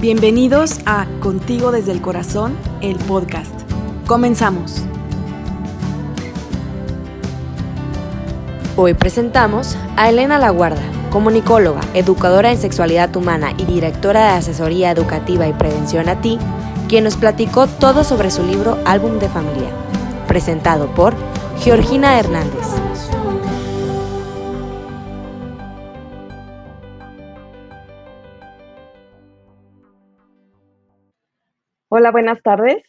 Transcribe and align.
Bienvenidos 0.00 0.78
a 0.86 1.06
Contigo 1.20 1.72
desde 1.72 1.92
el 1.92 2.00
Corazón, 2.00 2.56
el 2.80 2.96
podcast. 2.96 3.52
Comenzamos. 4.06 4.82
Hoy 8.76 8.94
presentamos 8.94 9.76
a 9.98 10.08
Elena 10.08 10.38
Laguarda, 10.38 10.80
comunicóloga, 11.10 11.82
educadora 11.92 12.50
en 12.50 12.56
sexualidad 12.56 13.14
humana 13.14 13.52
y 13.58 13.66
directora 13.66 14.22
de 14.22 14.38
asesoría 14.38 14.90
educativa 14.90 15.46
y 15.46 15.52
prevención 15.52 16.08
a 16.08 16.22
ti, 16.22 16.38
quien 16.88 17.04
nos 17.04 17.16
platicó 17.16 17.66
todo 17.66 18.02
sobre 18.02 18.30
su 18.30 18.42
libro 18.42 18.78
Álbum 18.86 19.18
de 19.18 19.28
Familia, 19.28 19.68
presentado 20.26 20.86
por 20.94 21.12
Georgina 21.58 22.18
Hernández. 22.18 22.89
Hola, 32.00 32.12
buenas 32.12 32.42
tardes. 32.42 32.82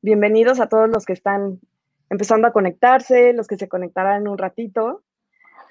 Bienvenidos 0.00 0.60
a 0.60 0.68
todos 0.70 0.88
los 0.88 1.04
que 1.04 1.12
están 1.12 1.60
empezando 2.08 2.48
a 2.48 2.52
conectarse, 2.54 3.34
los 3.34 3.46
que 3.46 3.58
se 3.58 3.68
conectarán 3.68 4.22
en 4.22 4.28
un 4.28 4.38
ratito. 4.38 5.02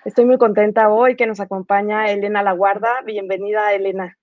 Estoy 0.05 0.25
muy 0.25 0.37
contenta 0.37 0.87
hoy 0.89 1.15
que 1.15 1.25
nos 1.25 1.39
acompaña 1.39 2.11
Elena 2.11 2.43
Laguarda. 2.43 3.01
Bienvenida, 3.03 3.73
Elena. 3.73 4.19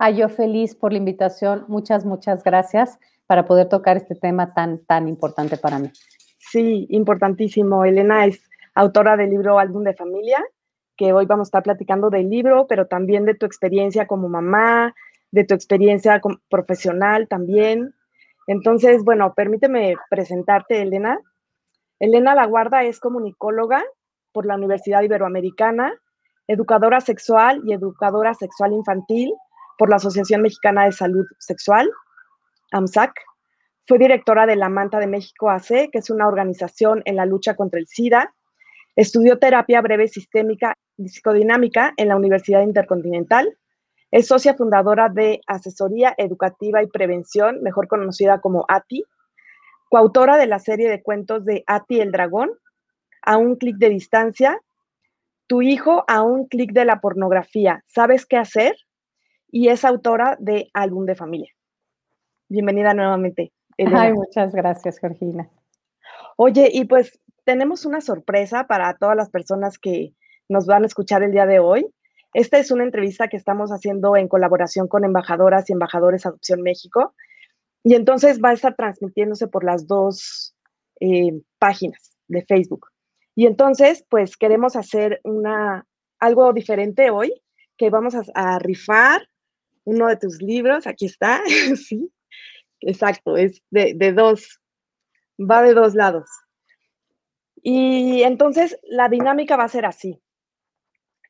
Ah, 0.00 0.10
yo 0.10 0.28
feliz 0.28 0.74
por 0.74 0.90
la 0.90 0.98
invitación. 0.98 1.66
Muchas, 1.68 2.04
muchas 2.04 2.42
gracias 2.42 2.98
para 3.28 3.44
poder 3.44 3.68
tocar 3.68 3.96
este 3.96 4.16
tema 4.16 4.52
tan, 4.54 4.84
tan 4.86 5.06
importante 5.06 5.56
para 5.56 5.78
mí. 5.78 5.92
Sí, 6.38 6.88
importantísimo. 6.90 7.84
Elena 7.84 8.26
es 8.26 8.42
autora 8.74 9.16
del 9.16 9.30
libro 9.30 9.60
Álbum 9.60 9.84
de 9.84 9.94
Familia, 9.94 10.44
que 10.96 11.12
hoy 11.12 11.26
vamos 11.26 11.46
a 11.46 11.50
estar 11.50 11.62
platicando 11.62 12.10
del 12.10 12.28
libro, 12.28 12.66
pero 12.66 12.88
también 12.88 13.24
de 13.24 13.36
tu 13.36 13.46
experiencia 13.46 14.08
como 14.08 14.28
mamá, 14.28 14.96
de 15.34 15.42
tu 15.42 15.52
experiencia 15.52 16.20
profesional 16.48 17.26
también. 17.26 17.92
Entonces, 18.46 19.02
bueno, 19.02 19.34
permíteme 19.34 19.96
presentarte, 20.08 20.80
Elena. 20.80 21.18
Elena 21.98 22.36
Laguarda 22.36 22.84
es 22.84 23.00
comunicóloga 23.00 23.82
por 24.30 24.46
la 24.46 24.54
Universidad 24.54 25.02
Iberoamericana, 25.02 25.92
educadora 26.46 27.00
sexual 27.00 27.60
y 27.64 27.72
educadora 27.72 28.34
sexual 28.34 28.74
infantil 28.74 29.34
por 29.76 29.90
la 29.90 29.96
Asociación 29.96 30.40
Mexicana 30.42 30.84
de 30.84 30.92
Salud 30.92 31.26
Sexual, 31.40 31.90
AMSAC. 32.70 33.12
Fue 33.88 33.98
directora 33.98 34.46
de 34.46 34.54
la 34.54 34.68
Manta 34.68 35.00
de 35.00 35.08
México 35.08 35.50
AC, 35.50 35.90
que 35.90 35.98
es 35.98 36.10
una 36.10 36.28
organización 36.28 37.02
en 37.06 37.16
la 37.16 37.26
lucha 37.26 37.56
contra 37.56 37.80
el 37.80 37.88
SIDA. 37.88 38.32
Estudió 38.94 39.40
terapia 39.40 39.80
breve 39.80 40.06
sistémica 40.06 40.74
y 40.96 41.08
psicodinámica 41.08 41.92
en 41.96 42.06
la 42.06 42.16
Universidad 42.16 42.62
Intercontinental 42.62 43.58
es 44.14 44.28
socia 44.28 44.54
fundadora 44.54 45.08
de 45.08 45.40
Asesoría 45.48 46.14
Educativa 46.16 46.80
y 46.80 46.86
Prevención, 46.86 47.60
mejor 47.62 47.88
conocida 47.88 48.40
como 48.40 48.64
ATI, 48.68 49.02
coautora 49.90 50.36
de 50.36 50.46
la 50.46 50.60
serie 50.60 50.88
de 50.88 51.02
cuentos 51.02 51.44
de 51.44 51.64
ATI 51.66 51.98
el 52.00 52.12
Dragón, 52.12 52.52
A 53.22 53.38
un 53.38 53.56
clic 53.56 53.76
de 53.76 53.88
distancia, 53.88 54.60
Tu 55.48 55.62
hijo 55.62 56.04
a 56.06 56.22
un 56.22 56.46
clic 56.46 56.70
de 56.70 56.84
la 56.84 57.00
pornografía, 57.00 57.82
¿sabes 57.88 58.24
qué 58.24 58.36
hacer? 58.36 58.76
Y 59.50 59.66
es 59.66 59.84
autora 59.84 60.36
de 60.38 60.70
Álbum 60.74 61.06
de 61.06 61.16
Familia. 61.16 61.50
Bienvenida 62.48 62.94
nuevamente. 62.94 63.52
Ay, 63.78 64.12
muchas 64.12 64.54
gracias, 64.54 65.00
Georgina. 65.00 65.50
Oye, 66.36 66.70
y 66.72 66.84
pues 66.84 67.18
tenemos 67.42 67.84
una 67.84 68.00
sorpresa 68.00 68.68
para 68.68 68.96
todas 68.96 69.16
las 69.16 69.30
personas 69.30 69.76
que 69.76 70.14
nos 70.48 70.66
van 70.66 70.84
a 70.84 70.86
escuchar 70.86 71.24
el 71.24 71.32
día 71.32 71.46
de 71.46 71.58
hoy. 71.58 71.92
Esta 72.34 72.58
es 72.58 72.72
una 72.72 72.82
entrevista 72.82 73.28
que 73.28 73.36
estamos 73.36 73.70
haciendo 73.70 74.16
en 74.16 74.26
colaboración 74.26 74.88
con 74.88 75.04
embajadoras 75.04 75.70
y 75.70 75.72
embajadores 75.72 76.26
Adopción 76.26 76.62
México. 76.62 77.14
Y 77.84 77.94
entonces 77.94 78.40
va 78.44 78.50
a 78.50 78.54
estar 78.54 78.74
transmitiéndose 78.74 79.46
por 79.46 79.62
las 79.62 79.86
dos 79.86 80.56
eh, 81.00 81.40
páginas 81.60 82.16
de 82.26 82.44
Facebook. 82.44 82.88
Y 83.36 83.46
entonces, 83.46 84.04
pues 84.08 84.36
queremos 84.36 84.74
hacer 84.74 85.20
una, 85.22 85.86
algo 86.18 86.52
diferente 86.52 87.10
hoy, 87.10 87.32
que 87.76 87.88
vamos 87.88 88.14
a, 88.34 88.58
rifar 88.58 89.28
uno 89.84 90.08
de 90.08 90.16
tus 90.16 90.42
libros. 90.42 90.88
Aquí 90.88 91.06
está, 91.06 91.40
sí, 91.76 92.10
exacto, 92.80 93.36
es 93.36 93.62
de, 93.70 93.94
de 93.94 94.12
dos, 94.12 94.60
va 95.38 95.62
de 95.62 95.74
dos 95.74 95.94
lados. 95.94 96.28
Y 97.62 98.22
entonces 98.24 98.76
la 98.82 99.08
dinámica 99.08 99.56
va 99.56 99.64
a 99.64 99.68
ser 99.68 99.86
así 99.86 100.20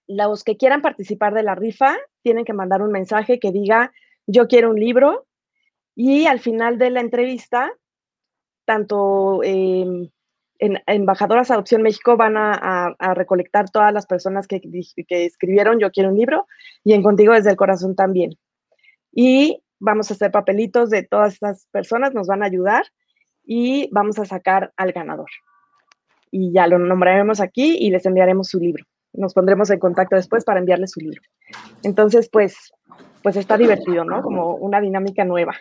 los 0.06 0.44
que 0.44 0.56
quieran 0.56 0.82
participar 0.82 1.34
de 1.34 1.42
la 1.42 1.54
rifa 1.54 1.96
tienen 2.22 2.44
que 2.44 2.52
mandar 2.52 2.82
un 2.82 2.92
mensaje 2.92 3.38
que 3.38 3.52
diga 3.52 3.92
yo 4.26 4.48
quiero 4.48 4.70
un 4.70 4.80
libro 4.80 5.26
y 5.94 6.26
al 6.26 6.40
final 6.40 6.78
de 6.78 6.90
la 6.90 7.00
entrevista, 7.00 7.72
tanto 8.64 9.42
en 9.44 10.10
Embajadoras 10.58 11.50
Adopción 11.50 11.82
México 11.82 12.16
van 12.16 12.36
a, 12.36 12.94
recolectar 13.14 13.70
todas 13.70 13.92
las 13.92 14.06
personas 14.06 14.46
que, 14.46 14.60
que, 14.60 15.24
escribieron 15.24 15.78
yo 15.78 15.90
quiero 15.90 16.10
un 16.10 16.16
libro 16.16 16.46
y 16.82 16.94
en 16.94 17.02
Contigo 17.02 17.32
desde 17.32 17.50
el 17.50 17.56
Corazón 17.56 17.94
también. 17.94 18.36
Y 19.12 19.62
vamos 19.78 20.10
a 20.10 20.14
hacer 20.14 20.30
papelitos 20.30 20.90
de 20.90 21.02
todas 21.04 21.34
estas 21.34 21.66
personas, 21.70 22.14
nos 22.14 22.26
van 22.26 22.42
a 22.42 22.46
ayudar 22.46 22.84
y 23.44 23.88
vamos 23.92 24.18
a 24.18 24.24
sacar 24.24 24.72
al 24.76 24.92
ganador. 24.92 25.30
Y 26.30 26.52
ya 26.52 26.66
lo 26.66 26.78
nombraremos 26.78 27.40
aquí 27.40 27.76
y 27.78 27.90
les 27.90 28.06
enviaremos 28.06 28.48
su 28.48 28.58
libro 28.58 28.84
nos 29.14 29.34
pondremos 29.34 29.70
en 29.70 29.78
contacto 29.78 30.16
después 30.16 30.44
para 30.44 30.60
enviarle 30.60 30.86
su 30.86 31.00
libro. 31.00 31.22
Entonces, 31.82 32.28
pues, 32.30 32.72
pues 33.22 33.36
está 33.36 33.56
divertido, 33.56 34.04
¿no? 34.04 34.22
Como 34.22 34.56
una 34.56 34.80
dinámica 34.80 35.24
nueva. 35.24 35.54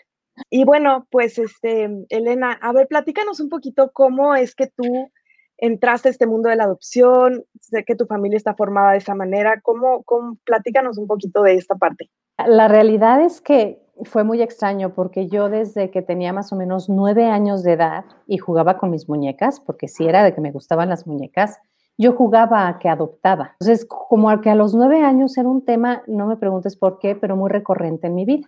Y 0.49 0.65
bueno, 0.65 1.07
pues, 1.11 1.37
este, 1.37 1.89
Elena, 2.09 2.57
a 2.61 2.73
ver, 2.73 2.87
platícanos 2.87 3.39
un 3.39 3.49
poquito 3.49 3.91
cómo 3.93 4.35
es 4.35 4.55
que 4.55 4.67
tú 4.67 5.09
entraste 5.57 6.09
a 6.09 6.11
este 6.11 6.27
mundo 6.27 6.49
de 6.49 6.55
la 6.55 6.63
adopción, 6.65 7.45
sé 7.59 7.83
que 7.85 7.95
tu 7.95 8.05
familia 8.05 8.37
está 8.37 8.55
formada 8.55 8.91
de 8.91 8.97
esa 8.97 9.15
manera, 9.15 9.61
¿cómo, 9.61 10.03
cómo 10.03 10.37
platícanos 10.43 10.97
un 10.97 11.07
poquito 11.07 11.43
de 11.43 11.55
esta 11.55 11.75
parte? 11.75 12.09
La 12.45 12.67
realidad 12.67 13.21
es 13.21 13.39
que 13.39 13.79
fue 14.03 14.23
muy 14.23 14.41
extraño 14.41 14.93
porque 14.93 15.27
yo 15.27 15.49
desde 15.49 15.91
que 15.91 16.01
tenía 16.01 16.33
más 16.33 16.51
o 16.51 16.55
menos 16.55 16.89
nueve 16.89 17.25
años 17.25 17.63
de 17.63 17.73
edad 17.73 18.05
y 18.25 18.39
jugaba 18.39 18.77
con 18.77 18.89
mis 18.89 19.07
muñecas, 19.07 19.59
porque 19.59 19.87
sí 19.87 20.05
era 20.05 20.23
de 20.23 20.33
que 20.33 20.41
me 20.41 20.51
gustaban 20.51 20.89
las 20.89 21.05
muñecas, 21.05 21.59
yo 21.97 22.13
jugaba 22.13 22.67
a 22.67 22.79
que 22.79 22.89
adoptaba. 22.89 23.55
Entonces, 23.59 23.85
como 23.85 24.41
que 24.41 24.49
a 24.49 24.55
los 24.55 24.73
nueve 24.73 25.03
años 25.03 25.37
era 25.37 25.47
un 25.47 25.63
tema, 25.63 26.03
no 26.07 26.27
me 26.27 26.37
preguntes 26.37 26.75
por 26.75 26.99
qué, 26.99 27.15
pero 27.15 27.35
muy 27.35 27.49
recurrente 27.49 28.07
en 28.07 28.15
mi 28.15 28.25
vida. 28.25 28.47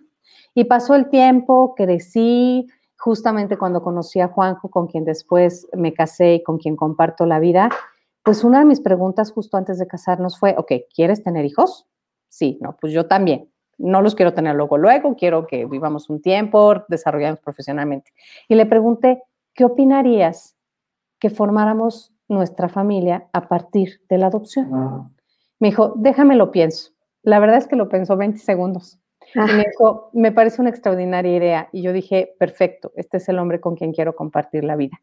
Y 0.54 0.64
pasó 0.64 0.94
el 0.94 1.08
tiempo, 1.08 1.74
crecí, 1.74 2.66
justamente 2.98 3.56
cuando 3.56 3.82
conocí 3.82 4.20
a 4.20 4.28
Juanjo, 4.28 4.70
con 4.70 4.86
quien 4.86 5.04
después 5.04 5.68
me 5.74 5.92
casé 5.92 6.34
y 6.34 6.42
con 6.42 6.58
quien 6.58 6.76
comparto 6.76 7.26
la 7.26 7.38
vida, 7.38 7.68
pues 8.22 8.42
una 8.42 8.58
de 8.58 8.64
mis 8.64 8.80
preguntas 8.80 9.30
justo 9.30 9.56
antes 9.56 9.78
de 9.78 9.86
casarnos 9.86 10.38
fue, 10.38 10.54
ok, 10.58 10.72
¿quieres 10.92 11.22
tener 11.22 11.44
hijos? 11.44 11.86
Sí, 12.28 12.58
no, 12.60 12.76
pues 12.80 12.92
yo 12.92 13.06
también. 13.06 13.50
No 13.78 14.00
los 14.00 14.14
quiero 14.14 14.32
tener 14.32 14.56
luego, 14.56 14.78
luego, 14.78 15.14
quiero 15.14 15.46
que 15.46 15.66
vivamos 15.66 16.08
un 16.08 16.22
tiempo, 16.22 16.82
desarrollemos 16.88 17.38
profesionalmente. 17.40 18.12
Y 18.48 18.54
le 18.54 18.66
pregunté, 18.66 19.22
¿qué 19.54 19.64
opinarías 19.64 20.56
que 21.20 21.30
formáramos 21.30 22.15
nuestra 22.28 22.68
familia 22.68 23.28
a 23.32 23.48
partir 23.48 24.00
de 24.08 24.18
la 24.18 24.26
adopción. 24.26 25.14
Me 25.58 25.68
dijo, 25.68 25.94
déjame 25.96 26.36
lo 26.36 26.50
pienso. 26.50 26.92
La 27.22 27.38
verdad 27.38 27.58
es 27.58 27.66
que 27.66 27.76
lo 27.76 27.88
pensó 27.88 28.16
20 28.16 28.38
segundos. 28.38 28.98
Y 29.34 29.38
me 29.38 29.64
dijo, 29.64 30.10
me 30.12 30.32
parece 30.32 30.60
una 30.60 30.70
extraordinaria 30.70 31.36
idea. 31.36 31.68
Y 31.72 31.82
yo 31.82 31.92
dije, 31.92 32.34
perfecto, 32.38 32.92
este 32.94 33.16
es 33.16 33.28
el 33.28 33.38
hombre 33.38 33.60
con 33.60 33.74
quien 33.74 33.92
quiero 33.92 34.14
compartir 34.14 34.64
la 34.64 34.76
vida. 34.76 35.00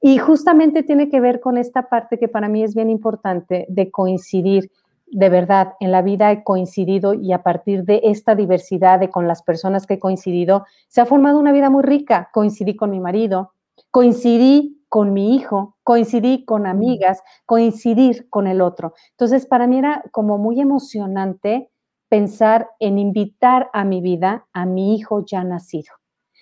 Y 0.00 0.18
justamente 0.18 0.82
tiene 0.82 1.08
que 1.08 1.20
ver 1.20 1.40
con 1.40 1.56
esta 1.56 1.88
parte 1.88 2.18
que 2.18 2.28
para 2.28 2.48
mí 2.48 2.62
es 2.62 2.74
bien 2.74 2.90
importante 2.90 3.66
de 3.68 3.90
coincidir. 3.90 4.70
De 5.06 5.28
verdad, 5.28 5.74
en 5.80 5.90
la 5.90 6.02
vida 6.02 6.30
he 6.32 6.44
coincidido 6.44 7.14
y 7.14 7.32
a 7.32 7.42
partir 7.42 7.84
de 7.84 8.00
esta 8.04 8.34
diversidad 8.34 9.00
de 9.00 9.10
con 9.10 9.26
las 9.26 9.42
personas 9.42 9.86
que 9.86 9.94
he 9.94 9.98
coincidido, 9.98 10.66
se 10.88 11.00
ha 11.00 11.06
formado 11.06 11.38
una 11.38 11.52
vida 11.52 11.70
muy 11.70 11.82
rica. 11.82 12.30
Coincidí 12.32 12.76
con 12.76 12.90
mi 12.90 13.00
marido, 13.00 13.52
coincidí 13.90 14.81
con 14.92 15.14
mi 15.14 15.34
hijo, 15.34 15.78
coincidí 15.84 16.44
con 16.44 16.66
amigas, 16.66 17.22
coincidir 17.46 18.28
con 18.28 18.46
el 18.46 18.60
otro. 18.60 18.92
Entonces, 19.12 19.46
para 19.46 19.66
mí 19.66 19.78
era 19.78 20.04
como 20.10 20.36
muy 20.36 20.60
emocionante 20.60 21.70
pensar 22.10 22.68
en 22.78 22.98
invitar 22.98 23.70
a 23.72 23.84
mi 23.84 24.02
vida 24.02 24.48
a 24.52 24.66
mi 24.66 24.94
hijo 24.94 25.24
ya 25.24 25.44
nacido. 25.44 25.94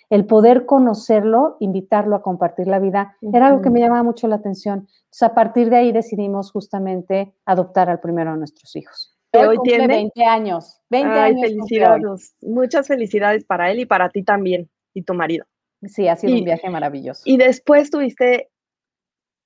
El 0.08 0.26
poder 0.26 0.66
conocerlo, 0.66 1.58
invitarlo 1.60 2.16
a 2.16 2.22
compartir 2.22 2.66
la 2.66 2.80
vida, 2.80 3.16
era 3.22 3.46
algo 3.46 3.62
que 3.62 3.70
me 3.70 3.78
llamaba 3.78 4.02
mucho 4.02 4.26
la 4.26 4.34
atención. 4.34 4.88
Entonces, 5.04 5.22
a 5.22 5.32
partir 5.32 5.70
de 5.70 5.76
ahí 5.76 5.92
decidimos 5.92 6.50
justamente 6.50 7.32
adoptar 7.44 7.88
al 7.88 8.00
primero 8.00 8.32
de 8.32 8.38
nuestros 8.38 8.74
hijos. 8.74 9.16
Hoy, 9.32 9.58
tiene 9.62 9.86
20 9.86 10.24
años. 10.24 10.80
20 10.90 11.20
años. 11.20 11.40
Felicidades. 11.40 12.34
Muchas 12.40 12.88
felicidades 12.88 13.44
para 13.44 13.70
él 13.70 13.78
y 13.78 13.86
para 13.86 14.08
ti 14.08 14.24
también 14.24 14.68
y 14.92 15.02
tu 15.02 15.14
marido. 15.14 15.46
Sí, 15.82 16.08
ha 16.08 16.16
sido 16.16 16.34
un 16.34 16.44
viaje 16.44 16.68
maravilloso. 16.68 17.22
¿Y 17.24 17.36
después 17.36 17.90
tuviste 17.90 18.50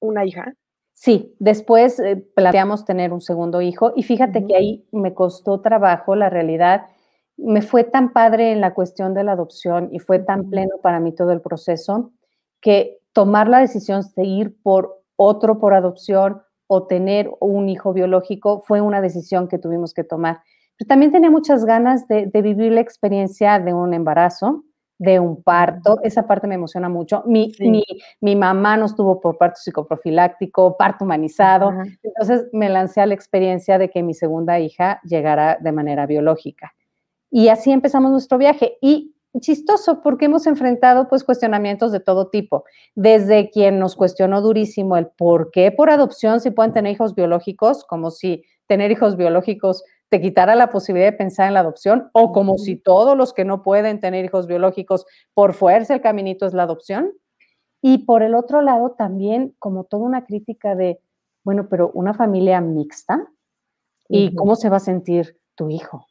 una 0.00 0.24
hija? 0.24 0.54
Sí, 0.92 1.34
después 1.38 1.98
eh, 2.00 2.24
planteamos 2.34 2.84
tener 2.84 3.12
un 3.12 3.20
segundo 3.20 3.60
hijo 3.60 3.92
y 3.96 4.02
fíjate 4.04 4.46
que 4.46 4.56
ahí 4.56 4.88
me 4.92 5.12
costó 5.12 5.60
trabajo, 5.60 6.14
la 6.14 6.30
realidad. 6.30 6.86
me 7.36 7.62
fue 7.62 7.82
tan 7.82 8.12
padre 8.12 8.52
en 8.52 8.60
la 8.60 8.74
cuestión 8.74 9.12
de 9.12 9.24
la 9.24 9.32
adopción 9.32 9.88
y 9.92 9.98
fue 9.98 10.20
tan 10.20 10.50
pleno 10.50 10.76
para 10.82 11.00
mí 11.00 11.12
todo 11.12 11.32
el 11.32 11.40
proceso 11.40 12.12
que 12.60 12.98
tomar 13.12 13.48
la 13.48 13.58
decisión 13.58 14.02
de 14.16 14.24
ir 14.24 14.56
por 14.62 15.02
otro 15.16 15.58
por 15.58 15.74
adopción 15.74 16.42
o 16.66 16.86
tener 16.86 17.30
un 17.40 17.68
hijo 17.68 17.92
biológico 17.92 18.62
fue 18.66 18.80
una 18.80 19.00
decisión 19.00 19.48
que 19.48 19.58
tuvimos 19.58 19.94
que 19.94 20.04
tomar. 20.04 20.40
Pero 20.78 20.88
también 20.88 21.12
tenía 21.12 21.30
muchas 21.30 21.64
ganas 21.64 22.08
de, 22.08 22.26
vivir 22.42 22.72
la 22.72 22.80
experiencia 22.80 23.58
de 23.58 23.72
un 23.72 23.94
embarazo, 23.94 24.64
de 24.98 25.20
un 25.20 25.42
parto. 25.42 25.98
Esa 26.02 26.26
parte 26.26 26.46
me 26.46 26.54
emociona 26.54 26.88
mucho. 26.88 27.22
Mi, 27.26 27.52
mi, 28.20 28.36
mamá 28.36 28.76
no 28.76 28.86
estuvo 28.86 29.20
por 29.20 29.38
parto 29.38 29.60
psicoprofiláctico, 29.60 30.76
parto 30.76 31.04
humanizado. 31.04 31.72
Entonces 32.02 32.46
me 32.52 32.68
lancé 32.68 33.00
a 33.00 33.06
la 33.06 33.14
experiencia 33.14 33.78
de 33.78 33.90
que 33.90 34.02
mi 34.02 34.14
segunda 34.14 34.58
hija 34.60 35.00
llegara 35.04 35.58
de 35.60 35.72
manera 35.72 36.06
biológica. 36.06 36.74
Y 37.30 37.48
así 37.48 37.72
empezamos 37.72 38.12
nuestro 38.12 38.38
viaje. 38.38 38.78
Y 38.80 39.14
chistoso 39.40 40.00
porque 40.02 40.26
hemos 40.26 40.46
enfrentado 40.46 41.08
pues 41.08 41.24
cuestionamientos 41.24 41.92
de 41.92 42.00
todo 42.00 42.28
tipo, 42.28 42.64
desde 42.94 43.50
quien 43.50 43.78
nos 43.78 43.96
cuestionó 43.96 44.40
durísimo 44.40 44.96
el 44.96 45.08
por 45.08 45.50
qué 45.50 45.72
por 45.72 45.90
adopción 45.90 46.40
si 46.40 46.50
pueden 46.50 46.72
tener 46.72 46.92
hijos 46.92 47.14
biológicos, 47.14 47.84
como 47.84 48.10
si 48.10 48.44
tener 48.66 48.90
hijos 48.90 49.16
biológicos 49.16 49.82
te 50.08 50.20
quitara 50.20 50.54
la 50.54 50.70
posibilidad 50.70 51.10
de 51.10 51.16
pensar 51.16 51.48
en 51.48 51.54
la 51.54 51.60
adopción, 51.60 52.10
o 52.12 52.32
como 52.32 52.58
si 52.58 52.76
todos 52.76 53.16
los 53.16 53.32
que 53.32 53.44
no 53.44 53.62
pueden 53.62 54.00
tener 54.00 54.24
hijos 54.24 54.46
biológicos 54.46 55.06
por 55.34 55.54
fuerza 55.54 55.94
el 55.94 56.00
caminito 56.00 56.46
es 56.46 56.54
la 56.54 56.64
adopción. 56.64 57.12
Y 57.82 57.98
por 57.98 58.22
el 58.22 58.34
otro 58.34 58.62
lado 58.62 58.92
también 58.92 59.54
como 59.58 59.84
toda 59.84 60.04
una 60.04 60.24
crítica 60.24 60.74
de, 60.74 61.00
bueno, 61.42 61.68
pero 61.68 61.90
una 61.94 62.14
familia 62.14 62.60
mixta, 62.60 63.26
¿y 64.08 64.34
cómo 64.34 64.56
se 64.56 64.68
va 64.68 64.76
a 64.76 64.80
sentir 64.80 65.38
tu 65.54 65.68
hijo? 65.68 66.06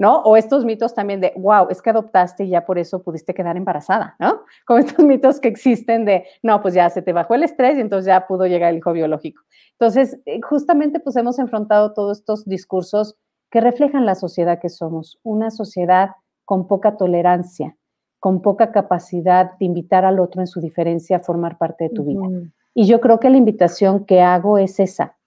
¿No? 0.00 0.22
O 0.22 0.38
estos 0.38 0.64
mitos 0.64 0.94
también 0.94 1.20
de, 1.20 1.34
wow, 1.36 1.68
es 1.68 1.82
que 1.82 1.90
adoptaste 1.90 2.44
y 2.44 2.48
ya 2.48 2.64
por 2.64 2.78
eso 2.78 3.02
pudiste 3.02 3.34
quedar 3.34 3.58
embarazada, 3.58 4.16
¿no? 4.18 4.44
Como 4.66 4.78
estos 4.78 5.04
mitos 5.04 5.40
que 5.40 5.48
existen 5.48 6.06
de, 6.06 6.24
no, 6.42 6.62
pues 6.62 6.72
ya 6.72 6.88
se 6.88 7.02
te 7.02 7.12
bajó 7.12 7.34
el 7.34 7.42
estrés 7.42 7.76
y 7.76 7.82
entonces 7.82 8.06
ya 8.06 8.26
pudo 8.26 8.46
llegar 8.46 8.70
el 8.70 8.78
hijo 8.78 8.94
biológico. 8.94 9.42
Entonces, 9.72 10.18
eh, 10.24 10.40
justamente 10.40 11.00
pues 11.00 11.16
hemos 11.16 11.38
enfrentado 11.38 11.92
todos 11.92 12.20
estos 12.20 12.46
discursos 12.46 13.18
que 13.50 13.60
reflejan 13.60 14.06
la 14.06 14.14
sociedad 14.14 14.58
que 14.58 14.70
somos, 14.70 15.18
una 15.22 15.50
sociedad 15.50 16.12
con 16.46 16.66
poca 16.66 16.96
tolerancia, 16.96 17.76
con 18.18 18.40
poca 18.40 18.72
capacidad 18.72 19.58
de 19.58 19.66
invitar 19.66 20.06
al 20.06 20.18
otro 20.18 20.40
en 20.40 20.46
su 20.46 20.62
diferencia 20.62 21.18
a 21.18 21.20
formar 21.20 21.58
parte 21.58 21.84
de 21.84 21.90
tu 21.90 22.04
vida. 22.04 22.26
Y 22.72 22.86
yo 22.86 23.02
creo 23.02 23.20
que 23.20 23.28
la 23.28 23.36
invitación 23.36 24.06
que 24.06 24.22
hago 24.22 24.56
es 24.56 24.80
esa. 24.80 25.18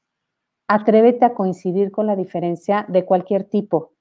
Atrévete 0.68 1.26
a 1.26 1.36
coincidir 1.36 1.92
con 1.92 2.08
la 2.08 2.16
diferencia 2.16 2.88
de 2.90 3.06
cualquier 3.06 3.44
tipo, 3.44 3.93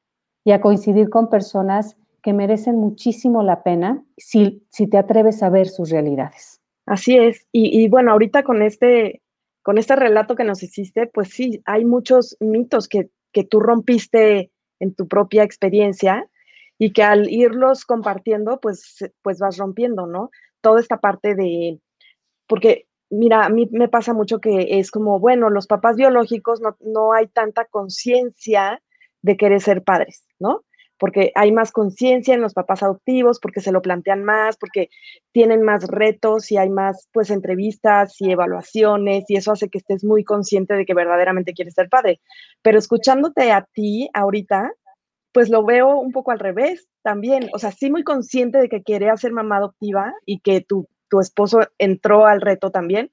y 0.44 0.52
a 0.52 0.60
coincidir 0.60 1.08
con 1.08 1.28
personas 1.28 1.96
que 2.22 2.32
merecen 2.32 2.76
muchísimo 2.76 3.42
la 3.42 3.62
pena 3.62 4.04
si, 4.16 4.64
si 4.70 4.86
te 4.86 4.98
atreves 4.98 5.42
a 5.42 5.50
ver 5.50 5.68
sus 5.68 5.90
realidades. 5.90 6.60
Así 6.86 7.16
es. 7.16 7.46
Y, 7.52 7.88
bueno, 7.88 8.12
ahorita 8.12 8.42
con 8.42 8.62
este, 8.62 9.22
con 9.62 9.78
este 9.78 9.96
relato 9.96 10.34
que 10.34 10.44
nos 10.44 10.62
hiciste, 10.62 11.06
pues 11.06 11.28
sí, 11.28 11.62
hay 11.64 11.84
muchos 11.84 12.36
mitos 12.40 12.88
que, 12.88 13.10
que 13.32 13.44
tú 13.44 13.60
rompiste 13.60 14.50
en 14.80 14.94
tu 14.94 15.06
propia 15.06 15.44
experiencia 15.44 16.28
y 16.78 16.92
que 16.92 17.02
al 17.02 17.30
irlos 17.30 17.84
compartiendo, 17.84 18.60
pues, 18.60 18.98
pues 19.22 19.38
vas 19.38 19.58
rompiendo, 19.58 20.06
¿no? 20.06 20.30
Toda 20.60 20.80
esta 20.80 20.98
parte 20.98 21.34
de, 21.34 21.80
porque 22.48 22.86
mira, 23.10 23.44
a 23.44 23.48
mí 23.48 23.68
me 23.70 23.88
pasa 23.88 24.14
mucho 24.14 24.40
que 24.40 24.78
es 24.78 24.90
como, 24.90 25.20
bueno, 25.20 25.50
los 25.50 25.66
papás 25.66 25.96
biológicos 25.96 26.60
no, 26.60 26.76
no 26.80 27.12
hay 27.12 27.28
tanta 27.28 27.66
conciencia 27.66 28.82
de 29.22 29.36
querer 29.36 29.60
ser 29.60 29.82
padres, 29.82 30.24
¿no? 30.38 30.62
Porque 30.98 31.32
hay 31.34 31.50
más 31.50 31.72
conciencia 31.72 32.34
en 32.34 32.40
los 32.40 32.54
papás 32.54 32.82
adoptivos, 32.82 33.40
porque 33.40 33.60
se 33.60 33.72
lo 33.72 33.82
plantean 33.82 34.24
más, 34.24 34.56
porque 34.56 34.88
tienen 35.32 35.62
más 35.62 35.88
retos 35.88 36.52
y 36.52 36.58
hay 36.58 36.70
más, 36.70 37.08
pues, 37.12 37.30
entrevistas 37.30 38.20
y 38.20 38.30
evaluaciones 38.30 39.24
y 39.28 39.36
eso 39.36 39.52
hace 39.52 39.68
que 39.68 39.78
estés 39.78 40.04
muy 40.04 40.22
consciente 40.22 40.74
de 40.74 40.84
que 40.84 40.94
verdaderamente 40.94 41.54
quieres 41.54 41.74
ser 41.74 41.88
padre. 41.88 42.20
Pero 42.62 42.78
escuchándote 42.78 43.50
a 43.50 43.66
ti 43.72 44.08
ahorita, 44.14 44.70
pues 45.32 45.48
lo 45.48 45.64
veo 45.64 45.98
un 45.98 46.12
poco 46.12 46.30
al 46.30 46.38
revés 46.38 46.88
también. 47.02 47.48
O 47.52 47.58
sea, 47.58 47.72
sí 47.72 47.90
muy 47.90 48.04
consciente 48.04 48.58
de 48.58 48.68
que 48.68 48.82
quería 48.82 49.16
ser 49.16 49.32
mamá 49.32 49.56
adoptiva 49.56 50.14
y 50.26 50.40
que 50.40 50.60
tu, 50.60 50.88
tu 51.08 51.20
esposo 51.20 51.60
entró 51.78 52.26
al 52.26 52.40
reto 52.40 52.70
también, 52.70 53.10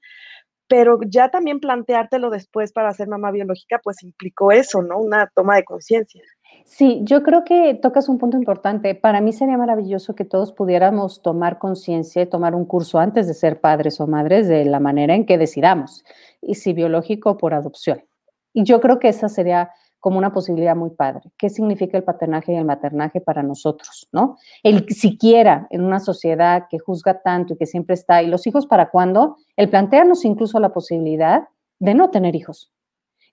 pero 0.70 1.00
ya 1.04 1.30
también 1.30 1.58
planteártelo 1.58 2.30
después 2.30 2.72
para 2.72 2.94
ser 2.94 3.08
mamá 3.08 3.32
biológica, 3.32 3.80
pues 3.82 4.04
implicó 4.04 4.52
eso, 4.52 4.82
¿no? 4.82 4.98
Una 4.98 5.28
toma 5.34 5.56
de 5.56 5.64
conciencia. 5.64 6.22
Sí, 6.64 7.00
yo 7.02 7.24
creo 7.24 7.42
que 7.42 7.74
tocas 7.74 8.08
un 8.08 8.18
punto 8.18 8.36
importante. 8.36 8.94
Para 8.94 9.20
mí 9.20 9.32
sería 9.32 9.58
maravilloso 9.58 10.14
que 10.14 10.24
todos 10.24 10.52
pudiéramos 10.52 11.22
tomar 11.22 11.58
conciencia, 11.58 12.30
tomar 12.30 12.54
un 12.54 12.66
curso 12.66 13.00
antes 13.00 13.26
de 13.26 13.34
ser 13.34 13.60
padres 13.60 14.00
o 14.00 14.06
madres 14.06 14.46
de 14.46 14.64
la 14.64 14.78
manera 14.78 15.16
en 15.16 15.26
que 15.26 15.38
decidamos, 15.38 16.04
y 16.40 16.54
si 16.54 16.72
biológico 16.72 17.30
o 17.30 17.36
por 17.36 17.52
adopción. 17.52 18.04
Y 18.52 18.62
yo 18.62 18.80
creo 18.80 19.00
que 19.00 19.08
esa 19.08 19.28
sería 19.28 19.70
como 20.00 20.18
una 20.18 20.32
posibilidad 20.32 20.74
muy 20.74 20.90
padre. 20.90 21.30
¿Qué 21.38 21.50
significa 21.50 21.96
el 21.96 22.04
paternaje 22.04 22.52
y 22.52 22.56
el 22.56 22.64
maternaje 22.64 23.20
para 23.20 23.42
nosotros, 23.42 24.08
no? 24.12 24.38
El 24.62 24.88
siquiera 24.88 25.66
en 25.70 25.84
una 25.84 26.00
sociedad 26.00 26.66
que 26.68 26.78
juzga 26.78 27.20
tanto 27.22 27.54
y 27.54 27.56
que 27.56 27.66
siempre 27.66 27.94
está, 27.94 28.22
¿y 28.22 28.26
los 28.26 28.46
hijos 28.46 28.66
para 28.66 28.90
cuándo? 28.90 29.36
El 29.56 29.68
plantearnos 29.68 30.24
incluso 30.24 30.58
la 30.58 30.72
posibilidad 30.72 31.48
de 31.78 31.94
no 31.94 32.10
tener 32.10 32.34
hijos. 32.34 32.72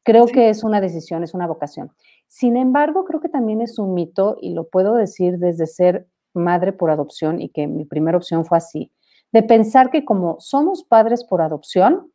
Creo 0.03 0.25
que 0.27 0.49
es 0.49 0.63
una 0.63 0.79
decisión, 0.79 1.23
es 1.23 1.33
una 1.33 1.47
vocación. 1.47 1.91
Sin 2.27 2.55
embargo, 2.57 3.05
creo 3.05 3.19
que 3.19 3.29
también 3.29 3.61
es 3.61 3.79
un 3.79 3.93
mito, 3.93 4.37
y 4.41 4.53
lo 4.53 4.67
puedo 4.69 4.93
decir 4.93 5.37
desde 5.37 5.67
ser 5.67 6.07
madre 6.33 6.71
por 6.71 6.91
adopción 6.91 7.41
y 7.41 7.49
que 7.49 7.67
mi 7.67 7.85
primera 7.85 8.17
opción 8.17 8.45
fue 8.45 8.57
así, 8.57 8.91
de 9.31 9.43
pensar 9.43 9.89
que 9.89 10.05
como 10.05 10.39
somos 10.39 10.83
padres 10.83 11.23
por 11.23 11.41
adopción, 11.41 12.11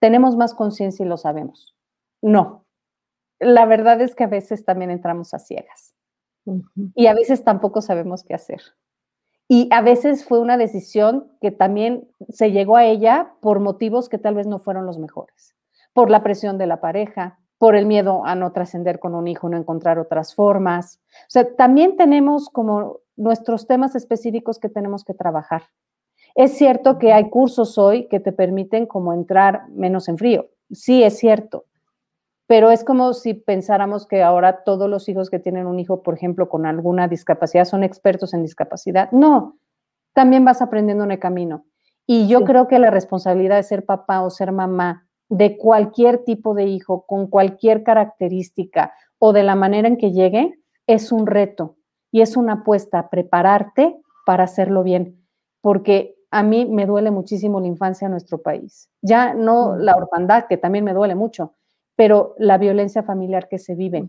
tenemos 0.00 0.36
más 0.36 0.54
conciencia 0.54 1.04
y 1.04 1.08
lo 1.08 1.16
sabemos. 1.16 1.74
No, 2.22 2.61
la 3.42 3.66
verdad 3.66 4.00
es 4.00 4.14
que 4.14 4.24
a 4.24 4.28
veces 4.28 4.64
también 4.64 4.90
entramos 4.90 5.34
a 5.34 5.38
ciegas 5.38 5.94
y 6.94 7.06
a 7.06 7.14
veces 7.14 7.44
tampoco 7.44 7.80
sabemos 7.80 8.24
qué 8.24 8.34
hacer. 8.34 8.60
Y 9.48 9.68
a 9.70 9.82
veces 9.82 10.24
fue 10.24 10.40
una 10.40 10.56
decisión 10.56 11.30
que 11.40 11.50
también 11.50 12.08
se 12.28 12.52
llegó 12.52 12.76
a 12.76 12.84
ella 12.84 13.34
por 13.40 13.60
motivos 13.60 14.08
que 14.08 14.18
tal 14.18 14.34
vez 14.34 14.46
no 14.46 14.58
fueron 14.58 14.86
los 14.86 14.98
mejores, 14.98 15.54
por 15.92 16.10
la 16.10 16.22
presión 16.22 16.56
de 16.56 16.66
la 16.66 16.80
pareja, 16.80 17.38
por 17.58 17.76
el 17.76 17.86
miedo 17.86 18.24
a 18.24 18.34
no 18.34 18.52
trascender 18.52 18.98
con 18.98 19.14
un 19.14 19.28
hijo, 19.28 19.48
no 19.48 19.56
encontrar 19.56 19.98
otras 19.98 20.34
formas. 20.34 21.00
O 21.12 21.30
sea, 21.30 21.54
también 21.54 21.96
tenemos 21.96 22.48
como 22.48 23.00
nuestros 23.16 23.66
temas 23.66 23.94
específicos 23.94 24.58
que 24.58 24.68
tenemos 24.68 25.04
que 25.04 25.14
trabajar. 25.14 25.64
Es 26.34 26.56
cierto 26.56 26.98
que 26.98 27.12
hay 27.12 27.28
cursos 27.28 27.76
hoy 27.76 28.08
que 28.08 28.20
te 28.20 28.32
permiten 28.32 28.86
como 28.86 29.12
entrar 29.12 29.68
menos 29.68 30.08
en 30.08 30.16
frío. 30.16 30.48
Sí, 30.70 31.02
es 31.02 31.18
cierto 31.18 31.66
pero 32.52 32.70
es 32.70 32.84
como 32.84 33.14
si 33.14 33.32
pensáramos 33.32 34.06
que 34.06 34.22
ahora 34.22 34.62
todos 34.62 34.86
los 34.86 35.08
hijos 35.08 35.30
que 35.30 35.38
tienen 35.38 35.66
un 35.66 35.80
hijo, 35.80 36.02
por 36.02 36.12
ejemplo, 36.12 36.50
con 36.50 36.66
alguna 36.66 37.08
discapacidad, 37.08 37.64
son 37.64 37.82
expertos 37.82 38.34
en 38.34 38.42
discapacidad. 38.42 39.10
No, 39.10 39.56
también 40.12 40.44
vas 40.44 40.60
aprendiendo 40.60 41.02
en 41.04 41.12
el 41.12 41.18
camino. 41.18 41.64
Y 42.06 42.28
yo 42.28 42.44
creo 42.44 42.68
que 42.68 42.78
la 42.78 42.90
responsabilidad 42.90 43.56
de 43.56 43.62
ser 43.62 43.86
papá 43.86 44.20
o 44.20 44.28
ser 44.28 44.52
mamá 44.52 45.08
de 45.30 45.56
cualquier 45.56 46.24
tipo 46.24 46.52
de 46.52 46.64
hijo, 46.64 47.06
con 47.06 47.26
cualquier 47.28 47.84
característica 47.84 48.92
o 49.18 49.32
de 49.32 49.44
la 49.44 49.54
manera 49.54 49.88
en 49.88 49.96
que 49.96 50.12
llegue, 50.12 50.52
es 50.86 51.10
un 51.10 51.26
reto 51.26 51.76
y 52.10 52.20
es 52.20 52.36
una 52.36 52.52
apuesta 52.52 52.98
a 52.98 53.08
prepararte 53.08 53.96
para 54.26 54.44
hacerlo 54.44 54.82
bien, 54.82 55.24
porque 55.62 56.16
a 56.30 56.42
mí 56.42 56.66
me 56.66 56.84
duele 56.84 57.10
muchísimo 57.10 57.60
la 57.60 57.68
infancia 57.68 58.04
en 58.04 58.10
nuestro 58.10 58.42
país. 58.42 58.90
Ya 59.00 59.32
no 59.32 59.74
la 59.74 59.96
orfandad, 59.96 60.48
que 60.48 60.58
también 60.58 60.84
me 60.84 60.92
duele 60.92 61.14
mucho, 61.14 61.54
pero 61.96 62.34
la 62.38 62.58
violencia 62.58 63.02
familiar 63.02 63.48
que 63.48 63.58
se 63.58 63.74
vive. 63.74 64.08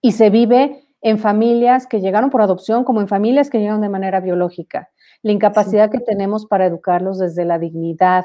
Y 0.00 0.12
se 0.12 0.30
vive 0.30 0.86
en 1.00 1.18
familias 1.18 1.86
que 1.86 2.00
llegaron 2.00 2.30
por 2.30 2.42
adopción 2.42 2.84
como 2.84 3.00
en 3.00 3.08
familias 3.08 3.50
que 3.50 3.58
llegaron 3.58 3.82
de 3.82 3.88
manera 3.88 4.20
biológica. 4.20 4.90
La 5.22 5.32
incapacidad 5.32 5.90
que 5.90 6.00
tenemos 6.00 6.46
para 6.46 6.66
educarlos 6.66 7.18
desde 7.18 7.44
la 7.44 7.58
dignidad, 7.58 8.24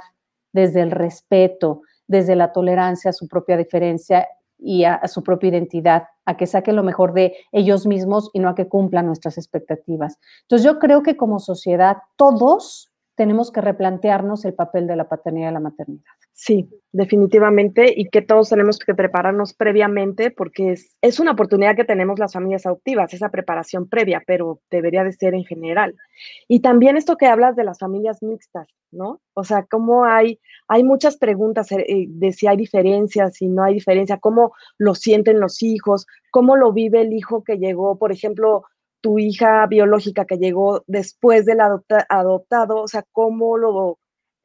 desde 0.54 0.82
el 0.82 0.92
respeto, 0.92 1.82
desde 2.08 2.36
la 2.36 2.52
tolerancia 2.52 3.10
a 3.10 3.14
su 3.14 3.28
propia 3.28 3.58
diferencia 3.58 4.28
y 4.58 4.84
a, 4.84 5.08
su 5.08 5.24
propia 5.24 5.50
identidad, 5.50 6.08
a 6.26 6.36
que 6.36 6.48
saquen 6.48 6.76
lo 6.76 6.84
mejor 6.84 7.14
de 7.14 7.36
ellos 7.52 7.86
mismos 7.86 8.30
y 8.34 8.40
no 8.40 8.50
a 8.50 8.56
que 8.56 8.68
cumplan 8.68 9.06
nuestras 9.06 9.38
expectativas. 9.38 10.18
Entonces 10.42 10.66
yo 10.66 10.80
creo 10.80 11.02
que 11.02 11.16
como 11.16 11.40
sociedad 11.40 11.98
todos 12.18 12.89
tenemos 13.20 13.52
que 13.52 13.60
replantearnos 13.60 14.46
el 14.46 14.54
papel 14.54 14.88
de 14.88 14.96
la 14.96 15.10
paternidad 15.10 15.50
y 15.50 15.54
la 15.54 15.60
maternidad. 15.60 16.06
Sí, 16.32 16.70
definitivamente, 16.94 17.94
y 17.94 18.06
que 18.06 18.22
todos 18.22 18.48
tenemos 18.48 18.80
que 18.80 18.96
prepararnos 18.96 19.54
previamente 19.54 20.32
porque 20.32 20.72
es, 20.72 20.96
es, 21.02 21.20
una 21.20 21.32
oportunidad 21.32 21.76
que 21.76 21.84
tenemos 21.84 22.18
las 22.18 22.32
familias 22.32 22.66
adoptivas, 22.66 23.14
esa 23.14 23.28
preparación 23.28 23.90
previa, 23.90 24.24
pero 24.26 24.62
debería 24.72 25.04
de 25.04 25.12
ser 25.12 25.34
en 25.34 25.44
general. 25.44 25.98
Y 26.48 26.62
también 26.62 26.96
esto 26.96 27.18
que 27.18 27.26
hablas 27.26 27.58
de 27.58 27.66
las 27.66 27.80
familias 27.80 28.24
mixtas, 28.24 28.70
¿no? 28.90 29.20
O 29.34 29.44
sea, 29.44 29.66
cómo 29.70 30.06
hay, 30.06 30.40
hay 30.70 30.86
muchas 30.86 31.18
preguntas 31.18 31.74
eh, 31.74 31.84
eh, 31.90 32.06
de 32.08 32.32
si 32.32 32.48
hay 32.48 32.56
diferencias, 32.56 33.36
si 33.36 33.50
no 33.50 33.66
hay 33.66 33.74
diferencia, 33.74 34.16
cómo 34.16 34.54
lo 34.78 34.96
sienten 34.96 35.42
los 35.42 35.62
hijos, 35.62 36.08
cómo 36.32 36.56
lo 36.56 36.72
vive 36.72 37.02
el 37.02 37.12
hijo 37.12 37.44
que 37.44 37.58
llegó, 37.58 37.98
por 37.98 38.14
ejemplo, 38.14 38.64
tu 39.02 39.20
hija 39.20 39.66
biológica 39.68 40.26
que 40.26 40.38
llegó 40.38 40.84
después 40.88 41.46
del 41.46 41.60
adoptado, 41.62 42.82
o 42.82 42.88
sea, 42.88 43.04
cómo 43.12 43.58
lo, 43.58 44.00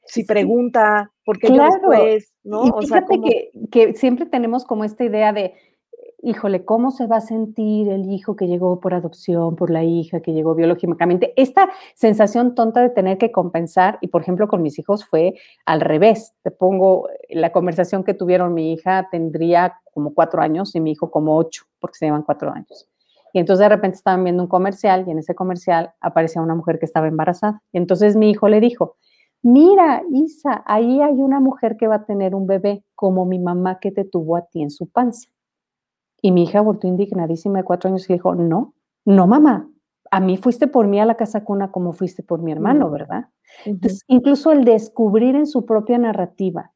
si 0.04 0.24
pregunta, 0.24 1.12
por 1.24 1.38
qué 1.38 1.50
después, 1.50 2.32
¿no? 2.42 2.66
Y 2.66 2.86
fíjate 2.86 3.20
que, 3.20 3.50
que 3.70 3.94
siempre 3.94 4.26
tenemos 4.26 4.64
como 4.64 4.84
esta 4.84 5.04
idea 5.04 5.32
de, 5.32 5.54
híjole, 6.24 6.64
¿cómo 6.64 6.90
se 6.90 7.06
va 7.06 7.16
a 7.16 7.20
sentir 7.20 7.88
el 7.88 8.10
hijo 8.10 8.34
que 8.34 8.46
llegó 8.46 8.80
por 8.80 8.94
adopción, 8.94 9.56
por 9.56 9.70
la 9.70 9.84
hija 9.84 10.20
que 10.20 10.32
llegó 10.32 10.54
biológicamente? 10.54 11.32
Esta 11.36 11.68
sensación 11.94 12.54
tonta 12.54 12.80
de 12.80 12.90
tener 12.90 13.18
que 13.18 13.30
compensar, 13.30 13.98
y 14.00 14.08
por 14.08 14.22
ejemplo 14.22 14.48
con 14.48 14.62
mis 14.62 14.78
hijos 14.78 15.04
fue 15.04 15.34
al 15.66 15.80
revés. 15.80 16.34
Te 16.42 16.50
pongo 16.50 17.08
la 17.28 17.52
conversación 17.52 18.04
que 18.04 18.14
tuvieron 18.14 18.54
mi 18.54 18.72
hija 18.72 19.08
tendría 19.10 19.80
como 19.92 20.14
cuatro 20.14 20.40
años 20.42 20.74
y 20.74 20.80
mi 20.80 20.92
hijo 20.92 21.10
como 21.10 21.36
ocho, 21.36 21.64
porque 21.78 21.98
se 21.98 22.06
llevan 22.06 22.22
cuatro 22.22 22.50
años. 22.50 22.88
Y 23.34 23.40
entonces 23.40 23.64
de 23.64 23.68
repente 23.68 23.96
estaban 23.96 24.22
viendo 24.22 24.44
un 24.44 24.48
comercial 24.48 25.04
y 25.06 25.10
en 25.10 25.18
ese 25.18 25.34
comercial 25.34 25.92
aparecía 26.00 26.40
una 26.40 26.54
mujer 26.54 26.78
que 26.78 26.86
estaba 26.86 27.08
embarazada. 27.08 27.60
Y 27.72 27.78
entonces 27.78 28.14
mi 28.14 28.30
hijo 28.30 28.48
le 28.48 28.60
dijo, 28.60 28.96
mira, 29.42 30.02
Isa, 30.12 30.62
ahí 30.66 31.02
hay 31.02 31.20
una 31.20 31.40
mujer 31.40 31.76
que 31.76 31.88
va 31.88 31.96
a 31.96 32.04
tener 32.04 32.36
un 32.36 32.46
bebé 32.46 32.84
como 32.94 33.26
mi 33.26 33.40
mamá 33.40 33.80
que 33.80 33.90
te 33.90 34.04
tuvo 34.04 34.36
a 34.36 34.46
ti 34.46 34.62
en 34.62 34.70
su 34.70 34.88
panza. 34.88 35.28
Y 36.22 36.30
mi 36.30 36.44
hija 36.44 36.60
volvió 36.60 36.88
indignadísima 36.88 37.58
de 37.58 37.64
cuatro 37.64 37.90
años 37.90 38.08
y 38.08 38.12
dijo, 38.12 38.36
no, 38.36 38.74
no 39.04 39.26
mamá, 39.26 39.68
a 40.12 40.20
mí 40.20 40.36
fuiste 40.36 40.68
por 40.68 40.86
mí 40.86 41.00
a 41.00 41.04
la 41.04 41.16
casa 41.16 41.42
cuna 41.42 41.72
como 41.72 41.92
fuiste 41.92 42.22
por 42.22 42.40
mi 42.40 42.52
hermano, 42.52 42.88
¿verdad? 42.88 43.30
Entonces, 43.64 44.04
incluso 44.06 44.52
el 44.52 44.64
descubrir 44.64 45.34
en 45.34 45.46
su 45.46 45.66
propia 45.66 45.98
narrativa 45.98 46.70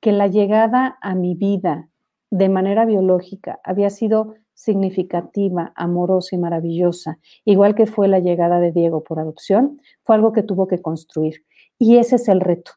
que 0.00 0.12
la 0.12 0.28
llegada 0.28 0.98
a 1.00 1.16
mi 1.16 1.34
vida 1.34 1.88
de 2.30 2.48
manera 2.48 2.84
biológica 2.84 3.58
había 3.64 3.90
sido 3.90 4.34
significativa, 4.56 5.72
amorosa 5.76 6.34
y 6.34 6.38
maravillosa, 6.38 7.18
igual 7.44 7.74
que 7.74 7.86
fue 7.86 8.08
la 8.08 8.20
llegada 8.20 8.58
de 8.58 8.72
Diego 8.72 9.04
por 9.04 9.20
adopción, 9.20 9.80
fue 10.02 10.16
algo 10.16 10.32
que 10.32 10.42
tuvo 10.42 10.66
que 10.66 10.80
construir. 10.80 11.44
Y 11.78 11.98
ese 11.98 12.16
es 12.16 12.26
el 12.28 12.40
reto. 12.40 12.72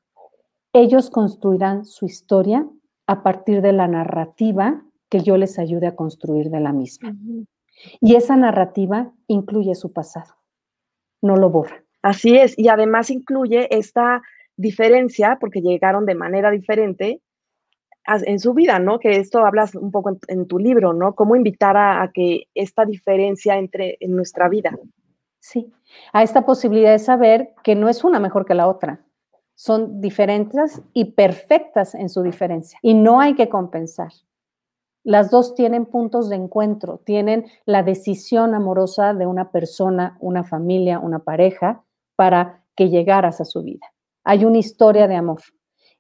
Ellos 0.73 1.09
construirán 1.09 1.85
su 1.85 2.05
historia 2.05 2.67
a 3.07 3.23
partir 3.23 3.61
de 3.61 3.71
la 3.73 3.87
narrativa 3.87 4.83
que 5.09 5.21
yo 5.21 5.37
les 5.37 5.57
ayude 5.57 5.87
a 5.87 5.95
construir 5.95 6.49
de 6.51 6.59
la 6.59 6.73
misma. 6.73 7.15
Y 8.01 8.15
esa 8.15 8.35
narrativa 8.35 9.13
incluye 9.27 9.73
su 9.73 9.93
pasado, 9.93 10.35
no 11.21 11.37
lo 11.37 11.49
borra. 11.49 11.83
Así 12.01 12.37
es, 12.37 12.59
y 12.59 12.67
además 12.67 13.09
incluye 13.09 13.73
esta 13.75 14.21
diferencia, 14.57 15.37
porque 15.39 15.61
llegaron 15.61 16.05
de 16.05 16.15
manera 16.15 16.51
diferente, 16.51 17.21
en 18.25 18.39
su 18.39 18.53
vida, 18.53 18.79
¿no? 18.79 18.99
Que 18.99 19.17
esto 19.17 19.45
hablas 19.45 19.75
un 19.75 19.91
poco 19.91 20.17
en, 20.27 20.47
tu 20.47 20.59
libro, 20.59 20.93
¿no? 20.93 21.15
Cómo 21.15 21.35
invitar 21.35 21.77
a, 21.77 22.09
que 22.13 22.47
esta 22.55 22.85
diferencia 22.85 23.57
entre 23.57 23.97
en 23.99 24.15
nuestra 24.15 24.49
vida. 24.49 24.77
Sí, 25.39 25.71
a 26.11 26.23
esta 26.23 26.45
posibilidad 26.45 26.91
de 26.91 26.99
saber 26.99 27.53
que 27.63 27.75
no 27.75 27.89
es 27.89 28.03
una 28.03 28.19
mejor 28.19 28.45
que 28.45 28.55
la 28.55 28.67
otra. 28.67 29.05
Son 29.55 30.01
diferentes 30.01 30.81
y 30.93 31.05
perfectas 31.11 31.95
en 31.95 32.09
su 32.09 32.21
diferencia. 32.21 32.79
Y 32.81 32.93
no 32.93 33.19
hay 33.19 33.35
que 33.35 33.49
compensar. 33.49 34.11
Las 35.03 35.31
dos 35.31 35.55
tienen 35.55 35.85
puntos 35.85 36.29
de 36.29 36.35
encuentro, 36.35 36.99
tienen 37.05 37.45
la 37.65 37.83
decisión 37.83 38.53
amorosa 38.53 39.13
de 39.13 39.25
una 39.25 39.51
persona, 39.51 40.17
una 40.19 40.43
familia, 40.43 40.99
una 40.99 41.19
pareja, 41.19 41.83
para 42.15 42.63
que 42.75 42.89
llegaras 42.89 43.39
a 43.41 43.45
su 43.45 43.63
vida. 43.63 43.85
Hay 44.23 44.45
una 44.45 44.57
historia 44.57 45.07
de 45.07 45.15
amor. 45.15 45.41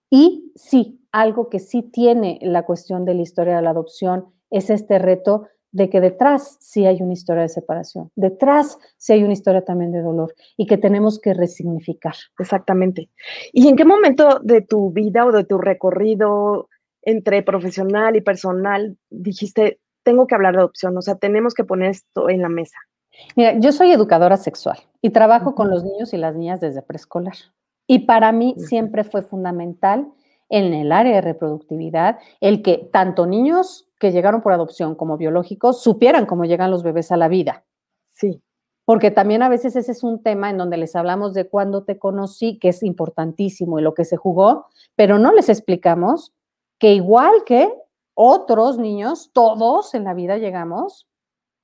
Y 0.09 0.51
sí, 0.55 0.98
algo 1.11 1.49
que 1.49 1.59
sí 1.59 1.81
tiene 1.83 2.39
la 2.41 2.63
cuestión 2.63 3.05
de 3.05 3.13
la 3.13 3.21
historia 3.21 3.55
de 3.55 3.61
la 3.61 3.71
adopción 3.71 4.27
es 4.49 4.69
este 4.69 4.99
reto 4.99 5.47
de 5.71 5.89
que 5.89 6.01
detrás 6.01 6.57
sí 6.59 6.85
hay 6.85 7.01
una 7.01 7.13
historia 7.13 7.43
de 7.43 7.49
separación, 7.49 8.11
detrás 8.15 8.79
sí 8.97 9.13
hay 9.13 9.23
una 9.23 9.33
historia 9.33 9.63
también 9.63 9.91
de 9.91 10.01
dolor 10.01 10.33
y 10.57 10.65
que 10.65 10.77
tenemos 10.77 11.19
que 11.19 11.33
resignificar. 11.33 12.15
Exactamente. 12.39 13.09
¿Y 13.53 13.67
en 13.67 13.75
qué 13.75 13.85
momento 13.85 14.39
de 14.39 14.61
tu 14.61 14.91
vida 14.91 15.25
o 15.25 15.31
de 15.31 15.43
tu 15.43 15.57
recorrido 15.59 16.69
entre 17.01 17.43
profesional 17.43 18.15
y 18.15 18.21
personal 18.21 18.97
dijiste, 19.09 19.79
tengo 20.03 20.25
que 20.25 20.35
hablar 20.35 20.55
de 20.55 20.61
adopción, 20.61 20.97
o 20.97 21.01
sea, 21.01 21.15
tenemos 21.15 21.53
que 21.53 21.63
poner 21.63 21.91
esto 21.91 22.29
en 22.29 22.41
la 22.41 22.49
mesa? 22.49 22.77
Mira, 23.35 23.59
yo 23.59 23.71
soy 23.71 23.91
educadora 23.91 24.37
sexual 24.37 24.79
y 25.01 25.11
trabajo 25.11 25.53
con 25.53 25.69
los 25.69 25.83
niños 25.83 26.13
y 26.13 26.17
las 26.17 26.35
niñas 26.35 26.59
desde 26.59 26.81
preescolar. 26.81 27.35
Y 27.85 27.99
para 27.99 28.31
mí 28.31 28.55
siempre 28.57 29.03
fue 29.03 29.21
fundamental 29.21 30.07
en 30.49 30.73
el 30.73 30.91
área 30.91 31.15
de 31.15 31.21
reproductividad, 31.21 32.19
el 32.41 32.61
que 32.61 32.89
tanto 32.91 33.25
niños 33.25 33.87
que 33.99 34.11
llegaron 34.11 34.41
por 34.41 34.53
adopción 34.53 34.95
como 34.95 35.17
biológicos 35.17 35.81
supieran 35.81 36.25
cómo 36.25 36.45
llegan 36.45 36.71
los 36.71 36.83
bebés 36.83 37.11
a 37.11 37.17
la 37.17 37.27
vida. 37.27 37.65
Sí. 38.13 38.41
Porque 38.85 39.11
también 39.11 39.43
a 39.43 39.49
veces 39.49 39.75
ese 39.75 39.91
es 39.91 40.03
un 40.03 40.23
tema 40.23 40.49
en 40.49 40.57
donde 40.57 40.77
les 40.77 40.95
hablamos 40.95 41.35
de 41.35 41.47
cuándo 41.47 41.83
te 41.83 41.99
conocí, 41.99 42.57
que 42.57 42.69
es 42.69 42.81
importantísimo 42.81 43.77
y 43.77 43.83
lo 43.83 43.93
que 43.93 44.03
se 44.03 44.17
jugó, 44.17 44.65
pero 44.95 45.19
no 45.19 45.31
les 45.31 45.47
explicamos 45.47 46.33
que 46.79 46.93
igual 46.95 47.43
que 47.45 47.71
otros 48.15 48.79
niños, 48.79 49.29
todos 49.31 49.93
en 49.93 50.05
la 50.05 50.15
vida 50.15 50.37
llegamos 50.37 51.07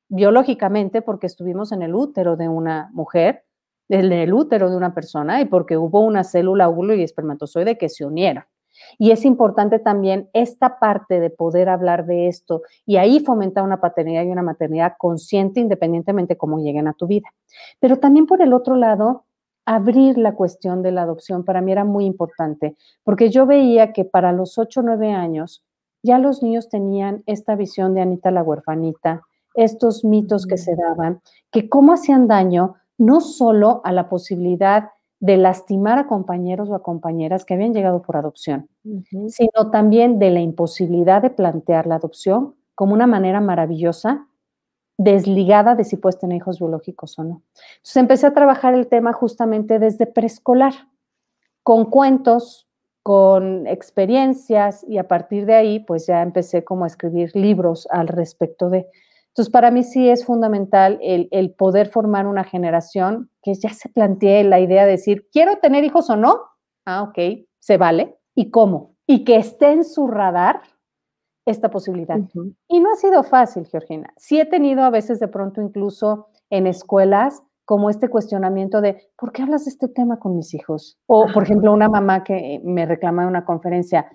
biológicamente 0.08 1.02
porque 1.02 1.28
estuvimos 1.28 1.72
en 1.72 1.82
el 1.82 1.96
útero 1.96 2.36
de 2.36 2.48
una 2.48 2.92
mujer, 2.94 3.44
en 3.90 4.12
el 4.12 4.34
útero 4.34 4.70
de 4.70 4.78
una 4.78 4.94
persona 4.94 5.42
y 5.42 5.46
porque 5.46 5.78
hubo 5.78 6.02
una 6.02 6.24
célula 6.24 6.70
óvulo 6.70 6.94
y 6.94 7.04
espermatozoide 7.04 7.78
que 7.78 7.90
se 7.90 8.06
unieron. 8.06 8.44
Y 8.98 9.12
es 9.12 9.26
importante 9.26 9.80
también 9.80 10.30
esta 10.34 10.80
parte 10.80 11.20
de 11.20 11.30
poder 11.30 11.70
hablar 11.70 12.06
de 12.06 12.28
esto 12.28 12.62
y 12.86 12.98
ahí 12.98 13.20
fomentar 13.20 13.64
una 13.64 13.82
paternidad 13.82 14.24
y 14.24 14.32
una 14.32 14.42
maternidad 14.42 14.94
consciente 14.98 15.60
independientemente 15.60 16.38
cómo 16.38 16.60
lleguen 16.60 16.88
a 16.88 16.94
tu 16.94 17.08
vida. 17.08 17.30
Pero 17.80 17.98
también 17.98 18.26
por 18.26 18.42
el 18.42 18.54
otro 18.54 18.76
lado, 18.76 19.26
abrir 19.66 20.18
la 20.18 20.36
cuestión 20.36 20.84
de 20.84 20.92
la 20.92 21.04
adopción 21.04 21.44
para 21.44 21.62
mí 21.62 21.72
era 21.72 21.84
muy 21.84 22.06
importante, 22.06 22.76
porque 23.04 23.30
yo 23.30 23.46
veía 23.46 23.94
que 23.94 24.06
para 24.06 24.32
los 24.32 24.58
8 24.58 24.80
o 24.80 24.84
9 24.84 25.12
años 25.12 25.64
ya 26.04 26.20
los 26.20 26.44
niños 26.44 26.70
tenían 26.70 27.24
esta 27.26 27.56
visión 27.56 27.96
de 27.96 28.02
Anita 28.02 28.30
la 28.30 28.44
huerfanita, 28.44 29.24
estos 29.56 30.06
mitos 30.06 30.46
que 30.46 30.58
se 30.58 30.76
daban, 30.76 31.22
que 31.52 31.68
cómo 31.68 31.94
hacían 31.94 32.28
daño 32.28 32.76
no 32.98 33.22
solo 33.22 33.82
a 33.84 33.92
la 33.92 34.08
posibilidad 34.08 34.90
de 35.20 35.38
lastimar 35.38 35.98
a 35.98 36.08
compañeros 36.08 36.70
o 36.70 36.76
a 36.76 36.84
compañeras 36.84 37.46
que 37.46 37.54
habían 37.54 37.74
llegado 37.74 38.02
por 38.02 38.18
adopción, 38.18 38.68
sino 39.28 39.72
también 39.72 40.20
de 40.20 40.30
la 40.30 40.42
imposibilidad 40.42 41.22
de 41.22 41.30
plantear 41.30 41.88
la 41.88 41.96
adopción 41.96 42.56
como 42.76 42.94
una 42.94 43.08
manera 43.08 43.40
maravillosa, 43.42 44.28
desligada 44.98 45.76
de 45.76 45.84
si 45.84 45.98
puedes 45.98 46.20
tener 46.20 46.38
hijos 46.38 46.60
biológicos 46.60 47.18
o 47.20 47.24
no. 47.24 47.42
Entonces 47.78 47.98
empecé 47.98 48.28
a 48.28 48.34
trabajar 48.34 48.74
el 48.74 48.88
tema 48.88 49.14
justamente 49.14 49.80
desde 49.80 50.06
preescolar, 50.06 50.74
con 51.64 51.86
cuentos, 51.86 52.68
con 53.02 53.68
experiencias 53.68 54.84
y 54.88 54.98
a 54.98 55.08
partir 55.08 55.46
de 55.46 55.56
ahí 55.56 55.80
pues 55.80 56.08
ya 56.08 56.22
empecé 56.22 56.64
como 56.64 56.84
a 56.86 56.88
escribir 56.88 57.36
libros 57.36 57.88
al 57.92 58.08
respecto 58.08 58.70
de... 58.70 58.88
Entonces, 59.36 59.52
para 59.52 59.70
mí 59.70 59.84
sí 59.84 60.10
es 60.10 60.24
fundamental 60.24 60.98
el, 61.02 61.54
poder 61.56 61.90
formar 61.90 62.26
una 62.26 62.46
generación 62.46 63.30
que 63.42 63.54
ya 63.54 63.74
se 63.74 63.90
plantee 63.90 64.46
la 64.46 64.62
idea 64.62 64.86
de 64.86 64.92
decir, 64.92 65.28
¿quiero 65.30 65.58
tener 65.58 65.84
hijos 65.84 66.10
o 66.10 66.16
no? 66.16 66.40
Ah, 66.86 67.04
ok, 67.04 67.46
se 67.60 67.76
vale. 67.76 68.18
¿Y 68.34 68.50
cómo? 68.50 68.96
Y 69.06 69.26
que 69.26 69.36
esté 69.36 69.74
en 69.74 69.84
su 69.84 70.08
radar 70.08 70.62
esta 71.46 71.70
posibilidad. 71.70 72.18
Y 72.70 72.80
no 72.80 72.94
ha 72.94 72.96
sido 72.96 73.24
fácil, 73.24 73.66
Georgina. 73.66 74.14
Sí 74.16 74.40
he 74.40 74.46
tenido 74.46 74.84
a 74.84 74.90
veces 74.90 75.20
de 75.20 75.28
pronto 75.28 75.62
incluso 75.62 76.30
en 76.50 76.66
escuelas 76.66 77.44
como 77.66 77.90
este 77.90 78.08
cuestionamiento 78.08 78.80
de, 78.80 79.10
¿por 79.18 79.34
qué 79.34 79.42
hablas 79.42 79.66
de 79.66 79.72
este 79.72 79.90
tema 79.90 80.18
con 80.18 80.38
mis 80.38 80.54
hijos? 80.54 80.98
O, 81.08 81.28
por 81.34 81.44
ejemplo, 81.44 81.74
una 81.74 81.90
mamá 81.90 82.24
que 82.24 82.62
me 82.64 82.86
reclama 82.86 83.24
en 83.24 83.28
una 83.28 83.44
conferencia, 83.44 84.10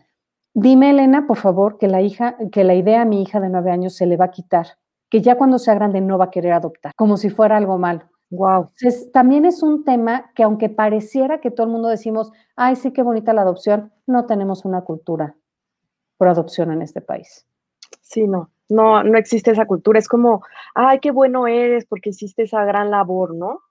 dime, 0.54 0.90
Elena, 0.90 1.26
por 1.26 1.36
favor, 1.36 1.76
que 1.76 1.88
la 1.88 2.00
hija, 2.00 2.38
que 2.50 2.64
la 2.64 2.72
idea 2.72 3.02
a 3.02 3.04
mi 3.04 3.20
hija 3.20 3.38
de 3.38 3.50
nueve 3.50 3.70
años 3.70 3.94
se 3.94 4.06
le 4.06 4.16
va 4.16 4.24
a 4.26 4.30
quitar 4.30 4.79
que 5.10 5.20
ya 5.20 5.36
cuando 5.36 5.58
sea 5.58 5.74
grande 5.74 6.00
no 6.00 6.18
va 6.18 6.26
a 6.26 6.30
querer 6.30 6.52
adoptar, 6.52 6.92
como 6.96 7.16
si 7.16 7.30
fuera 7.30 7.56
algo 7.56 7.78
malo. 7.78 8.02
Wow. 8.32 8.70
también 9.12 9.44
es 9.44 9.60
un 9.60 9.84
tema 9.84 10.30
que 10.36 10.44
aunque 10.44 10.68
pareciera 10.68 11.40
que 11.40 11.50
todo 11.50 11.66
el 11.66 11.72
mundo 11.72 11.88
decimos, 11.88 12.30
ay, 12.54 12.76
sí, 12.76 12.92
qué 12.92 13.02
bonita 13.02 13.32
la 13.32 13.42
adopción, 13.42 13.92
no 14.06 14.26
tenemos 14.26 14.64
una 14.64 14.82
cultura 14.82 15.34
por 16.16 16.28
adopción 16.28 16.70
en 16.70 16.80
este 16.80 17.00
país. 17.00 17.44
Sí, 18.02 18.28
no, 18.28 18.50
no, 18.68 19.02
no 19.02 19.18
existe 19.18 19.50
esa 19.50 19.66
cultura. 19.66 19.98
Es 19.98 20.06
como, 20.06 20.44
ay, 20.76 21.00
qué 21.00 21.10
bueno 21.10 21.48
eres 21.48 21.86
porque 21.86 22.10
hiciste 22.10 22.44
esa 22.44 22.64
gran 22.64 22.92
labor, 22.92 23.34
¿no? 23.34 23.62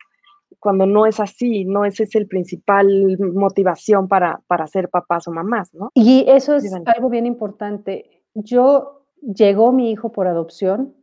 cuando 0.60 0.86
no 0.86 1.06
es 1.06 1.20
así, 1.20 1.64
no 1.64 1.86
ese 1.86 2.04
es 2.04 2.16
el 2.16 2.28
principal 2.28 3.18
motivación 3.34 4.08
para, 4.08 4.42
para 4.48 4.68
ser 4.68 4.90
papás 4.90 5.28
o 5.28 5.32
mamás, 5.32 5.74
¿no? 5.74 5.92
Y 5.94 6.26
eso 6.28 6.56
es 6.56 6.72
algo 6.86 7.10
bien 7.10 7.26
importante. 7.26 8.24
Yo 8.34 9.06
llegó 9.22 9.72
mi 9.72 9.92
hijo 9.92 10.12
por 10.12 10.28
adopción 10.28 10.96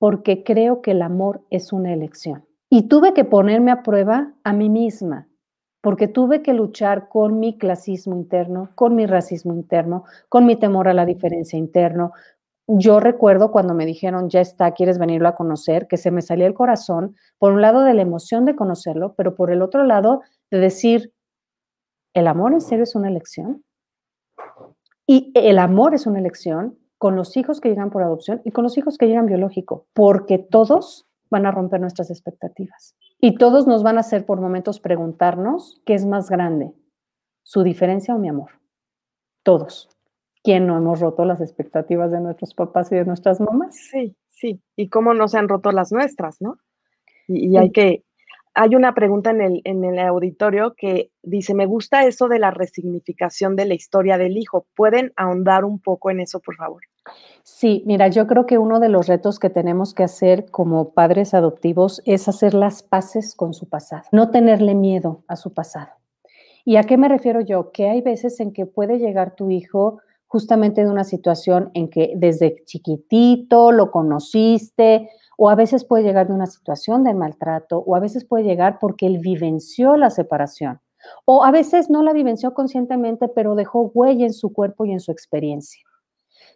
porque 0.00 0.42
creo 0.44 0.80
que 0.80 0.92
el 0.92 1.02
amor 1.02 1.44
es 1.50 1.74
una 1.74 1.92
elección. 1.92 2.46
Y 2.70 2.88
tuve 2.88 3.12
que 3.12 3.24
ponerme 3.24 3.70
a 3.70 3.82
prueba 3.82 4.32
a 4.44 4.52
mí 4.54 4.70
misma, 4.70 5.28
porque 5.82 6.08
tuve 6.08 6.42
que 6.42 6.54
luchar 6.54 7.10
con 7.10 7.38
mi 7.38 7.58
clasismo 7.58 8.16
interno, 8.16 8.70
con 8.74 8.96
mi 8.96 9.04
racismo 9.04 9.52
interno, 9.52 10.04
con 10.30 10.46
mi 10.46 10.56
temor 10.56 10.88
a 10.88 10.94
la 10.94 11.04
diferencia 11.04 11.58
interno. 11.58 12.12
Yo 12.66 12.98
recuerdo 12.98 13.52
cuando 13.52 13.74
me 13.74 13.84
dijeron, 13.84 14.30
ya 14.30 14.40
está, 14.40 14.72
quieres 14.72 14.98
venirlo 14.98 15.28
a 15.28 15.34
conocer, 15.34 15.86
que 15.86 15.98
se 15.98 16.10
me 16.10 16.22
salía 16.22 16.46
el 16.46 16.54
corazón, 16.54 17.14
por 17.38 17.52
un 17.52 17.60
lado 17.60 17.82
de 17.82 17.92
la 17.92 18.00
emoción 18.00 18.46
de 18.46 18.56
conocerlo, 18.56 19.14
pero 19.16 19.34
por 19.34 19.50
el 19.50 19.60
otro 19.60 19.84
lado 19.84 20.22
de 20.50 20.60
decir, 20.60 21.12
¿el 22.14 22.26
amor 22.26 22.54
en 22.54 22.62
serio 22.62 22.84
es 22.84 22.94
una 22.94 23.08
elección? 23.08 23.62
Y 25.06 25.30
el 25.34 25.58
amor 25.58 25.92
es 25.92 26.06
una 26.06 26.20
elección 26.20 26.79
con 27.00 27.16
los 27.16 27.38
hijos 27.38 27.62
que 27.62 27.70
llegan 27.70 27.88
por 27.88 28.02
adopción 28.02 28.42
y 28.44 28.50
con 28.50 28.62
los 28.62 28.76
hijos 28.76 28.98
que 28.98 29.06
llegan 29.06 29.24
biológico, 29.24 29.86
porque 29.94 30.36
todos 30.36 31.08
van 31.30 31.46
a 31.46 31.50
romper 31.50 31.80
nuestras 31.80 32.10
expectativas. 32.10 32.94
Y 33.18 33.36
todos 33.36 33.66
nos 33.66 33.82
van 33.82 33.96
a 33.96 34.00
hacer 34.00 34.26
por 34.26 34.38
momentos 34.38 34.80
preguntarnos 34.80 35.80
qué 35.86 35.94
es 35.94 36.04
más 36.04 36.28
grande, 36.28 36.74
su 37.42 37.62
diferencia 37.62 38.14
o 38.14 38.18
mi 38.18 38.28
amor. 38.28 38.50
Todos. 39.42 39.88
¿Quién 40.42 40.66
no 40.66 40.76
hemos 40.76 41.00
roto 41.00 41.24
las 41.24 41.40
expectativas 41.40 42.10
de 42.10 42.20
nuestros 42.20 42.52
papás 42.52 42.92
y 42.92 42.96
de 42.96 43.06
nuestras 43.06 43.40
mamás? 43.40 43.76
Sí, 43.76 44.14
sí. 44.28 44.60
Y 44.76 44.90
cómo 44.90 45.14
no 45.14 45.26
se 45.26 45.38
han 45.38 45.48
roto 45.48 45.72
las 45.72 45.92
nuestras, 45.92 46.42
¿no? 46.42 46.58
Y, 47.26 47.56
hay 47.56 47.70
que, 47.70 48.04
hay 48.54 48.74
una 48.74 48.94
pregunta 48.94 49.30
en 49.30 49.40
el, 49.40 49.60
en 49.64 49.84
el 49.84 49.98
auditorio 49.98 50.74
que 50.76 51.10
dice, 51.22 51.54
me 51.54 51.66
gusta 51.66 52.04
eso 52.04 52.28
de 52.28 52.38
la 52.38 52.50
resignificación 52.50 53.56
de 53.56 53.66
la 53.66 53.74
historia 53.74 54.18
del 54.18 54.36
hijo. 54.36 54.66
¿Pueden 54.74 55.12
ahondar 55.16 55.64
un 55.64 55.78
poco 55.78 56.10
en 56.10 56.20
eso, 56.20 56.40
por 56.40 56.56
favor? 56.56 56.82
Sí, 57.42 57.82
mira, 57.86 58.08
yo 58.08 58.26
creo 58.26 58.46
que 58.46 58.58
uno 58.58 58.80
de 58.80 58.88
los 58.88 59.06
retos 59.06 59.38
que 59.38 59.50
tenemos 59.50 59.94
que 59.94 60.02
hacer 60.02 60.50
como 60.50 60.92
padres 60.92 61.34
adoptivos 61.34 62.02
es 62.04 62.28
hacer 62.28 62.54
las 62.54 62.82
paces 62.82 63.34
con 63.34 63.54
su 63.54 63.68
pasado, 63.68 64.04
no 64.12 64.30
tenerle 64.30 64.74
miedo 64.74 65.24
a 65.26 65.36
su 65.36 65.54
pasado. 65.54 65.90
¿Y 66.64 66.76
a 66.76 66.82
qué 66.82 66.98
me 66.98 67.08
refiero 67.08 67.40
yo? 67.40 67.72
Que 67.72 67.88
hay 67.88 68.02
veces 68.02 68.38
en 68.40 68.52
que 68.52 68.66
puede 68.66 68.98
llegar 68.98 69.34
tu 69.34 69.50
hijo 69.50 70.00
justamente 70.26 70.84
de 70.84 70.90
una 70.90 71.04
situación 71.04 71.70
en 71.74 71.88
que 71.88 72.12
desde 72.16 72.62
chiquitito 72.64 73.72
lo 73.72 73.90
conociste, 73.90 75.10
o 75.42 75.48
a 75.48 75.54
veces 75.54 75.86
puede 75.86 76.04
llegar 76.04 76.26
de 76.26 76.34
una 76.34 76.46
situación 76.46 77.02
de 77.02 77.14
maltrato, 77.14 77.78
o 77.78 77.96
a 77.96 77.98
veces 77.98 78.26
puede 78.26 78.44
llegar 78.44 78.78
porque 78.78 79.06
él 79.06 79.20
vivenció 79.20 79.96
la 79.96 80.10
separación, 80.10 80.82
o 81.24 81.44
a 81.44 81.50
veces 81.50 81.88
no 81.88 82.02
la 82.02 82.12
vivenció 82.12 82.52
conscientemente, 82.52 83.26
pero 83.26 83.54
dejó 83.54 83.90
huella 83.94 84.26
en 84.26 84.34
su 84.34 84.52
cuerpo 84.52 84.84
y 84.84 84.92
en 84.92 85.00
su 85.00 85.12
experiencia. 85.12 85.80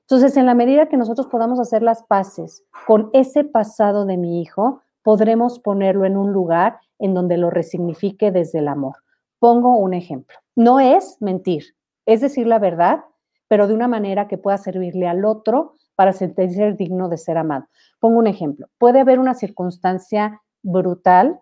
Entonces, 0.00 0.36
en 0.36 0.44
la 0.44 0.52
medida 0.52 0.90
que 0.90 0.98
nosotros 0.98 1.28
podamos 1.28 1.58
hacer 1.60 1.82
las 1.82 2.02
paces 2.02 2.62
con 2.86 3.08
ese 3.14 3.42
pasado 3.42 4.04
de 4.04 4.18
mi 4.18 4.42
hijo, 4.42 4.82
podremos 5.02 5.60
ponerlo 5.60 6.04
en 6.04 6.18
un 6.18 6.34
lugar 6.34 6.78
en 6.98 7.14
donde 7.14 7.38
lo 7.38 7.48
resignifique 7.48 8.32
desde 8.32 8.58
el 8.58 8.68
amor. 8.68 8.96
Pongo 9.38 9.78
un 9.78 9.94
ejemplo. 9.94 10.36
No 10.56 10.78
es 10.78 11.16
mentir, 11.20 11.74
es 12.04 12.20
decir 12.20 12.46
la 12.46 12.58
verdad, 12.58 13.00
pero 13.48 13.66
de 13.66 13.72
una 13.72 13.88
manera 13.88 14.28
que 14.28 14.36
pueda 14.36 14.58
servirle 14.58 15.08
al 15.08 15.24
otro 15.24 15.72
para 15.94 16.12
sentirse 16.12 16.72
digno 16.72 17.08
de 17.08 17.18
ser 17.18 17.38
amado. 17.38 17.66
Pongo 18.00 18.18
un 18.18 18.26
ejemplo. 18.26 18.68
Puede 18.78 19.00
haber 19.00 19.18
una 19.18 19.34
circunstancia 19.34 20.42
brutal. 20.62 21.40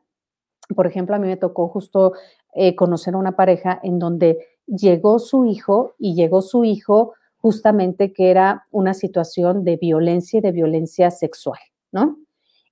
Por 0.75 0.87
ejemplo, 0.87 1.17
a 1.17 1.19
mí 1.19 1.27
me 1.27 1.37
tocó 1.37 1.69
justo 1.69 2.13
eh, 2.55 2.75
conocer 2.77 3.15
a 3.15 3.19
una 3.19 3.37
pareja 3.37 3.81
en 3.83 3.99
donde 3.99 4.39
llegó 4.67 5.19
su 5.19 5.45
hijo 5.45 5.95
y 5.99 6.15
llegó 6.15 6.43
su 6.43 6.65
hijo 6.65 7.15
justamente 7.37 8.13
que 8.13 8.31
era 8.31 8.67
una 8.71 8.95
situación 8.95 9.65
de 9.65 9.77
violencia 9.77 10.39
y 10.39 10.43
de 10.43 10.53
violencia 10.53 11.11
sexual, 11.11 11.59
¿no? 11.91 12.19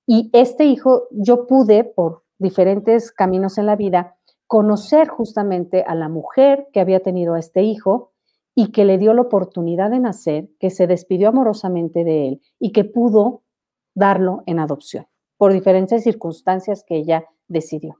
Y 0.07 0.29
este 0.33 0.65
hijo, 0.65 1.07
yo 1.11 1.45
pude, 1.45 1.83
por 1.83 2.23
diferentes 2.39 3.11
caminos 3.11 3.57
en 3.57 3.65
la 3.65 3.75
vida, 3.75 4.15
conocer 4.47 5.07
justamente 5.07 5.83
a 5.83 5.95
la 5.95 6.09
mujer 6.09 6.67
que 6.73 6.79
había 6.79 7.01
tenido 7.01 7.35
a 7.35 7.39
este 7.39 7.63
hijo 7.63 8.11
y 8.55 8.71
que 8.71 8.85
le 8.85 8.97
dio 8.97 9.13
la 9.13 9.21
oportunidad 9.21 9.89
de 9.91 9.99
nacer, 9.99 10.49
que 10.59 10.69
se 10.69 10.87
despidió 10.87 11.29
amorosamente 11.29 12.03
de 12.03 12.27
él 12.27 12.41
y 12.59 12.71
que 12.71 12.83
pudo 12.83 13.43
darlo 13.95 14.43
en 14.45 14.59
adopción 14.59 15.05
por 15.37 15.53
diferentes 15.53 16.03
circunstancias 16.03 16.83
que 16.85 16.97
ella 16.97 17.25
decidió. 17.47 17.95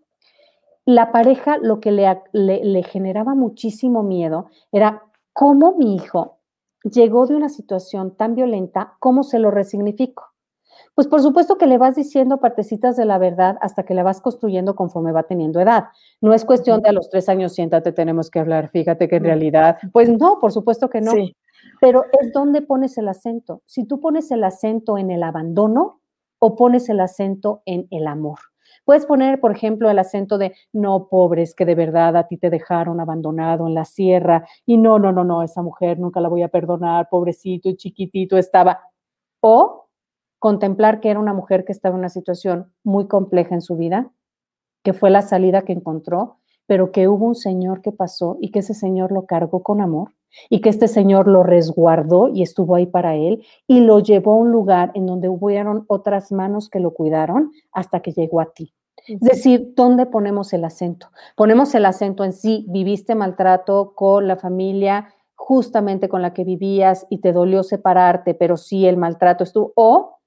La 0.85 1.11
pareja 1.11 1.57
lo 1.57 1.79
que 1.79 1.91
le, 1.91 2.83
generaba 2.83 3.35
muchísimo 3.35 4.03
miedo 4.03 4.47
era 4.71 5.03
cómo 5.33 5.75
mi 5.77 5.95
hijo 5.95 6.37
llegó 6.83 7.27
de 7.27 7.35
una 7.35 7.49
situación 7.49 8.15
tan 8.15 8.35
violenta, 8.35 8.95
¿cómo 8.99 9.23
se 9.23 9.39
lo 9.39 9.51
resignifico? 9.51 10.30
Pues 10.93 11.07
por 11.07 11.21
supuesto 11.21 11.57
que 11.57 11.67
le 11.67 11.77
vas 11.77 11.95
diciendo 11.95 12.39
partecitas 12.39 12.97
de 12.97 13.05
la 13.05 13.17
verdad 13.17 13.57
hasta 13.61 13.83
que 13.83 13.93
la 13.93 14.03
vas 14.03 14.19
construyendo 14.19 14.75
conforme 14.75 15.13
va 15.13 15.23
teniendo 15.23 15.61
edad. 15.61 15.85
No 16.19 16.33
es 16.33 16.43
cuestión 16.43 16.81
de 16.81 16.89
a 16.89 16.93
los 16.93 17.09
tres 17.09 17.29
años, 17.29 17.53
siéntate, 17.53 17.93
tenemos 17.93 18.29
que 18.29 18.39
hablar, 18.39 18.69
fíjate 18.69 19.07
que 19.07 19.15
en 19.15 19.23
realidad, 19.23 19.77
pues 19.93 20.09
no, 20.09 20.39
por 20.39 20.51
supuesto 20.51 20.89
que 20.89 21.01
no. 21.01 21.13
Pero 21.79 22.05
es 22.19 22.33
donde 22.33 22.61
pones 22.61 22.97
el 22.97 23.07
acento. 23.07 23.61
Si 23.65 23.85
tú 23.85 23.99
pones 23.99 24.31
el 24.31 24.43
acento 24.43 24.97
en 24.97 25.11
el 25.11 25.23
abandono 25.23 26.01
o 26.39 26.55
pones 26.55 26.89
el 26.89 26.99
acento 26.99 27.61
en 27.65 27.87
el 27.91 28.07
amor. 28.07 28.39
Puedes 28.83 29.05
poner, 29.05 29.39
por 29.39 29.51
ejemplo, 29.51 29.89
el 29.89 29.99
acento 29.99 30.37
de, 30.37 30.55
no, 30.73 31.07
pobres, 31.07 31.53
que 31.53 31.65
de 31.65 31.75
verdad 31.75 32.17
a 32.17 32.27
ti 32.27 32.37
te 32.37 32.49
dejaron 32.49 32.99
abandonado 32.99 33.67
en 33.67 33.75
la 33.75 33.85
sierra 33.85 34.45
y 34.65 34.77
no, 34.77 34.97
no, 34.97 35.11
no, 35.11 35.23
no, 35.23 35.43
esa 35.43 35.61
mujer 35.61 35.99
nunca 35.99 36.19
la 36.19 36.29
voy 36.29 36.41
a 36.41 36.47
perdonar, 36.47 37.07
pobrecito 37.09 37.69
y 37.69 37.75
chiquitito 37.75 38.37
estaba. 38.37 38.81
O 39.39 39.80
contemplar 40.41 41.01
que 41.01 41.11
era 41.11 41.19
una 41.19 41.35
mujer 41.35 41.65
que 41.65 41.71
estaba 41.71 41.93
en 41.93 41.99
una 41.99 42.09
situación 42.09 42.73
muy 42.83 43.07
compleja 43.07 43.53
en 43.53 43.61
su 43.61 43.77
vida, 43.77 44.11
que 44.83 44.91
fue 44.91 45.11
la 45.11 45.21
salida 45.21 45.61
que 45.61 45.71
encontró, 45.71 46.39
pero 46.65 46.91
que 46.91 47.07
hubo 47.07 47.27
un 47.27 47.35
señor 47.35 47.81
que 47.81 47.91
pasó 47.91 48.37
y 48.41 48.49
que 48.49 48.59
ese 48.59 48.73
señor 48.73 49.11
lo 49.11 49.27
cargó 49.27 49.61
con 49.61 49.81
amor 49.81 50.15
y 50.49 50.61
que 50.61 50.69
este 50.69 50.87
señor 50.87 51.27
lo 51.27 51.43
resguardó 51.43 52.27
y 52.27 52.41
estuvo 52.41 52.73
ahí 52.73 52.87
para 52.87 53.15
él 53.15 53.45
y 53.67 53.81
lo 53.81 53.99
llevó 53.99 54.31
a 54.31 54.37
un 54.37 54.51
lugar 54.51 54.91
en 54.95 55.05
donde 55.05 55.29
hubieron 55.29 55.85
otras 55.87 56.31
manos 56.31 56.69
que 56.69 56.79
lo 56.79 56.95
cuidaron 56.95 57.51
hasta 57.71 57.99
que 57.99 58.11
llegó 58.11 58.41
a 58.41 58.51
ti. 58.51 58.73
Es 59.05 59.19
decir, 59.19 59.73
¿dónde 59.75 60.07
ponemos 60.07 60.53
el 60.53 60.65
acento? 60.65 61.11
Ponemos 61.35 61.75
el 61.75 61.85
acento 61.85 62.23
en 62.23 62.33
sí, 62.33 62.65
viviste 62.67 63.13
maltrato 63.13 63.93
con 63.93 64.27
la 64.27 64.37
familia 64.37 65.13
justamente 65.35 66.09
con 66.09 66.23
la 66.23 66.33
que 66.33 66.43
vivías 66.43 67.05
y 67.11 67.19
te 67.19 67.31
dolió 67.31 67.61
separarte, 67.61 68.33
pero 68.33 68.57
sí 68.57 68.87
el 68.87 68.97
maltrato 68.97 69.43
estuvo, 69.43 69.73
o, 69.75 70.20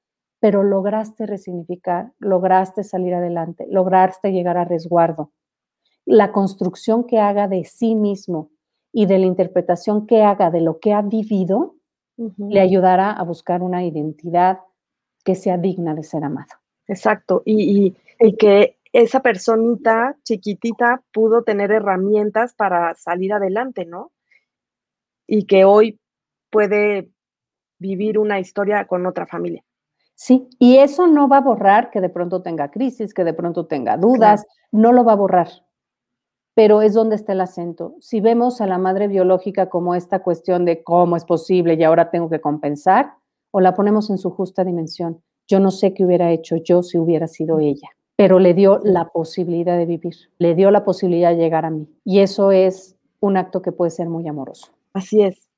pero 0.45 0.63
lograste 0.63 1.25
resignificar, 1.25 2.13
lograste 2.19 2.85
salir 2.85 3.15
adelante, 3.15 3.67
lograste 3.71 4.31
llegar 4.31 4.59
a 4.59 4.67
resguardo. 4.67 5.33
La 6.05 6.33
construcción 6.33 7.07
que 7.07 7.19
haga 7.19 7.49
de 7.49 7.65
sí 7.65 7.95
mismo 7.95 8.51
y 8.93 9.07
de 9.07 9.19
la 9.19 9.25
interpretación 9.25 10.07
que 10.07 10.23
haga 10.23 10.51
de 10.51 10.61
lo 10.61 10.81
que 10.81 10.93
ha 10.93 11.01
vivido, 11.01 11.77
le 12.37 12.61
ayudará 12.61 13.11
a 13.11 13.23
buscar 13.23 13.63
una 13.63 13.87
identidad 13.87 14.59
que 15.25 15.35
sea 15.35 15.57
digna 15.57 15.95
de 15.95 16.03
ser 16.03 16.25
amado. 16.25 16.53
Exacto, 16.89 17.41
y, 17.47 17.97
que 18.39 18.77
esa 18.93 19.21
personita 19.21 20.15
chiquitita 20.25 21.03
pudo 21.11 21.43
tener 21.43 21.73
herramientas 21.73 22.53
para 22.53 22.95
salir 22.97 23.33
adelante, 23.33 23.87
¿no? 23.87 24.13
Y 25.27 25.47
que 25.47 25.65
hoy 25.65 25.99
puede 26.51 27.09
vivir 27.79 28.19
una 28.19 28.41
historia 28.41 28.87
con 28.87 29.07
otra 29.07 29.27
familia. 29.27 29.65
Sí, 30.14 30.48
y 30.59 30.77
eso 30.77 31.07
no 31.07 31.29
va 31.29 31.38
a 31.38 31.42
borrar 31.42 31.90
que 31.90 32.00
de 32.00 32.09
pronto 32.09 32.42
tenga 32.42 32.70
crisis, 32.70 33.12
que 33.12 33.24
de 33.24 33.35
pronto 33.35 33.66
tenga 33.66 33.96
dudas, 33.96 34.46
no 34.70 34.92
lo 34.92 35.05
va 35.05 35.12
a 35.12 35.16
borrar 35.16 35.48
pero 36.55 36.83
es 36.83 36.94
donde 36.94 37.16
está 37.16 37.33
el 37.33 37.40
acento. 37.40 37.96
Si 38.00 38.20
vemos 38.20 38.61
a 38.61 38.66
la 38.66 38.79
madre 38.79 39.09
biológica 39.09 39.68
como 39.68 39.94
esta 39.94 40.22
cuestión 40.22 40.64
de 40.64 40.83
cómo 40.83 41.16
es 41.16 41.24
posible 41.24 41.74
y 41.74 41.83
ahora 41.83 42.11
tengo 42.11 42.31
que 42.31 42.40
compensar, 42.40 43.12
o 43.50 43.61
la 43.61 43.74
ponemos 43.74 44.11
en 44.11 44.18
su 44.18 44.31
justa 44.31 44.64
dimensión. 44.64 45.22
Yo 45.46 45.61
no 45.61 45.70
sé 45.70 45.94
qué 45.94 46.05
hubiera 46.05 46.31
hecho 46.33 46.57
yo 46.57 46.83
si 46.83 46.98
hubiera 46.98 47.29
sido 47.29 47.61
ella, 47.61 47.88
pero 48.16 48.38
le 48.38 48.55
dio 48.55 48.81
la 48.83 49.11
posibilidad 49.11 49.77
de 49.77 49.87
vivir, 49.87 50.14
le 50.38 50.55
dio 50.55 50.70
la 50.70 50.85
posibilidad 50.85 51.31
de 51.31 51.37
llegar 51.37 51.64
a 51.64 51.70
mí. 51.70 51.88
Y 52.05 52.20
eso 52.20 52.50
es 52.50 52.96
un 53.20 53.37
acto 53.37 53.62
que 53.62 53.72
puede 53.72 53.90
ser 53.90 54.09
muy 54.09 54.27
amoroso. 54.27 54.72
Así 54.92 55.22
es. 55.22 55.48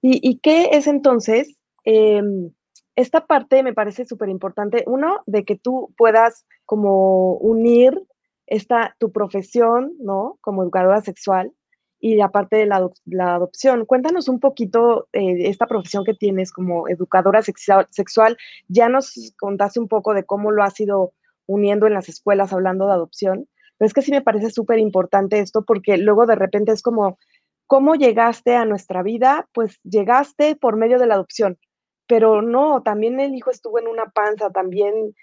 ¿Y, 0.00 0.38
qué 0.38 0.70
es 0.72 0.86
entonces? 0.86 1.56
Em, 1.84 2.50
esta 2.96 3.26
parte 3.26 3.62
me 3.62 3.72
parece 3.72 4.04
súper 4.04 4.28
importante. 4.28 4.84
Uno, 4.86 5.22
de 5.26 5.44
que 5.44 5.56
tú 5.56 5.94
puedas 5.96 6.46
como 6.66 7.34
unir 7.34 8.02
está 8.46 8.96
tu 8.98 9.12
profesión, 9.12 9.94
¿no? 10.00 10.38
Como 10.40 10.62
educadora 10.62 11.00
sexual 11.00 11.52
y 12.00 12.20
aparte 12.20 12.56
de 12.56 12.66
la, 12.66 13.34
adopción. 13.34 13.86
Cuéntanos 13.86 14.28
un 14.28 14.40
poquito 14.40 15.08
eh, 15.12 15.48
esta 15.48 15.66
profesión 15.66 16.04
que 16.04 16.14
tienes 16.14 16.52
como 16.52 16.88
educadora 16.88 17.42
sexual. 17.42 18.36
Ya 18.68 18.88
nos 18.88 19.32
contaste 19.38 19.78
un 19.78 19.86
poco 19.86 20.12
de 20.12 20.24
cómo 20.24 20.50
lo 20.50 20.64
has 20.64 20.78
ido 20.80 21.12
uniendo 21.46 21.86
en 21.86 21.94
las 21.94 22.08
escuelas 22.08 22.52
hablando 22.52 22.86
de 22.86 22.92
adopción, 22.92 23.48
Pero 23.78 23.86
es 23.86 23.94
que 23.94 24.02
sí 24.02 24.10
me 24.10 24.22
parece 24.22 24.50
súper 24.50 24.78
importante 24.78 25.38
esto 25.38 25.64
porque 25.64 25.96
luego 25.96 26.26
de 26.26 26.34
repente 26.34 26.72
es 26.72 26.82
como, 26.82 27.18
¿cómo 27.66 27.94
llegaste 27.94 28.56
a 28.56 28.64
nuestra 28.64 29.02
vida? 29.02 29.48
Pues 29.54 29.80
llegaste 29.84 30.56
por 30.56 30.76
medio 30.76 30.98
de 30.98 31.06
la 31.06 31.14
adopción, 31.14 31.58
pero 32.06 32.42
no, 32.42 32.82
también 32.82 33.20
el 33.20 33.34
hijo 33.34 33.50
estuvo 33.50 33.78
en 33.78 33.88
una 33.88 34.06
panza, 34.06 34.50
también 34.50 35.14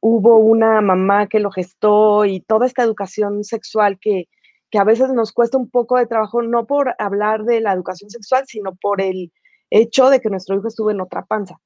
hubo 0.00 0.36
una 0.36 0.80
mamá 0.80 1.26
que 1.26 1.40
lo 1.40 1.50
gestó 1.50 2.24
y 2.24 2.40
toda 2.40 2.66
esta 2.66 2.82
educación 2.82 3.44
sexual 3.44 3.98
que, 4.00 4.28
que 4.70 4.78
a 4.78 4.84
veces 4.84 5.10
nos 5.12 5.32
cuesta 5.32 5.58
un 5.58 5.70
poco 5.70 5.96
de 5.96 6.06
trabajo, 6.06 6.42
no 6.42 6.66
por 6.66 6.94
hablar 6.98 7.44
de 7.44 7.60
la 7.60 7.72
educación 7.72 8.10
sexual, 8.10 8.44
sino 8.46 8.74
por 8.76 9.00
el 9.00 9.32
hecho 9.70 10.10
de 10.10 10.20
que 10.20 10.30
nuestro 10.30 10.56
hijo 10.56 10.68
estuvo 10.68 10.90
en 10.90 11.00
otra 11.00 11.24
panza. 11.24 11.58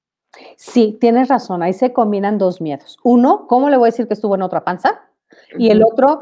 Sí, 0.56 0.96
tienes 1.00 1.28
razón, 1.28 1.62
ahí 1.62 1.72
se 1.72 1.92
combinan 1.92 2.38
dos 2.38 2.60
miedos. 2.60 2.98
Uno, 3.04 3.46
¿cómo 3.46 3.68
le 3.68 3.76
voy 3.76 3.88
a 3.88 3.90
decir 3.92 4.08
que 4.08 4.14
estuvo 4.14 4.34
en 4.34 4.42
otra 4.42 4.64
panza? 4.64 5.02
Y 5.58 5.70
el 5.70 5.82
otro, 5.82 6.18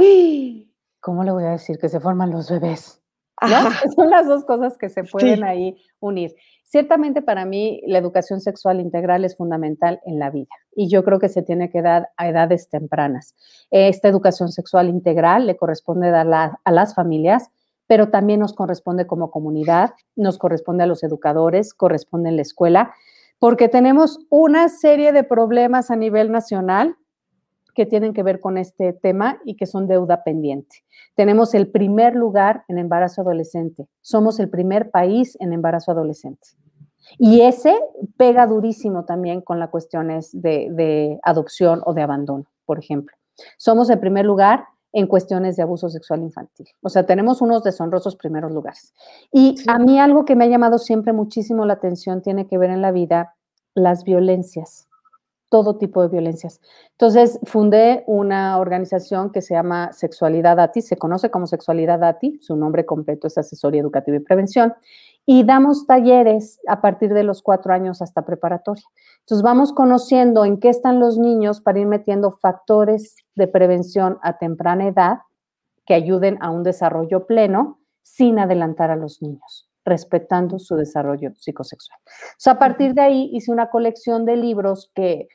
¿cómo 1.01 1.25
le 1.25 1.31
voy 1.31 1.45
a 1.45 1.51
decir 1.51 1.79
que 1.79 1.89
se 1.89 2.01
forman 2.01 2.31
los 2.31 2.51
bebés? 2.51 3.01
Son 3.97 4.11
las 4.11 4.27
dos 4.27 4.45
cosas 4.45 4.77
que 4.77 4.89
se 4.89 5.05
pueden 5.05 5.45
ahí 5.45 5.77
unir. 6.01 6.35
Ciertamente 6.71 7.21
para 7.21 7.45
mí 7.47 7.83
la 7.85 7.99
educación 7.99 8.41
sexual 8.41 8.79
integral 8.79 9.25
es 9.25 9.37
fundamental 9.37 10.01
en 10.07 10.21
la 10.21 10.31
vida 10.31 10.55
y 10.73 10.89
yo 10.89 11.03
creo 11.03 11.19
que 11.19 11.29
se 11.29 11.43
tiene 11.43 11.69
que 11.69 11.83
dar 11.83 12.11
a 12.17 12.29
edades 12.29 12.69
tempranas. 12.69 13.35
Esta 13.73 14.07
educación 14.07 14.53
sexual 14.53 14.89
integral 14.89 15.49
le 15.49 15.57
corresponde 15.57 16.13
dar 16.13 16.29
a 16.65 16.71
las 16.71 16.95
familias, 16.95 17.51
pero 17.89 18.11
también 18.11 18.39
nos 18.39 18.53
corresponde 18.53 19.09
como 19.09 19.33
comunidad, 19.33 19.95
nos 20.15 20.39
corresponde 20.39 20.85
a 20.85 20.87
los 20.87 21.03
educadores, 21.03 21.75
corresponde 21.75 22.29
en 22.29 22.37
la 22.37 22.43
escuela 22.43 22.95
porque 23.41 23.69
tenemos 23.69 24.21
una 24.29 24.69
serie 24.69 25.11
de 25.11 25.25
problemas 25.25 25.91
a 25.91 25.97
nivel 25.97 26.31
nacional 26.31 26.95
que 27.81 27.87
tienen 27.87 28.13
que 28.13 28.23
ver 28.23 28.41
con 28.41 28.59
este 28.59 28.93
tema 28.93 29.41
y 29.43 29.57
que 29.57 29.65
son 29.65 29.89
deuda 29.89 30.23
pendiente. 30.23 30.85
Tenemos 31.15 31.55
el 31.55 31.71
primer 31.71 32.15
lugar 32.15 32.63
en 32.69 32.77
embarazo 32.77 33.23
adolescente. 33.23 33.89
Somos 34.03 34.39
el 34.39 34.51
primer 34.51 34.91
país 34.91 35.35
en 35.41 35.55
embarazo 35.55 35.93
adolescente. 35.93 36.47
Y 37.17 37.41
ese 37.41 37.75
pega 38.19 38.47
durísimo 38.47 39.07
también 39.07 39.41
con 39.41 39.59
las 39.59 39.71
cuestiones 39.71 40.29
de, 40.35 41.19
adopción 41.23 41.81
o 41.87 41.95
de 41.95 42.03
abandono, 42.03 42.45
por 42.67 42.79
ejemplo. 42.79 43.17
Somos 43.57 43.89
el 43.89 43.99
primer 43.99 44.27
lugar 44.27 44.67
en 44.93 45.07
cuestiones 45.07 45.57
de 45.57 45.63
abuso 45.63 45.89
sexual 45.89 46.21
infantil. 46.21 46.69
O 46.83 46.91
sea, 46.91 47.07
tenemos 47.07 47.41
unos 47.41 47.63
deshonrosos 47.63 48.15
primeros 48.15 48.53
lugares. 48.53 48.93
Y 49.33 49.55
a 49.69 49.79
mí 49.79 49.99
algo 49.99 50.27
que 50.27 50.37
me 50.37 50.45
ha 50.45 50.49
llamado 50.49 50.77
siempre 50.77 51.15
muchísimo 51.15 51.65
la 51.65 51.73
atención 51.73 52.21
tiene 52.21 52.47
que 52.47 52.59
ver 52.59 52.69
en 52.69 52.83
la 52.83 52.93
vida 52.93 53.37
las 53.73 54.05
violencias, 54.05 54.90
todo 55.51 55.77
tipo 55.77 56.01
de 56.01 56.09
violencias. 56.09 56.61
Entonces, 56.93 57.39
fundé 57.43 58.05
una 58.07 58.59
organización 58.59 59.31
que 59.31 59.43
se 59.43 59.55
llama 59.55 59.93
Sexualidad 59.93 60.59
ATI, 60.59 60.81
se 60.81 60.97
conoce 60.97 61.31
como 61.31 61.47
Sexualidad 61.47 62.03
ATI, 62.03 62.39
su 62.41 62.57
nombre 62.57 62.87
completo 62.87 63.27
es 63.27 63.37
Asesoría 63.37 63.81
Educativa 63.81 64.17
y 64.17 64.21
Prevención, 64.21 64.73
y 65.27 65.45
damos 65.45 65.87
talleres 65.87 66.61
a 66.67 66.81
partir 66.81 67.13
de 67.13 67.25
los 67.25 67.43
cuatro 67.43 67.75
años 67.75 68.01
hasta 68.01 68.25
preparatoria. 68.25 68.85
Entonces, 69.21 69.43
vamos 69.43 69.73
conociendo 69.73 70.45
en 70.45 70.59
qué 70.61 70.69
están 70.71 71.01
los 71.01 71.19
niños 71.19 71.61
para 71.61 71.81
ir 71.81 71.87
metiendo 71.87 72.31
factores 72.31 73.17
de 73.35 73.49
prevención 73.49 74.19
a 74.23 74.39
temprana 74.39 74.87
edad 74.87 75.19
que 75.85 75.95
ayuden 75.95 76.39
a 76.41 76.51
un 76.51 76.63
desarrollo 76.63 77.27
pleno 77.27 77.81
sin 78.03 78.39
adelantar 78.39 78.91
a 78.91 78.97
los 78.97 79.21
niños 79.21 79.71
respetando 79.85 80.59
su 80.59 80.77
desarrollo 80.77 81.33
psicosexual. 81.37 81.99
a 82.47 82.59
partir 82.59 82.95
de 82.95 83.01
ahí 83.01 83.31
hice 83.33 83.51
una 83.51 83.71
colección 83.71 84.25
de 84.25 84.37
libros 84.37 84.91
que 84.95 85.29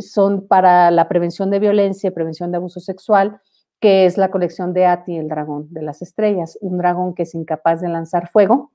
son 0.00 0.46
para 0.46 0.90
la 0.90 1.08
prevención 1.08 1.50
de 1.50 1.60
violencia 1.60 2.08
y 2.08 2.10
prevención 2.10 2.50
de 2.50 2.56
abuso 2.56 2.80
sexual, 2.80 3.40
que 3.80 4.06
es 4.06 4.16
la 4.16 4.30
colección 4.30 4.72
de 4.72 4.86
Ati, 4.86 5.16
el 5.16 5.28
dragón 5.28 5.68
de 5.70 5.82
las 5.82 6.02
estrellas, 6.02 6.58
un 6.60 6.78
dragón 6.78 7.14
que 7.14 7.24
es 7.24 7.34
incapaz 7.34 7.80
de 7.80 7.88
lanzar 7.88 8.28
fuego 8.28 8.72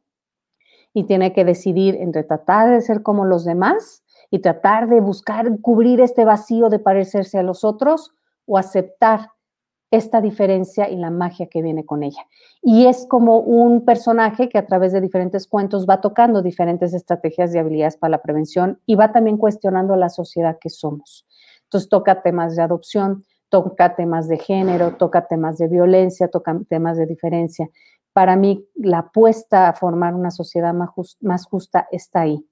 y 0.94 1.06
tiene 1.06 1.34
que 1.34 1.46
decidir 1.46 1.96
entre 1.96 2.24
tratar 2.24 2.70
de 2.70 2.82
ser 2.82 3.04
como 3.04 3.26
los 3.26 3.46
demás 3.46 4.04
y 4.30 4.40
tratar 4.40 4.88
de 4.88 5.02
buscar 5.02 5.60
cubrir 5.62 6.02
este 6.02 6.26
vacío 6.26 6.70
de 6.70 6.80
parecerse 6.80 7.38
a 7.38 7.44
los 7.44 7.64
otros 7.64 8.12
o 8.46 8.58
aceptar 8.58 9.32
esta 9.92 10.22
diferencia 10.22 10.90
y 10.90 10.96
la 10.96 11.10
magia 11.10 11.48
que 11.48 11.62
viene 11.62 11.86
con 11.86 12.04
ella. 12.04 12.26
Y 12.62 12.86
es 12.86 13.06
como 13.08 13.40
un 13.40 13.86
personaje 13.86 14.50
que 14.50 14.58
a 14.58 14.66
través 14.66 14.94
de 14.94 15.02
diferentes 15.02 15.48
cuentos 15.48 15.88
va 15.90 16.02
tocando 16.02 16.42
diferentes 16.42 16.94
estrategias 16.94 17.54
y 17.54 17.58
habilidades 17.58 17.98
para 17.98 18.12
la 18.12 18.22
prevención 18.22 18.80
y 18.86 18.96
va 18.96 19.12
también 19.12 19.38
cuestionando 19.38 19.96
la 19.96 20.10
sociedad 20.10 20.58
que 20.60 20.70
somos. 20.70 21.26
Entonces 21.64 21.90
toca 21.90 22.22
temas 22.22 22.56
de 22.56 22.62
adopción, 22.62 23.26
toca 23.50 23.96
temas 23.96 24.28
de 24.28 24.38
género, 24.38 24.96
toca 24.98 25.28
temas 25.28 25.58
de 25.58 25.68
violencia, 25.68 26.28
toca 26.28 26.60
temas 26.70 26.98
de 26.98 27.06
diferencia. 27.06 27.70
Para 28.14 28.36
mí, 28.36 28.68
la 28.76 29.00
apuesta 29.00 29.70
a 29.70 29.74
formar 29.74 30.14
una 30.14 30.32
sociedad 30.32 30.74
más, 30.74 31.46
justa 31.46 31.88
está 31.92 32.22
ahí. 32.22 32.46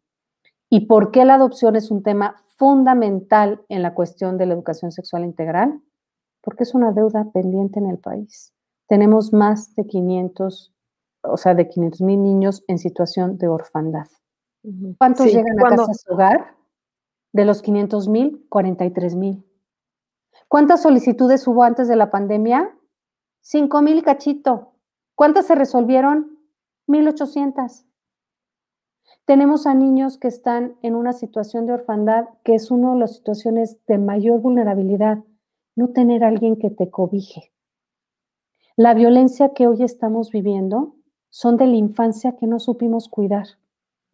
¿Y 0.70 0.82
por 0.82 1.12
qué 1.12 1.26
la 1.26 1.36
adopción 1.36 1.76
es 1.76 1.92
un 1.92 2.04
tema 2.04 2.36
fundamental 2.58 3.62
en 3.70 3.82
la 3.84 3.94
cuestión 3.94 4.38
de 4.38 4.48
la 4.48 4.54
educación 4.54 4.92
sexual 4.92 5.24
integral? 5.24 5.82
Porque 6.48 6.64
es 6.64 6.74
una 6.74 6.94
deuda 6.94 7.30
pendiente 7.34 7.80
en 7.80 7.90
el 7.90 7.98
país 8.00 8.54
tenemos 8.88 9.34
más 9.34 9.76
de 9.76 9.86
500, 9.86 10.74
o 11.24 11.38
sea, 11.38 11.54
de 11.54 11.68
500 11.68 12.02
mil 12.02 12.24
niños 12.24 12.64
en 12.68 12.80
situación 12.80 13.38
de 13.38 13.48
orfandad. 13.48 14.08
¿Cuántos 14.98 15.28
llegan 15.28 15.60
a 15.60 15.70
casa 15.70 15.94
su 15.94 16.14
hogar? 16.14 16.56
De 17.32 17.46
los 17.46 17.62
500 17.62 18.08
mil, 18.10 18.46
43 18.50 19.16
mil. 19.16 19.46
¿Cuántas 20.48 20.82
solicitudes 20.82 21.48
hubo 21.48 21.64
antes 21.64 21.88
de 21.88 21.96
la 21.96 22.10
pandemia? 22.10 22.74
5 23.42 23.82
mil 23.82 24.04
cachito. 24.04 24.74
¿Cuántas 25.16 25.46
se 25.46 25.56
resolvieron? 25.56 26.38
1.800. 26.88 27.86
Tenemos 29.26 29.68
a 29.68 29.74
niños 29.74 30.18
que 30.18 30.30
están 30.30 30.78
en 30.82 30.96
una 30.96 31.12
situación 31.12 31.66
de 31.66 31.74
orfandad, 31.74 32.30
que 32.44 32.56
es 32.56 32.72
una 32.72 32.94
de 32.94 33.00
las 33.00 33.16
situaciones 33.18 33.78
de 33.88 33.98
mayor 33.98 34.40
vulnerabilidad, 34.40 35.24
no 35.78 35.90
tener 35.90 36.24
a 36.24 36.28
alguien 36.28 36.58
que 36.58 36.72
te 36.72 36.90
cobije. 36.90 37.54
La 38.76 38.94
violencia 38.96 39.54
que 39.54 39.68
hoy 39.68 39.84
estamos 39.84 40.32
viviendo 40.32 40.96
son 41.30 41.56
de 41.56 41.68
la 41.68 41.76
infancia 41.76 42.36
que 42.36 42.48
no 42.48 42.60
supimos 42.60 43.08
cuidar 43.08 43.46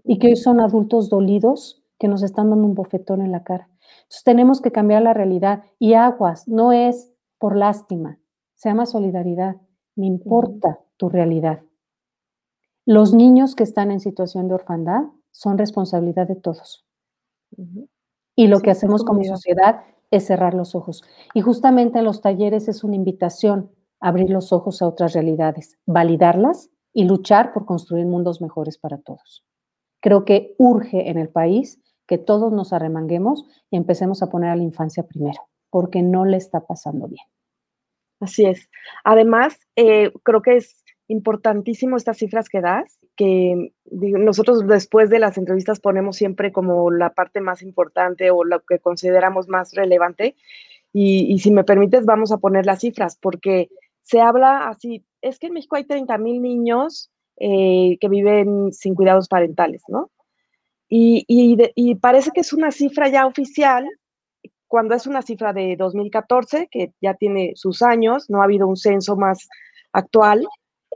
y 0.04 0.20
que 0.20 0.28
hoy 0.28 0.36
son 0.36 0.60
adultos 0.60 1.10
dolidos 1.10 1.82
que 1.98 2.10
nos 2.10 2.22
están 2.22 2.50
dando 2.50 2.68
un 2.68 2.76
bofetón 2.76 3.22
en 3.22 3.32
la 3.32 3.44
cara. 3.44 3.70
Entonces 4.04 4.24
tenemos 4.26 4.62
que 4.62 4.72
cambiar 4.72 5.04
la 5.04 5.14
realidad 5.14 5.64
y 5.80 5.94
aguas, 5.94 6.48
no 6.50 6.74
es 6.74 7.14
por 7.40 7.56
lástima, 7.56 8.20
se 8.56 8.68
llama 8.68 8.86
solidaridad, 8.86 9.56
me 9.96 10.06
importa 10.06 10.82
tu 10.98 11.08
realidad. 11.08 11.62
Los 12.86 13.14
niños 13.14 13.56
que 13.56 13.64
están 13.64 13.90
en 13.90 14.02
situación 14.02 14.50
de 14.50 14.56
orfandad 14.56 15.04
son 15.32 15.58
responsabilidad 15.58 16.28
de 16.28 16.36
todos. 16.36 16.86
Y 18.36 18.48
lo 18.48 18.60
que 18.60 18.72
hacemos 18.72 19.06
como 19.06 19.24
sociedad 19.24 19.84
es 20.16 20.28
cerrar 20.28 20.54
los 20.54 20.76
ojos. 20.76 21.04
Y 21.34 21.42
justamente 21.42 22.00
en 22.00 22.06
los 22.06 22.22
talleres 22.22 22.68
es 22.68 22.84
una 22.84 22.96
invitación 22.96 23.72
abrir 24.00 24.30
los 24.30 24.54
ojos 24.54 24.82
a 24.82 24.88
otras 24.88 25.14
realidades, 25.14 25.78
validarlas 25.86 26.70
y 26.94 27.06
luchar 27.06 27.54
por 27.54 27.66
construir 27.66 28.06
mundos 28.06 28.42
mejores 28.42 28.78
para 28.78 28.98
todos. 28.98 29.44
Creo 30.02 30.26
que 30.26 30.56
urge 30.60 31.10
en 31.10 31.18
el 31.18 31.30
país 31.30 31.82
que 32.06 32.18
todos 32.18 32.52
nos 32.52 32.74
arremanguemos 32.74 33.46
y 33.72 33.78
empecemos 33.78 34.22
a 34.22 34.30
poner 34.30 34.50
a 34.50 34.56
la 34.56 34.64
infancia 34.64 35.04
primero, 35.04 35.40
porque 35.70 36.02
no 36.02 36.26
le 36.26 36.38
está 36.38 36.68
pasando 36.68 37.08
bien. 37.08 37.26
Así 38.20 38.46
es. 38.46 38.70
Además, 39.04 39.58
eh, 39.76 40.12
creo 40.24 40.42
que 40.42 40.58
es 40.58 40.84
importantísimo 41.08 41.98
estas 41.98 42.18
cifras 42.18 42.50
que 42.50 42.62
das, 42.62 43.00
que 43.16 43.74
nosotros 43.92 44.68
después 44.68 45.10
de 45.10 45.20
las 45.20 45.38
entrevistas 45.38 45.80
ponemos 45.80 46.16
siempre 46.16 46.52
como 46.52 46.90
la 46.92 47.12
parte 47.12 47.42
más 47.42 47.62
importante 47.62 48.32
o 48.32 48.44
lo 48.44 48.62
que 48.62 48.80
consideramos 48.80 49.48
más 49.48 49.74
relevante. 49.74 50.36
Y, 50.92 51.40
si 51.40 51.50
me 51.50 51.64
permites, 51.64 52.06
vamos 52.06 52.32
a 52.32 52.38
poner 52.38 52.66
las 52.68 52.82
cifras, 52.82 53.18
porque 53.20 53.70
se 54.04 54.22
habla 54.22 54.68
así, 54.68 55.04
es 55.22 55.40
que 55.40 55.48
en 55.48 55.54
México 55.54 55.76
hay 55.76 55.86
30 55.86 56.18
mil 56.20 56.42
niños 56.42 57.10
eh, 57.38 57.98
que 58.00 58.10
viven 58.10 58.72
sin 58.72 58.94
cuidados 58.94 59.28
parentales, 59.28 59.82
¿no? 59.88 60.12
Y, 60.88 61.26
y, 61.28 61.96
parece 61.96 62.30
que 62.32 62.42
es 62.42 62.54
una 62.54 62.72
cifra 62.72 63.10
ya 63.10 63.26
oficial, 63.26 63.90
cuando 64.68 64.94
es 64.94 65.08
una 65.08 65.24
cifra 65.24 65.52
de 65.52 65.76
2014, 65.76 66.68
que 66.70 66.94
ya 67.02 67.16
tiene 67.16 67.54
sus 67.56 67.82
años, 67.82 68.30
no 68.30 68.42
ha 68.42 68.44
habido 68.44 68.68
un 68.68 68.78
censo 68.78 69.16
más 69.16 69.48
actual. 69.92 70.48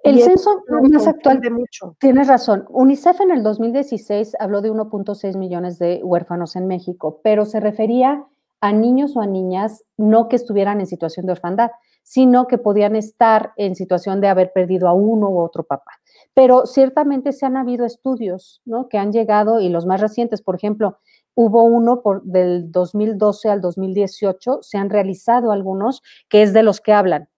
El 0.03 0.21
censo 0.21 0.63
más 0.89 1.07
actual, 1.07 1.39
de 1.39 1.49
mucho. 1.49 1.95
tienes 1.99 2.27
razón. 2.27 2.65
UNICEF 2.69 3.21
en 3.21 3.31
el 3.31 3.43
2016 3.43 4.36
habló 4.39 4.62
de 4.62 4.71
1.6 4.71 5.38
millones 5.38 5.79
de 5.79 6.01
huérfanos 6.03 6.55
en 6.55 6.67
México, 6.67 7.19
pero 7.23 7.45
se 7.45 7.60
refería 7.60 8.25
a 8.62 8.73
niños 8.73 9.15
o 9.15 9.21
a 9.21 9.27
niñas 9.27 9.83
no 9.97 10.27
que 10.27 10.36
estuvieran 10.36 10.79
en 10.79 10.88
situación 10.88 11.25
de 11.25 11.33
orfandad, 11.33 11.71
sino 12.03 12.47
que 12.47 12.57
podían 12.57 12.95
estar 12.95 13.51
en 13.57 13.75
situación 13.75 14.21
de 14.21 14.29
haber 14.29 14.53
perdido 14.53 14.88
a 14.88 14.93
uno 14.93 15.29
u 15.29 15.39
otro 15.39 15.63
papá. 15.63 15.91
Pero 16.33 16.65
ciertamente 16.65 17.33
se 17.33 17.45
han 17.45 17.57
habido 17.57 17.86
estudios 17.86 18.62
¿no? 18.65 18.88
que 18.88 18.97
han 18.97 19.12
llegado 19.12 19.60
y 19.60 19.69
los 19.69 19.86
más 19.86 19.99
recientes, 19.99 20.41
por 20.41 20.55
ejemplo, 20.55 20.99
hubo 21.36 21.63
uno 21.63 22.01
por, 22.01 22.23
del 22.23 22.71
2012 22.71 23.49
al 23.49 23.62
2018, 23.62 24.60
se 24.62 24.77
han 24.77 24.89
realizado 24.89 25.51
algunos, 25.51 26.01
que 26.29 26.41
es 26.41 26.53
de 26.53 26.63
los 26.63 26.81
que 26.81 26.93
hablan. 26.93 27.29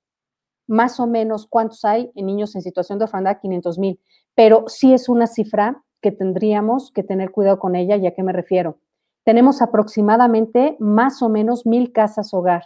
Más 0.70 1.00
o 1.00 1.08
menos 1.08 1.48
cuántos 1.48 1.84
hay 1.84 2.12
en 2.16 2.28
niños 2.28 2.56
en 2.56 2.62
situación 2.62 3.00
de 3.00 3.06
orfandad, 3.06 3.40
500 3.42 3.80
mil, 3.80 4.00
pero 4.36 4.66
sí 4.68 4.94
es 4.94 5.10
una 5.10 5.26
cifra 5.26 5.84
que 6.00 6.12
tendríamos 6.12 6.92
que 6.92 7.04
tener 7.04 7.32
cuidado 7.32 7.60
con 7.60 7.76
ella, 7.76 7.98
¿ya 7.98 8.14
que 8.14 8.24
me 8.24 8.32
refiero? 8.32 8.78
Tenemos 9.26 9.62
aproximadamente 9.62 10.78
más 10.80 11.22
o 11.22 11.30
menos 11.30 11.66
mil 11.66 11.92
casas 11.92 12.34
hogar, 12.34 12.64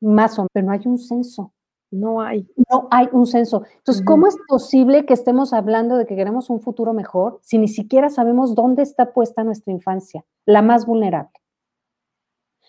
más 0.00 0.38
o 0.38 0.42
menos, 0.42 0.50
pero 0.52 0.66
no 0.66 0.72
hay 0.72 0.82
un 0.84 0.98
censo. 0.98 1.52
No 1.90 2.20
hay. 2.20 2.46
No 2.70 2.86
hay 2.92 3.08
un 3.10 3.26
censo. 3.26 3.64
Entonces, 3.78 4.04
¿cómo 4.04 4.28
es 4.28 4.36
posible 4.46 5.06
que 5.06 5.14
estemos 5.14 5.52
hablando 5.52 5.96
de 5.96 6.06
que 6.06 6.14
queremos 6.14 6.48
un 6.48 6.60
futuro 6.60 6.92
mejor 6.92 7.40
si 7.42 7.58
ni 7.58 7.66
siquiera 7.66 8.10
sabemos 8.10 8.54
dónde 8.54 8.82
está 8.82 9.12
puesta 9.12 9.42
nuestra 9.42 9.72
infancia, 9.72 10.24
la 10.46 10.62
más 10.62 10.86
vulnerable? 10.86 11.32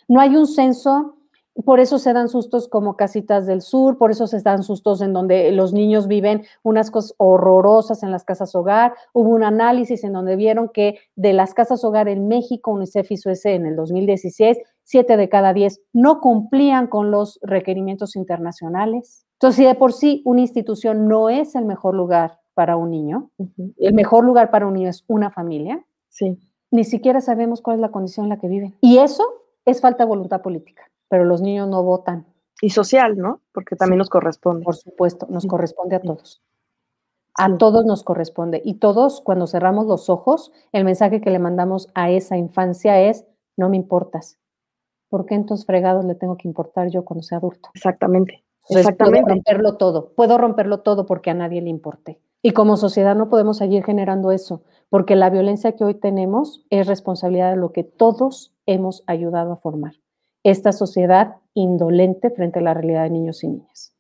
No 0.08 0.20
hay 0.20 0.36
un 0.36 0.48
censo 0.48 1.18
por 1.54 1.80
eso 1.80 2.00
se 2.00 2.14
dan 2.14 2.30
sustos 2.30 2.68
como 2.68 2.96
casitas 2.96 3.46
del 3.46 3.62
sur, 3.62 3.98
por 3.98 4.12
eso 4.12 4.28
se 4.28 4.42
dan 4.42 4.64
sustos 4.64 5.02
en 5.02 5.14
donde 5.14 5.52
los 5.52 5.74
niños 5.74 6.08
viven 6.08 6.44
unas 6.64 6.92
cosas 6.92 7.14
horrorosas 7.18 8.04
en 8.04 8.12
las 8.12 8.24
casas 8.24 8.56
hogar. 8.56 8.94
Hubo 9.14 9.30
un 9.30 9.44
análisis 9.44 10.04
en 10.04 10.14
donde 10.14 10.36
vieron 10.36 10.70
que 10.70 11.00
de 11.16 11.34
las 11.34 11.54
casas 11.54 11.84
hogar 11.84 12.08
en 12.08 12.28
México, 12.28 12.72
UNICEF 12.72 13.12
hizo 13.12 13.30
ese 13.30 13.56
en 13.56 13.66
el 13.66 13.76
2016, 13.76 14.58
siete 14.84 15.18
de 15.18 15.30
cada 15.30 15.54
diez 15.54 15.82
no 15.94 16.22
cumplían 16.22 16.88
con 16.88 17.12
los 17.12 17.40
requerimientos 17.42 18.16
internacionales. 18.16 19.26
Entonces, 19.34 19.58
si 19.58 19.66
de 19.66 19.76
por 19.76 19.94
sí 19.94 20.22
una 20.26 20.42
institución 20.42 21.08
no 21.08 21.30
es 21.30 21.56
el 21.56 21.66
mejor 21.66 21.96
lugar 21.96 22.40
para 22.54 22.78
un 22.78 22.92
niño, 22.92 23.30
el 23.78 23.94
mejor 23.94 24.24
lugar 24.24 24.52
para 24.52 24.68
un 24.68 24.74
niño 24.74 24.90
es 24.90 25.04
una 25.08 25.32
familia, 25.32 25.84
sí. 26.10 26.38
ni 26.70 26.84
siquiera 26.84 27.22
sabemos 27.22 27.62
cuál 27.62 27.78
es 27.78 27.82
la 27.82 27.92
condición 27.92 28.26
en 28.26 28.30
la 28.30 28.40
que 28.40 28.48
viven. 28.48 28.76
Y 28.82 29.00
eso 29.00 29.24
es 29.66 29.82
falta 29.82 30.04
de 30.04 30.10
voluntad 30.10 30.42
política 30.42 30.91
pero 31.12 31.26
los 31.26 31.42
niños 31.42 31.68
no 31.68 31.84
votan. 31.84 32.26
Y 32.62 32.70
social, 32.70 33.18
¿no? 33.18 33.42
Porque 33.54 33.76
también 33.76 33.98
nos 33.98 34.10
corresponde. 34.10 34.64
Por 34.64 34.78
supuesto, 34.78 35.28
nos 35.30 35.46
corresponde 35.46 35.98
a 35.98 36.00
todos. 36.00 36.42
A 37.38 37.58
todos 37.58 37.86
nos 37.86 38.04
corresponde. 38.04 38.62
Y 38.64 38.76
todos, 38.76 39.20
cuando 39.20 39.46
cerramos 39.46 39.88
los 39.88 40.10
ojos, 40.10 40.54
el 40.72 40.86
mensaje 40.86 41.20
que 41.20 41.30
le 41.30 41.38
mandamos 41.38 41.90
a 41.96 42.10
esa 42.12 42.38
infancia 42.38 43.02
es, 43.02 43.26
no 43.58 43.68
me 43.68 43.76
importas. 43.76 44.40
¿Por 45.10 45.26
qué 45.26 45.36
entonces 45.36 45.66
fregados 45.66 46.06
le 46.06 46.16
tengo 46.16 46.38
que 46.38 46.48
importar 46.48 46.90
yo 46.90 47.04
cuando 47.04 47.24
sea 47.24 47.40
adulto? 47.40 47.70
Exactamente. 47.74 48.46
Exactamente. 48.70 49.24
Puedo 49.24 49.36
romperlo 49.36 49.76
todo. 49.76 50.14
Puedo 50.16 50.38
romperlo 50.38 50.80
todo 50.80 51.06
porque 51.06 51.30
a 51.30 51.34
nadie 51.34 51.62
le 51.62 51.70
importe. 51.70 52.22
Y 52.42 52.52
como 52.52 52.78
sociedad 52.78 53.18
no 53.18 53.28
podemos 53.28 53.58
seguir 53.58 53.84
generando 53.84 54.32
eso, 54.32 54.64
porque 54.88 55.18
la 55.18 55.30
violencia 55.30 55.76
que 55.76 55.84
hoy 55.84 55.96
tenemos 55.96 56.66
es 56.70 56.88
responsabilidad 56.88 57.52
de 57.52 57.58
lo 57.58 57.74
que 57.74 57.84
todos 57.84 58.54
hemos 58.66 59.04
ayudado 59.08 59.52
a 59.52 59.58
formar 59.58 60.01
esta 60.44 60.72
sociedad 60.72 61.36
indolente 61.54 62.30
frente 62.32 62.60
a 62.60 62.64
la 62.64 62.74
realidad 62.74 63.04
de 63.04 63.12
niños 63.12 63.44
y 63.44 63.48
niñas. 63.48 63.94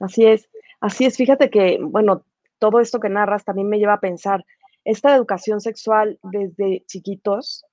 Así 0.00 0.26
es, 0.26 0.48
así 0.80 1.04
es. 1.04 1.16
Fíjate 1.16 1.50
que, 1.50 1.78
bueno, 1.80 2.24
todo 2.58 2.80
esto 2.80 3.00
que 3.00 3.08
narras 3.08 3.44
también 3.44 3.68
me 3.68 3.78
lleva 3.78 3.94
a 3.94 4.00
pensar, 4.00 4.44
esta 4.84 5.14
educación 5.14 5.60
sexual 5.60 6.18
desde 6.22 6.84
chiquitos 6.86 7.64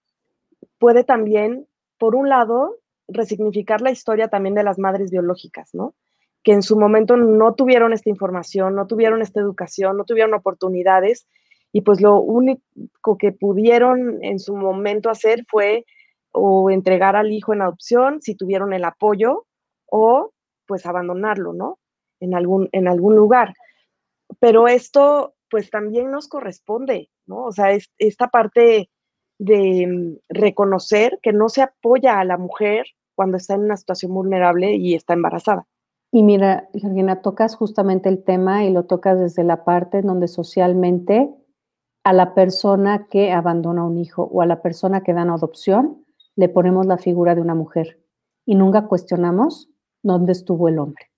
puede 0.78 1.04
también, 1.04 1.67
por 1.98 2.15
un 2.15 2.30
lado, 2.30 2.78
resignificar 3.08 3.82
la 3.82 3.91
historia 3.91 4.28
también 4.28 4.56
de 4.56 4.63
las 4.63 4.78
madres 4.78 5.12
biológicas, 5.12 5.74
¿no? 5.74 5.95
Que 6.43 6.54
en 6.54 6.62
su 6.62 6.80
momento 6.80 7.17
no 7.17 7.56
tuvieron 7.56 7.93
esta 7.93 8.10
información, 8.10 8.76
no 8.76 8.88
tuvieron 8.88 9.22
esta 9.22 9.39
educación, 9.39 9.98
no 9.98 10.06
tuvieron 10.06 10.34
oportunidades 10.34 11.28
y 11.72 11.82
pues 11.82 12.02
lo 12.02 12.19
único 12.22 13.17
que 13.17 13.32
pudieron 13.32 14.24
en 14.24 14.39
su 14.39 14.56
momento 14.56 15.10
hacer 15.10 15.45
fue 15.50 15.86
o 16.32 16.70
entregar 16.70 17.15
al 17.15 17.32
hijo 17.32 17.54
en 17.54 17.62
adopción 17.62 18.22
si 18.22 18.36
tuvieron 18.36 18.74
el 18.74 18.84
apoyo 18.84 19.46
o 19.86 20.32
pues 20.68 20.86
abandonarlo, 20.86 21.54
¿no? 21.54 21.80
En 22.20 22.36
algún, 22.36 22.70
en 22.72 22.88
algún 22.88 23.15
lugar. 23.15 23.54
Pero 24.39 24.68
esto 24.68 25.34
pues 25.50 25.70
también 25.70 26.12
nos 26.12 26.28
corresponde, 26.28 27.10
¿no? 27.26 27.46
O 27.46 27.52
sea, 27.52 27.72
es, 27.72 27.89
esta 27.98 28.28
parte 28.28 28.89
de 29.39 29.88
mm, 29.88 30.18
reconocer 30.30 31.20
que 31.22 31.34
no 31.34 31.50
se 31.50 31.63
apoya 31.63 32.20
a 32.20 32.26
la 32.26 32.38
mujer 32.38 32.86
cuando 33.15 33.38
está 33.38 33.56
en 33.56 33.62
una 33.62 33.78
situación 33.78 34.13
vulnerable 34.13 34.76
y 34.76 34.94
está 34.94 35.13
embarazada. 35.13 35.65
Y 36.12 36.24
mira, 36.24 36.70
Georgina, 36.74 37.22
tocas 37.22 37.56
justamente 37.56 38.10
el 38.10 38.24
tema 38.24 38.63
y 38.63 38.72
lo 38.72 38.86
tocas 38.86 39.20
desde 39.20 39.44
la 39.44 39.63
parte 39.63 40.00
en 40.00 40.08
donde 40.08 40.28
socialmente 40.28 41.30
a 42.04 42.13
la 42.13 42.34
persona 42.34 43.08
que 43.10 43.32
abandona 43.32 43.84
un 43.84 43.98
hijo 43.98 44.24
o 44.24 44.42
a 44.42 44.46
la 44.46 44.62
persona 44.62 45.02
que 45.02 45.13
da 45.13 45.22
en 45.22 45.30
adopción 45.30 46.06
le 46.39 46.47
ponemos 46.47 46.86
la 46.86 46.97
figura 46.97 47.36
de 47.36 47.41
una 47.41 47.54
mujer 47.54 47.99
y 48.45 48.56
nunca 48.56 48.88
cuestionamos 48.88 49.69
dónde 50.02 50.32
estuvo 50.32 50.69
el 50.69 50.80
hombre. 50.80 51.12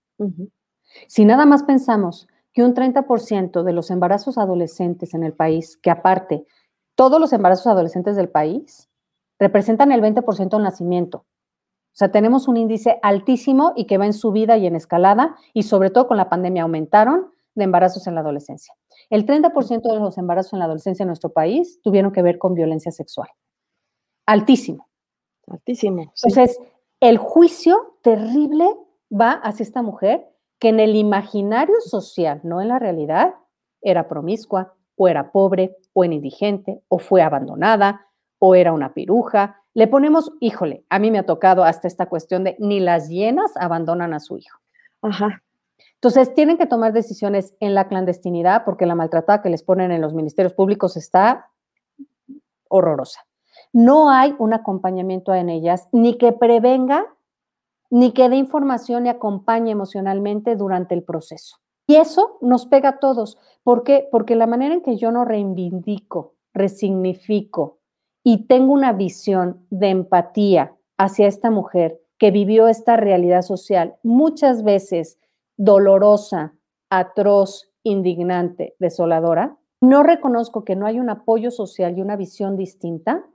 Si 1.08 1.26
nada 1.26 1.46
más 1.46 1.62
pensamos 1.62 2.28
que 2.54 2.64
un 2.64 2.74
30% 2.74 3.62
de 3.62 3.72
los 3.72 3.92
embarazos 3.92 4.40
adolescentes 4.40 5.14
en 5.14 5.24
el 5.24 5.34
país, 5.34 5.78
que 5.78 5.92
aparte, 5.92 6.48
todos 6.96 7.20
los 7.20 7.34
embarazos 7.34 7.68
adolescentes 7.68 8.16
del 8.16 8.30
país 8.30 8.90
representan 9.38 9.92
el 9.92 10.02
20% 10.02 10.50
del 10.50 10.64
nacimiento. 10.64 11.20
O 11.20 11.94
sea, 11.94 12.12
tenemos 12.12 12.48
un 12.48 12.58
índice 12.58 12.98
altísimo 13.04 13.74
y 13.76 13.86
que 13.86 14.00
va 14.00 14.08
en 14.08 14.14
subida 14.14 14.58
y 14.58 14.66
en 14.66 14.76
escalada, 14.76 15.36
y 15.54 15.64
sobre 15.64 15.92
todo 15.92 16.08
con 16.08 16.18
la 16.18 16.30
pandemia 16.30 16.64
aumentaron 16.64 17.32
de 17.54 17.64
embarazos 17.64 18.08
en 18.08 18.16
la 18.16 18.22
adolescencia. 18.22 18.74
El 19.12 19.28
30% 19.28 19.84
de 19.84 20.00
los 20.00 20.18
embarazos 20.18 20.54
en 20.54 20.60
la 20.60 20.66
adolescencia 20.66 21.04
en 21.04 21.10
nuestro 21.10 21.32
país 21.32 21.80
tuvieron 21.84 22.12
que 22.12 22.24
ver 22.24 22.40
con 22.40 22.56
violencia 22.56 22.92
sexual. 22.92 23.30
Altísimo. 24.26 24.91
Altísimo. 25.48 26.14
Entonces, 26.24 26.60
el 27.00 27.18
juicio 27.18 27.98
terrible 28.04 28.66
va 29.12 29.32
hacia 29.32 29.64
esta 29.64 29.82
mujer 29.82 30.28
que 30.60 30.70
en 30.70 30.80
el 30.80 30.96
imaginario 30.96 31.82
social, 31.82 32.40
no 32.44 32.62
en 32.62 32.68
la 32.68 32.80
realidad, 32.80 33.34
era 33.82 34.08
promiscua, 34.08 34.76
o 34.96 35.08
era 35.08 35.32
pobre, 35.32 35.78
o 35.94 36.04
era 36.04 36.14
indigente, 36.14 36.84
o 36.88 37.00
fue 37.00 37.24
abandonada, 37.24 38.08
o 38.38 38.54
era 38.54 38.72
una 38.72 38.94
piruja. 38.94 39.64
Le 39.74 39.88
ponemos, 39.88 40.32
híjole, 40.40 40.86
a 40.90 41.00
mí 41.00 41.10
me 41.10 41.18
ha 41.18 41.26
tocado 41.26 41.64
hasta 41.64 41.88
esta 41.88 42.06
cuestión 42.06 42.44
de 42.44 42.56
ni 42.60 42.80
las 42.80 43.10
llenas 43.10 43.58
abandonan 43.58 44.14
a 44.14 44.20
su 44.20 44.38
hijo. 44.38 44.60
Ajá. 45.02 45.42
Entonces, 45.96 46.34
tienen 46.36 46.58
que 46.58 46.68
tomar 46.68 46.94
decisiones 46.94 47.56
en 47.60 47.74
la 47.74 47.88
clandestinidad 47.88 48.64
porque 48.64 48.86
la 48.86 48.96
maltratada 48.96 49.42
que 49.42 49.50
les 49.50 49.64
ponen 49.64 49.92
en 49.92 50.02
los 50.02 50.14
ministerios 50.14 50.54
públicos 50.54 50.96
está 50.98 51.50
horrorosa 52.68 53.26
no 53.74 54.10
hay 54.10 54.36
un 54.40 54.54
acompañamiento 54.54 55.34
en 55.34 55.50
ellas, 55.50 55.88
ni 55.92 56.18
que 56.18 56.32
prevenga, 56.32 57.06
ni 57.90 58.12
que 58.12 58.30
dé 58.30 58.38
información 58.38 59.06
y 59.06 59.10
acompañe 59.10 59.72
emocionalmente 59.72 60.56
durante 60.56 60.96
el 60.96 61.04
proceso. 61.04 61.58
Y 61.88 61.96
eso 61.96 62.38
nos 62.42 62.66
pega 62.66 62.90
a 62.90 63.00
todos. 63.00 63.38
¿Por 63.64 63.84
qué? 63.84 64.08
Porque 64.12 64.36
la 64.36 64.48
manera 64.48 64.74
en 64.74 64.82
que 64.82 64.98
yo 64.98 65.12
no 65.12 65.26
reivindico, 65.26 66.36
resignifico 66.54 67.80
y 68.24 68.48
tengo 68.48 68.74
una 68.74 68.94
visión 68.94 69.66
de 69.70 69.90
empatía 69.90 70.76
hacia 70.98 71.28
esta 71.28 71.50
mujer 71.50 72.00
que 72.18 72.32
vivió 72.32 72.68
esta 72.68 72.98
realidad 72.98 73.42
social, 73.42 73.96
muchas 74.04 74.64
veces 74.64 75.20
dolorosa, 75.58 76.54
atroz, 76.90 77.72
indignante, 77.84 78.76
desoladora, 78.80 79.58
no 79.82 80.04
reconozco 80.04 80.64
que 80.64 80.76
no 80.76 80.86
hay 80.86 81.00
un 81.00 81.10
apoyo 81.10 81.50
social 81.50 81.98
y 81.98 82.02
una 82.02 82.16
visión 82.16 82.56
distinta, 82.56 83.26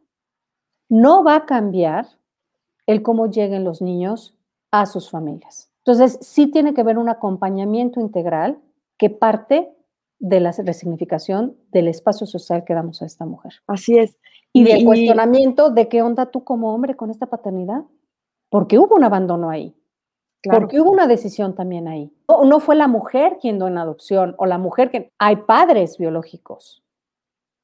no 0.88 1.24
va 1.24 1.36
a 1.36 1.46
cambiar 1.46 2.06
el 2.86 3.02
cómo 3.02 3.28
lleguen 3.28 3.64
los 3.64 3.82
niños 3.82 4.36
a 4.70 4.86
sus 4.86 5.10
familias. 5.10 5.70
Entonces, 5.78 6.18
sí 6.20 6.48
tiene 6.48 6.74
que 6.74 6.80
haber 6.80 6.98
un 6.98 7.08
acompañamiento 7.08 8.00
integral 8.00 8.58
que 8.98 9.10
parte 9.10 9.72
de 10.18 10.40
la 10.40 10.52
resignificación 10.52 11.56
del 11.70 11.88
espacio 11.88 12.26
social 12.26 12.64
que 12.64 12.74
damos 12.74 13.02
a 13.02 13.06
esta 13.06 13.26
mujer. 13.26 13.52
Así 13.66 13.98
es. 13.98 14.16
Y 14.52 14.64
del 14.64 14.84
cuestionamiento 14.84 15.70
de 15.70 15.88
qué 15.88 16.02
onda 16.02 16.26
tú 16.30 16.42
como 16.42 16.74
hombre 16.74 16.96
con 16.96 17.10
esta 17.10 17.26
paternidad. 17.26 17.84
Porque 18.48 18.78
hubo 18.78 18.94
un 18.96 19.04
abandono 19.04 19.50
ahí. 19.50 19.76
Porque 20.42 20.80
hubo 20.80 20.90
una 20.90 21.06
decisión 21.06 21.54
también 21.54 21.88
ahí. 21.88 22.12
No, 22.28 22.44
no 22.44 22.60
fue 22.60 22.76
la 22.76 22.88
mujer 22.88 23.38
quien 23.40 23.58
dio 23.58 23.66
en 23.66 23.78
adopción 23.78 24.34
o 24.38 24.46
la 24.46 24.58
mujer 24.58 24.90
que... 24.90 25.12
Hay 25.18 25.36
padres 25.36 25.98
biológicos 25.98 26.85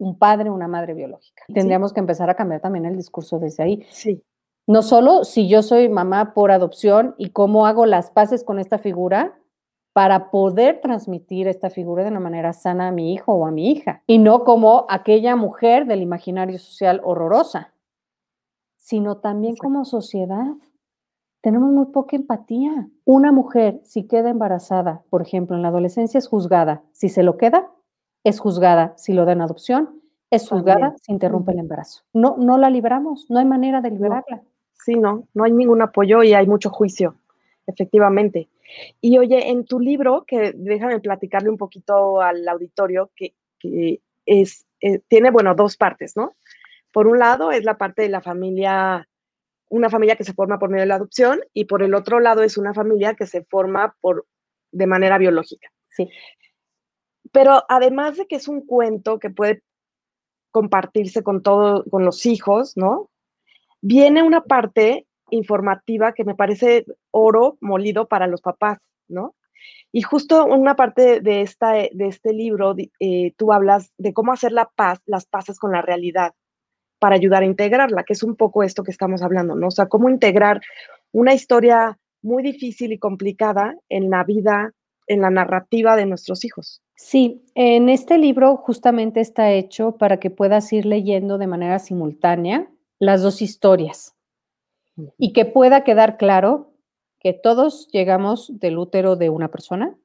un 0.03 0.19
padre, 0.19 0.51
una 0.51 0.67
madre 0.67 0.95
biológica. 0.95 1.45
Tendríamos 1.55 1.93
que 1.93 2.01
empezar 2.01 2.29
a 2.29 2.35
cambiar 2.35 2.61
también 2.61 2.87
el 2.87 2.97
discurso 2.97 3.39
desde 3.39 3.63
ahí. 3.63 3.87
Sí. 3.91 4.21
No 4.67 4.83
solo 4.83 5.23
si 5.23 5.49
yo 5.49 5.63
soy 5.63 5.89
mamá 5.89 6.35
por 6.35 6.51
adopción 6.51 7.15
y 7.19 7.31
cómo 7.31 7.67
hago 7.67 7.87
las 7.87 8.11
paces 8.11 8.43
con 8.43 8.59
esta 8.59 8.79
figura 8.79 9.39
para 9.93 10.31
poder 10.31 10.81
transmitir 10.81 11.47
esta 11.47 11.71
figura 11.71 12.03
de 12.03 12.11
una 12.11 12.21
manera 12.21 12.53
sana 12.53 12.89
a 12.89 12.93
mi 12.93 13.13
hijo 13.13 13.33
o 13.33 13.47
a 13.47 13.51
mi 13.51 13.71
hija, 13.71 14.03
y 14.07 14.19
no 14.19 14.43
como 14.43 14.87
aquella 14.89 15.37
mujer 15.37 15.87
del 15.87 16.03
imaginario 16.03 16.59
social 16.59 17.01
horrorosa, 17.05 17.75
sino 18.77 19.19
también 19.19 19.55
como 19.57 19.85
sociedad. 19.85 20.47
Tenemos 21.43 21.71
muy 21.71 21.87
poca 21.87 22.17
empatía. 22.17 22.89
Una 23.05 23.33
mujer, 23.33 23.81
si 23.85 24.07
queda 24.07 24.31
embarazada, 24.31 25.03
por 25.11 25.23
ejemplo, 25.23 25.57
en 25.57 25.63
la 25.63 25.69
adolescencia 25.69 26.19
es 26.19 26.29
juzgada. 26.29 26.83
Si 26.93 27.09
se 27.09 27.23
lo 27.23 27.37
queda, 27.37 27.71
es 28.25 28.41
juzgada 28.41 28.95
si 28.97 29.13
lo 29.13 29.25
dan 29.25 29.41
adopción, 29.41 30.01
es 30.31 30.49
juzgada 30.49 30.95
si 31.03 31.13
interrumpe 31.13 31.53
el 31.53 31.59
embarazo. 31.59 32.03
No, 32.13 32.37
no 32.39 32.57
la 32.57 32.71
liberamos, 32.71 33.27
no 33.29 33.39
hay 33.39 33.45
manera 33.45 33.81
de 33.81 33.91
liberarla. 33.91 34.43
Sí, 34.73 34.95
no, 34.97 35.29
no 35.35 35.45
hay 35.45 35.53
ningún 35.53 35.83
apoyo 35.83 36.23
y 36.23 36.33
hay 36.33 36.47
mucho 36.47 36.71
juicio. 36.71 37.17
efectivamente. 37.67 38.49
Y 39.01 39.19
oye, 39.19 39.51
en 39.51 39.65
tu 39.65 39.79
libro, 39.79 40.25
que 40.27 40.53
déjame 40.57 41.01
platicarle 41.01 41.51
un 41.51 41.59
poquito 41.59 42.21
al 42.21 42.49
auditorio, 42.49 43.11
que, 43.15 43.35
es, 44.27 44.67
eh, 44.81 45.01
tiene, 45.07 45.31
bueno, 45.31 45.55
dos 45.55 45.77
partes, 45.77 46.17
¿no? 46.17 46.35
Por 46.93 47.07
un 47.07 47.19
lado 47.19 47.53
es 47.53 47.65
la 47.65 47.79
parte 47.79 48.03
de 48.03 48.09
la 48.09 48.21
familia, 48.21 49.09
una 49.69 49.91
familia 49.91 50.17
que 50.17 50.25
se 50.25 50.35
forma 50.35 50.59
por 50.59 50.71
medio 50.71 50.83
de 50.83 50.89
la 50.89 50.97
adopción, 50.97 51.41
y 51.53 51.67
por 51.67 51.83
el 51.83 51.95
otro 51.95 52.21
lado 52.21 52.43
es 52.43 52.57
una 52.57 52.75
familia 52.75 53.15
que 53.15 53.27
se 53.27 53.45
forma 53.45 53.95
por, 54.01 54.27
de 54.73 54.87
manera 54.87 55.19
biológica. 55.19 55.69
Sí. 55.91 56.09
Pero 57.31 57.63
además 57.69 58.17
de 58.17 58.27
que 58.27 58.37
es 58.37 58.49
un 58.49 58.67
cuento 58.67 59.19
que 59.19 59.31
puede 59.31 59.63
compartirse 60.51 61.23
con 61.23 61.43
todo, 61.43 61.85
con 61.91 62.05
los 62.05 62.27
hijos, 62.27 62.77
¿no? 62.77 63.11
Viene 63.81 64.23
una 64.23 64.45
parte 64.45 65.07
informativa 65.31 66.13
que 66.13 66.25
me 66.25 66.35
parece 66.35 66.85
oro 67.11 67.57
molido 67.61 68.07
para 68.07 68.27
los 68.27 68.43
papás, 68.43 68.79
¿no? 69.09 69.35
Y 69.93 70.03
justo 70.03 70.45
una 70.47 70.75
parte 70.77 71.21
de, 71.21 71.43
esta, 71.43 71.73
de 71.73 72.07
este 72.07 72.33
libro, 72.33 72.75
eh, 72.99 73.33
tú 73.37 73.53
hablas 73.53 73.93
de 73.99 74.13
cómo 74.13 74.33
hacer 74.33 74.53
la 74.53 74.71
paz, 74.75 75.01
las 75.07 75.27
paces 75.27 75.59
con 75.59 75.73
la 75.73 75.83
realidad 75.83 76.33
para 76.99 77.17
ayudar 77.17 77.43
a 77.43 77.47
integrarla, 77.47 78.05
que 78.05 78.13
es 78.13 78.23
un 78.23 78.37
poco 78.37 78.63
esto 78.63 78.85
que 78.85 78.91
estamos 78.91 79.23
hablando, 79.23 79.55
¿no? 79.55 79.69
O 79.69 79.71
sea, 79.71 79.87
cómo 79.87 80.09
integrar 80.09 80.61
una 81.11 81.35
historia 81.35 81.99
muy 82.23 82.43
difícil 82.43 82.93
y 82.93 82.99
complicada 82.99 83.77
en 83.89 84.09
la 84.09 84.25
vida, 84.25 84.73
en 85.07 85.21
la 85.21 85.31
narrativa 85.31 85.97
de 85.97 86.07
nuestros 86.07 86.45
hijos. 86.45 86.82
Sí, 86.95 87.45
en 87.55 87.89
este 87.89 88.19
libro 88.19 88.57
justamente 88.57 89.21
está 89.21 89.51
hecho 89.53 89.97
para 89.97 90.19
que 90.19 90.31
puedas 90.31 90.73
ir 90.73 90.87
leyendo 90.87 91.39
de 91.39 91.47
manera 91.47 91.79
simultánea 91.79 92.71
las 92.99 93.23
dos 93.23 93.43
historias 93.43 94.15
y 95.19 95.33
que 95.33 95.45
pueda 95.45 95.85
quedar 95.85 96.17
claro 96.17 96.73
que 97.19 97.33
todos 97.33 97.89
llegamos 97.93 98.59
del 98.59 98.79
útero 98.79 99.17
de 99.17 99.31
una 99.31 99.49
persona, 99.49 99.97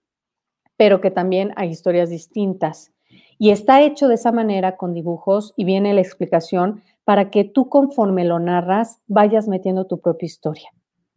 pero 0.78 1.02
que 1.02 1.12
también 1.12 1.52
hay 1.56 1.70
historias 1.70 2.10
distintas. 2.10 2.94
Y 3.40 3.52
está 3.52 3.82
hecho 3.82 4.08
de 4.08 4.16
esa 4.16 4.32
manera 4.32 4.78
con 4.78 4.94
dibujos 4.94 5.54
y 5.58 5.66
viene 5.66 5.94
la 5.94 6.02
explicación 6.02 6.84
para 7.04 7.30
que 7.30 7.44
tú 7.44 7.70
conforme 7.70 8.26
lo 8.26 8.40
narras 8.40 9.00
vayas 9.08 9.48
metiendo 9.48 9.86
tu 9.86 10.00
propia 10.00 10.26
historia. 10.26 10.70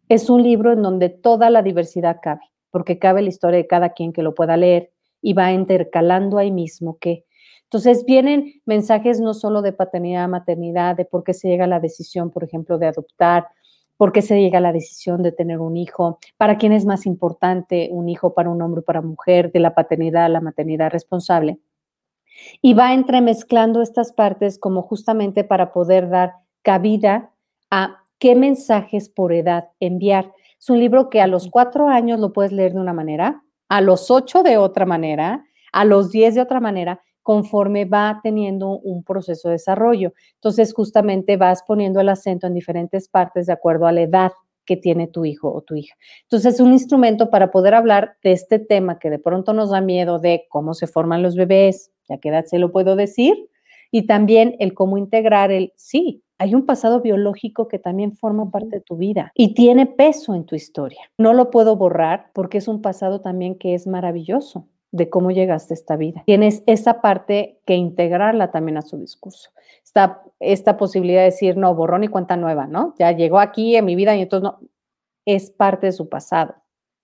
Es 0.08 0.28
un 0.30 0.42
libro 0.42 0.72
en 0.72 0.82
donde 0.82 1.08
toda 1.08 1.50
la 1.50 1.62
diversidad 1.62 2.18
cabe, 2.22 2.42
porque 2.70 2.98
cabe 2.98 3.22
la 3.22 3.28
historia 3.28 3.58
de 3.58 3.66
cada 3.66 3.90
quien 3.90 4.12
que 4.12 4.22
lo 4.22 4.34
pueda 4.34 4.56
leer 4.56 4.92
y 5.22 5.32
va 5.32 5.52
intercalando 5.52 6.38
ahí 6.38 6.50
mismo 6.50 6.98
que 6.98 7.24
entonces 7.70 8.04
vienen 8.04 8.60
mensajes 8.66 9.20
no 9.20 9.32
solo 9.32 9.62
de 9.62 9.72
paternidad, 9.72 10.28
maternidad, 10.28 10.96
de 10.96 11.04
por 11.04 11.22
qué 11.22 11.32
se 11.34 11.46
llega 11.46 11.66
a 11.66 11.68
la 11.68 11.78
decisión, 11.78 12.32
por 12.32 12.42
ejemplo, 12.42 12.78
de 12.78 12.88
adoptar, 12.88 13.46
por 13.96 14.10
qué 14.10 14.22
se 14.22 14.40
llega 14.40 14.58
a 14.58 14.60
la 14.60 14.72
decisión 14.72 15.22
de 15.22 15.30
tener 15.30 15.60
un 15.60 15.76
hijo, 15.76 16.18
para 16.36 16.58
quién 16.58 16.72
es 16.72 16.84
más 16.84 17.06
importante 17.06 17.88
un 17.92 18.08
hijo 18.08 18.34
para 18.34 18.50
un 18.50 18.60
hombre 18.60 18.80
o 18.80 18.84
para 18.84 19.02
mujer, 19.02 19.52
de 19.52 19.60
la 19.60 19.72
paternidad 19.72 20.24
a 20.24 20.28
la 20.28 20.40
maternidad 20.40 20.90
responsable. 20.90 21.60
Y 22.60 22.74
va 22.74 22.92
entremezclando 22.92 23.82
estas 23.82 24.12
partes 24.12 24.58
como 24.58 24.82
justamente 24.82 25.44
para 25.44 25.72
poder 25.72 26.08
dar 26.08 26.32
cabida 26.62 27.30
a 27.70 28.02
qué 28.18 28.34
mensajes 28.34 29.08
por 29.08 29.32
edad 29.32 29.68
enviar. 29.78 30.32
Es 30.58 30.70
un 30.70 30.80
libro 30.80 31.08
que 31.08 31.20
a 31.20 31.28
los 31.28 31.48
cuatro 31.48 31.86
años 31.86 32.18
lo 32.18 32.32
puedes 32.32 32.50
leer 32.50 32.72
de 32.72 32.80
una 32.80 32.94
manera, 32.94 33.44
a 33.70 33.80
los 33.80 34.10
ocho 34.10 34.42
de 34.42 34.58
otra 34.58 34.84
manera, 34.84 35.44
a 35.72 35.84
los 35.84 36.10
diez 36.10 36.34
de 36.34 36.42
otra 36.42 36.60
manera, 36.60 37.00
conforme 37.22 37.84
va 37.84 38.18
teniendo 38.22 38.78
un 38.80 39.04
proceso 39.04 39.48
de 39.48 39.52
desarrollo. 39.52 40.12
Entonces, 40.34 40.74
justamente 40.74 41.36
vas 41.36 41.62
poniendo 41.62 42.00
el 42.00 42.08
acento 42.08 42.48
en 42.48 42.54
diferentes 42.54 43.08
partes 43.08 43.46
de 43.46 43.52
acuerdo 43.52 43.86
a 43.86 43.92
la 43.92 44.02
edad 44.02 44.32
que 44.66 44.76
tiene 44.76 45.06
tu 45.06 45.24
hijo 45.24 45.52
o 45.52 45.62
tu 45.62 45.76
hija. 45.76 45.94
Entonces, 46.22 46.54
es 46.54 46.60
un 46.60 46.72
instrumento 46.72 47.30
para 47.30 47.52
poder 47.52 47.74
hablar 47.74 48.16
de 48.24 48.32
este 48.32 48.58
tema 48.58 48.98
que 48.98 49.08
de 49.08 49.20
pronto 49.20 49.52
nos 49.52 49.70
da 49.70 49.80
miedo 49.80 50.18
de 50.18 50.46
cómo 50.48 50.74
se 50.74 50.88
forman 50.88 51.22
los 51.22 51.36
bebés, 51.36 51.92
ya 52.08 52.18
que 52.18 52.30
edad 52.30 52.46
se 52.46 52.58
lo 52.58 52.72
puedo 52.72 52.96
decir, 52.96 53.48
y 53.92 54.06
también 54.06 54.56
el 54.58 54.74
cómo 54.74 54.98
integrar 54.98 55.52
el, 55.52 55.72
sí, 55.76 56.24
hay 56.40 56.54
un 56.54 56.64
pasado 56.64 57.02
biológico 57.02 57.68
que 57.68 57.78
también 57.78 58.16
forma 58.16 58.50
parte 58.50 58.76
de 58.76 58.80
tu 58.80 58.96
vida 58.96 59.30
y 59.34 59.52
tiene 59.52 59.84
peso 59.84 60.34
en 60.34 60.46
tu 60.46 60.54
historia. 60.54 61.02
No 61.18 61.34
lo 61.34 61.50
puedo 61.50 61.76
borrar 61.76 62.30
porque 62.32 62.56
es 62.56 62.66
un 62.66 62.80
pasado 62.80 63.20
también 63.20 63.56
que 63.56 63.74
es 63.74 63.86
maravilloso 63.86 64.66
de 64.90 65.10
cómo 65.10 65.32
llegaste 65.32 65.74
a 65.74 65.76
esta 65.76 65.96
vida. 65.96 66.22
Tienes 66.24 66.62
esa 66.66 67.02
parte 67.02 67.60
que 67.66 67.74
integrarla 67.74 68.50
también 68.50 68.78
a 68.78 68.82
su 68.82 68.96
discurso. 68.96 69.50
Esta, 69.84 70.22
esta 70.40 70.78
posibilidad 70.78 71.20
de 71.20 71.26
decir, 71.26 71.58
no, 71.58 71.74
borrón 71.74 72.04
y 72.04 72.08
cuenta 72.08 72.38
nueva, 72.38 72.66
¿no? 72.66 72.94
Ya 72.98 73.12
llegó 73.12 73.38
aquí 73.38 73.76
en 73.76 73.84
mi 73.84 73.94
vida 73.94 74.16
y 74.16 74.22
entonces 74.22 74.44
no, 74.44 74.60
es 75.26 75.50
parte 75.50 75.88
de 75.88 75.92
su 75.92 76.08
pasado 76.08 76.54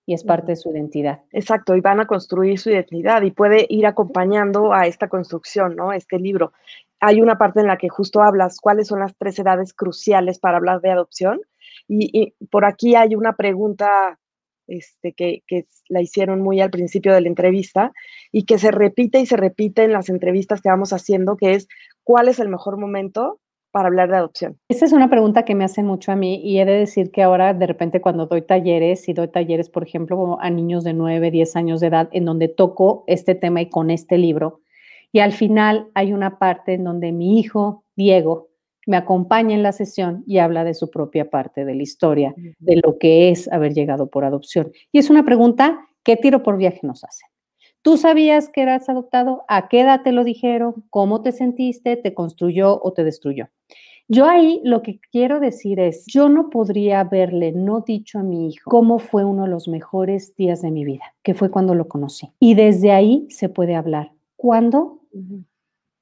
y 0.07 0.15
es 0.15 0.23
parte 0.23 0.53
de 0.53 0.55
su 0.55 0.71
identidad. 0.71 1.21
Exacto, 1.31 1.75
y 1.75 1.81
van 1.81 1.99
a 1.99 2.07
construir 2.07 2.57
su 2.57 2.71
identidad 2.71 3.21
y 3.21 3.31
puede 3.31 3.67
ir 3.69 3.85
acompañando 3.85 4.73
a 4.73 4.87
esta 4.87 5.09
construcción, 5.09 5.75
¿no? 5.75 5.93
Este 5.93 6.17
libro 6.17 6.53
hay 6.99 7.21
una 7.21 7.37
parte 7.37 7.59
en 7.59 7.67
la 7.67 7.77
que 7.77 7.89
justo 7.89 8.21
hablas 8.21 8.59
cuáles 8.59 8.87
son 8.87 8.99
las 8.99 9.15
tres 9.17 9.37
edades 9.39 9.73
cruciales 9.73 10.39
para 10.39 10.57
hablar 10.57 10.81
de 10.81 10.91
adopción. 10.91 11.39
Y, 11.87 12.33
por 12.49 12.65
aquí 12.65 12.95
hay 12.95 13.15
una 13.15 13.35
pregunta 13.35 14.19
este, 14.67 15.13
que, 15.13 15.43
la 15.89 16.01
hicieron 16.01 16.41
muy 16.41 16.59
al 16.59 16.69
principio 16.69 17.13
de 17.13 17.21
la 17.21 17.29
entrevista 17.29 17.93
y 18.31 18.43
que 18.43 18.57
se 18.57 18.71
repite 18.71 19.19
y 19.19 19.25
se 19.25 19.37
repite 19.37 19.83
en 19.83 19.93
las 19.93 20.09
entrevistas 20.09 20.61
que 20.61 20.69
vamos 20.69 20.91
haciendo, 20.91 21.37
que 21.37 21.53
es 21.53 21.67
¿cuál 22.03 22.27
es 22.27 22.39
el 22.39 22.49
mejor 22.49 22.77
momento 22.77 23.39
para 23.71 23.87
hablar 23.87 24.09
de 24.09 24.17
adopción? 24.17 24.57
Esa 24.67 24.85
es 24.85 24.91
una 24.91 25.09
pregunta 25.09 25.45
que 25.45 25.55
me 25.55 25.63
hacen 25.63 25.85
mucho 25.85 26.11
a 26.11 26.17
mí 26.17 26.41
y 26.43 26.59
he 26.59 26.65
de 26.65 26.79
decir 26.79 27.11
que 27.11 27.23
ahora 27.23 27.53
de 27.53 27.67
repente 27.67 28.01
cuando 28.01 28.25
doy 28.25 28.41
talleres, 28.41 29.07
y 29.07 29.13
doy 29.13 29.29
talleres, 29.29 29.69
por 29.69 29.83
ejemplo, 29.83 30.37
a 30.41 30.49
niños 30.49 30.83
de 30.83 30.93
9, 30.93 31.31
10 31.31 31.55
años 31.55 31.79
de 31.79 31.87
edad, 31.87 32.09
en 32.11 32.25
donde 32.25 32.49
toco 32.49 33.05
este 33.07 33.35
tema 33.35 33.61
y 33.61 33.69
con 33.69 33.89
este 33.91 34.17
libro, 34.17 34.59
y 35.11 35.19
al 35.19 35.31
final 35.31 35.87
hay 35.93 36.13
una 36.13 36.37
parte 36.39 36.73
en 36.73 36.83
donde 36.83 37.11
mi 37.11 37.39
hijo, 37.39 37.83
Diego, 37.95 38.49
me 38.87 38.97
acompaña 38.97 39.53
en 39.53 39.63
la 39.63 39.73
sesión 39.73 40.23
y 40.25 40.37
habla 40.37 40.63
de 40.63 40.73
su 40.73 40.89
propia 40.89 41.29
parte 41.29 41.65
de 41.65 41.75
la 41.75 41.83
historia, 41.83 42.33
de 42.37 42.81
lo 42.83 42.97
que 42.97 43.29
es 43.29 43.51
haber 43.51 43.73
llegado 43.73 44.09
por 44.09 44.23
adopción. 44.23 44.71
Y 44.91 44.99
es 44.99 45.09
una 45.09 45.25
pregunta, 45.25 45.79
¿qué 46.03 46.15
tiro 46.15 46.41
por 46.41 46.57
viaje 46.57 46.79
nos 46.83 47.03
hacen? 47.03 47.27
¿Tú 47.81 47.97
sabías 47.97 48.49
que 48.49 48.61
eras 48.61 48.89
adoptado? 48.89 49.43
¿A 49.47 49.67
qué 49.67 49.81
edad 49.81 50.01
te 50.03 50.11
lo 50.11 50.23
dijeron? 50.23 50.85
¿Cómo 50.89 51.21
te 51.21 51.31
sentiste? 51.31 51.97
¿Te 51.97 52.13
construyó 52.13 52.81
o 52.81 52.93
te 52.93 53.03
destruyó? 53.03 53.49
Yo 54.09 54.25
ahí 54.25 54.61
lo 54.63 54.83
que 54.83 55.01
quiero 55.11 55.41
decir 55.41 55.81
es, 55.81 56.05
yo 56.07 56.29
no 56.29 56.49
podría 56.49 57.01
haberle 57.01 57.51
no 57.51 57.81
dicho 57.81 58.19
a 58.19 58.23
mi 58.23 58.47
hijo 58.47 58.69
cómo 58.69 58.99
fue 58.99 59.25
uno 59.25 59.43
de 59.43 59.49
los 59.49 59.67
mejores 59.67 60.33
días 60.37 60.61
de 60.61 60.71
mi 60.71 60.85
vida, 60.85 61.13
que 61.23 61.33
fue 61.33 61.51
cuando 61.51 61.75
lo 61.75 61.89
conocí. 61.89 62.31
Y 62.39 62.55
desde 62.55 62.91
ahí 62.91 63.27
se 63.29 63.49
puede 63.49 63.75
hablar. 63.75 64.11
¿Cuándo? 64.37 65.01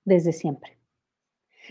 desde 0.06 0.32
siempre. 0.32 0.78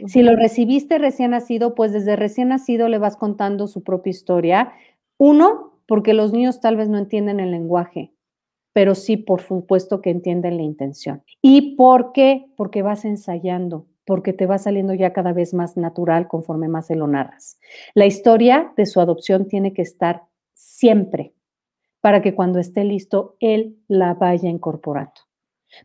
Si 0.06 0.22
lo 0.22 0.34
recibiste 0.34 0.98
recién 0.98 1.30
nacido, 1.30 1.74
pues 1.74 1.92
desde 1.92 2.16
recién 2.16 2.48
nacido 2.48 2.88
le 2.88 2.98
vas 2.98 3.16
contando 3.16 3.68
su 3.68 3.84
propia 3.84 4.10
historia. 4.10 4.72
Uno, 5.18 5.78
porque 5.86 6.14
los 6.14 6.32
niños 6.32 6.60
tal 6.60 6.76
vez 6.76 6.88
no 6.88 6.98
entienden 6.98 7.38
el 7.38 7.52
lenguaje, 7.52 8.12
pero 8.72 8.96
sí, 8.96 9.16
por 9.16 9.40
supuesto 9.40 10.02
que 10.02 10.10
entienden 10.10 10.56
la 10.56 10.64
intención. 10.64 11.22
¿Y 11.40 11.76
por 11.76 12.12
qué? 12.12 12.46
Porque 12.56 12.82
vas 12.82 13.04
ensayando, 13.04 13.86
porque 14.04 14.32
te 14.32 14.46
va 14.46 14.58
saliendo 14.58 14.94
ya 14.94 15.12
cada 15.12 15.32
vez 15.32 15.54
más 15.54 15.76
natural 15.76 16.26
conforme 16.26 16.66
más 16.66 16.88
se 16.88 16.96
lo 16.96 17.06
narras. 17.06 17.60
La 17.94 18.06
historia 18.06 18.72
de 18.76 18.86
su 18.86 19.00
adopción 19.00 19.46
tiene 19.46 19.72
que 19.72 19.82
estar 19.82 20.24
siempre 20.54 21.34
para 22.00 22.20
que 22.20 22.34
cuando 22.34 22.58
esté 22.58 22.84
listo, 22.84 23.36
él 23.40 23.78
la 23.86 24.14
vaya 24.14 24.50
incorporando. 24.50 25.23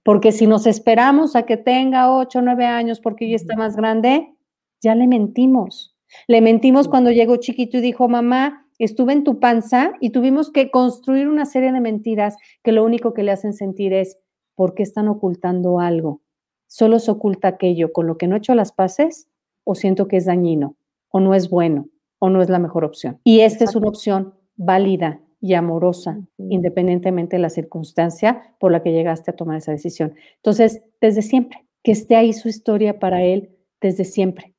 Porque 0.03 0.31
si 0.31 0.47
nos 0.47 0.67
esperamos 0.67 1.35
a 1.35 1.43
que 1.43 1.57
tenga 1.57 2.15
8 2.15 2.39
o 2.39 2.41
9 2.41 2.65
años 2.65 2.99
porque 2.99 3.29
ya 3.29 3.35
está 3.35 3.55
más 3.55 3.75
grande, 3.75 4.33
ya 4.81 4.95
le 4.95 5.07
mentimos. 5.07 5.95
Le 6.27 6.41
mentimos 6.41 6.87
cuando 6.87 7.11
llegó 7.11 7.37
chiquito 7.37 7.77
y 7.77 7.81
dijo, 7.81 8.07
mamá, 8.07 8.65
estuve 8.79 9.13
en 9.13 9.23
tu 9.23 9.39
panza 9.39 9.93
y 9.99 10.09
tuvimos 10.11 10.51
que 10.51 10.71
construir 10.71 11.27
una 11.27 11.45
serie 11.45 11.71
de 11.71 11.81
mentiras 11.81 12.35
que 12.63 12.71
lo 12.71 12.83
único 12.83 13.13
que 13.13 13.23
le 13.23 13.31
hacen 13.31 13.53
sentir 13.53 13.93
es, 13.93 14.17
¿por 14.55 14.73
qué 14.73 14.83
están 14.83 15.07
ocultando 15.07 15.79
algo? 15.79 16.21
¿Solo 16.67 16.99
se 16.99 17.11
oculta 17.11 17.47
aquello 17.47 17.91
con 17.93 18.07
lo 18.07 18.17
que 18.17 18.27
no 18.27 18.35
he 18.35 18.39
hecho 18.39 18.55
las 18.55 18.71
paces 18.71 19.27
o 19.63 19.75
siento 19.75 20.07
que 20.07 20.17
es 20.17 20.25
dañino 20.25 20.75
o 21.09 21.19
no 21.19 21.33
es 21.33 21.49
bueno 21.49 21.87
o 22.19 22.29
no 22.29 22.41
es 22.41 22.49
la 22.49 22.59
mejor 22.59 22.85
opción? 22.85 23.19
Y 23.23 23.41
esta 23.41 23.65
es 23.65 23.75
una 23.75 23.89
opción 23.89 24.33
válida 24.55 25.21
y 25.41 25.53
amorosa, 25.53 26.19
independientemente 26.37 27.37
de 27.37 27.41
la 27.41 27.49
circunstancia 27.49 28.55
por 28.59 28.71
la 28.71 28.83
que 28.83 28.91
llegaste 28.91 29.31
a 29.31 29.35
tomar 29.35 29.57
esa 29.57 29.71
decisión. 29.71 30.13
Entonces, 30.37 30.81
desde 30.99 31.21
siempre, 31.21 31.65
que 31.83 31.91
esté 31.91 32.15
ahí 32.15 32.33
su 32.33 32.49
historia 32.49 32.99
para 32.99 33.23
él 33.23 33.49
desde 33.81 34.03
siempre, 34.03 34.53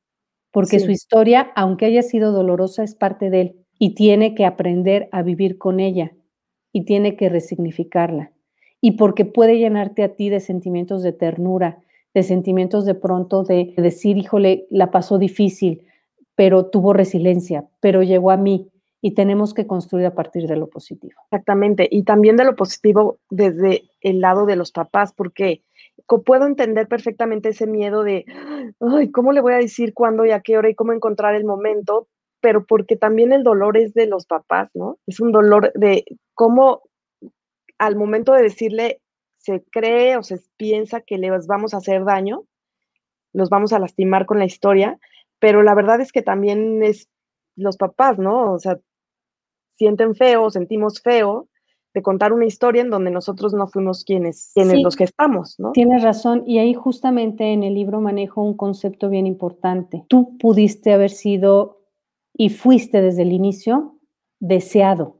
porque 0.51 0.81
su 0.81 0.91
historia, 0.91 1.53
aunque 1.55 1.87
haya 1.87 2.03
sido 2.03 2.33
dolorosa, 2.33 2.83
es 2.83 2.95
parte 2.95 3.31
de 3.31 3.41
él 3.41 3.57
y 3.79 3.95
tiene 3.95 4.35
que 4.35 4.45
aprender 4.45 5.09
a 5.13 5.23
vivir 5.23 5.59
con 5.59 5.81
ella 5.81 6.13
y 6.73 6.85
tiene 6.85 7.17
que 7.17 7.29
resignificarla. 7.29 8.33
Y 8.81 8.93
porque 8.93 9.25
puede 9.25 9.59
llenarte 9.59 10.03
a 10.03 10.15
ti 10.15 10.31
de 10.31 10.41
sentimientos 10.41 11.03
de 11.03 11.13
ternura, 11.13 11.83
de 12.15 12.23
sentimientos 12.23 12.87
de 12.87 12.95
pronto 12.95 13.45
de 13.45 13.75
decir, 13.77 14.17
híjole, 14.17 14.67
la 14.71 14.91
pasó 14.91 15.19
difícil, 15.19 15.83
pero 16.35 16.67
tuvo 16.67 16.93
resiliencia, 16.93 17.69
pero 17.81 18.03
llegó 18.03 18.31
a 18.31 18.37
mí 18.37 18.71
y 19.03 19.15
tenemos 19.15 19.55
que 19.55 19.67
construir 19.67 20.07
a 20.07 20.15
partir 20.15 20.47
de 20.47 20.57
lo 20.57 20.69
positivo. 20.69 21.21
Exactamente, 21.25 21.89
y 21.91 22.05
también 22.05 22.37
de 22.37 22.45
lo 22.45 22.57
positivo 22.57 23.19
desde 23.31 23.85
el 24.01 24.21
lado 24.21 24.47
de 24.47 24.57
los 24.57 24.73
papás, 24.73 25.13
porque 25.13 25.63
puedo 26.25 26.47
entender 26.47 26.89
perfectamente 26.89 27.51
ese 27.51 27.67
miedo 27.67 28.03
de, 28.03 28.25
ay, 28.81 29.11
¿cómo 29.11 29.33
le 29.33 29.41
voy 29.41 29.55
a 29.55 29.59
decir 29.59 29.95
cuándo 29.95 30.25
y 30.25 30.33
a 30.33 30.41
qué 30.41 30.59
hora 30.59 30.69
y 30.69 30.75
cómo 30.75 30.93
encontrar 30.93 31.35
el 31.35 31.45
momento? 31.45 32.09
Pero 32.41 32.65
porque 32.67 32.97
también 32.97 33.33
el 33.33 33.43
dolor 33.43 33.77
es 33.77 33.95
de 33.95 34.07
los 34.07 34.27
papás, 34.27 34.71
¿no? 34.75 34.99
Es 35.07 35.21
un 35.21 35.31
dolor 35.33 35.73
de 35.75 36.05
cómo 36.35 36.83
al 37.79 37.97
momento 37.97 38.33
de 38.33 38.43
decirle 38.43 39.01
se 39.39 39.63
cree 39.71 40.17
o 40.17 40.23
se 40.23 40.39
piensa 40.57 41.01
que 41.01 41.17
les 41.17 41.47
vamos 41.47 41.73
a 41.73 41.79
hacer 41.79 42.05
daño, 42.05 42.45
los 43.33 43.49
vamos 43.49 43.73
a 43.73 43.79
lastimar 43.79 44.27
con 44.27 44.39
la 44.39 44.45
historia, 44.45 44.99
pero 45.39 45.63
la 45.63 45.75
verdad 45.75 46.01
es 46.01 46.13
que 46.13 46.23
también 46.23 46.83
es 46.83 47.09
los 47.57 47.77
papás, 47.77 48.19
¿no? 48.19 48.53
O 48.53 48.59
sea, 48.59 48.79
sienten 49.81 50.15
feo, 50.15 50.51
sentimos 50.51 51.01
feo 51.01 51.49
de 51.95 52.03
contar 52.03 52.35
una 52.35 52.45
historia 52.45 52.83
en 52.83 52.91
donde 52.91 53.11
nosotros 53.11 53.55
no 53.55 53.67
fuimos 53.67 54.05
quienes, 54.05 54.53
quienes 54.55 54.83
los 54.83 54.95
que 54.95 55.05
estamos, 55.05 55.59
¿no? 55.59 55.73
Tienes 55.73 56.03
razón, 56.03 56.45
y 56.47 56.59
ahí 56.59 56.75
justamente 56.75 57.55
en 57.55 57.63
el 57.63 57.75
libro 57.75 57.99
manejo 58.03 58.43
un 58.43 58.55
concepto 58.55 59.09
bien 59.09 59.27
importante. 59.27 60.05
Tú 60.09 60.37
pudiste 60.37 60.93
haber 60.93 61.09
sido 61.09 61.81
y 62.35 62.51
fuiste 62.51 63.01
desde 63.01 63.23
el 63.23 63.33
inicio 63.33 63.97
deseado, 64.39 65.17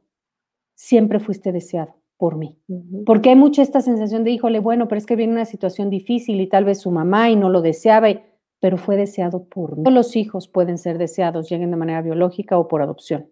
siempre 0.75 1.19
fuiste 1.19 1.51
deseado 1.51 1.95
por 2.17 2.37
mí. 2.37 2.55
Porque 3.07 3.29
hay 3.29 3.35
mucha 3.35 3.63
esta 3.63 3.81
sensación 3.81 4.23
de, 4.23 4.29
híjole, 4.29 4.59
bueno, 4.59 4.87
pero 4.87 4.99
es 4.99 5.07
que 5.07 5.15
viene 5.15 5.33
una 5.33 5.45
situación 5.45 5.89
difícil 5.89 6.39
y 6.39 6.47
tal 6.47 6.65
vez 6.65 6.81
su 6.81 6.91
mamá 6.91 7.31
y 7.31 7.35
no 7.35 7.49
lo 7.49 7.63
deseaba, 7.63 8.09
pero 8.59 8.77
fue 8.77 8.95
deseado 8.95 9.45
por 9.45 9.75
mí. 9.75 9.83
Todos 9.83 9.95
los 9.95 10.15
hijos 10.15 10.47
pueden 10.47 10.77
ser 10.77 10.99
deseados, 10.99 11.49
lleguen 11.49 11.71
de 11.71 11.77
manera 11.77 12.03
biológica 12.03 12.59
o 12.59 12.67
por 12.67 12.83
adopción. 12.83 13.30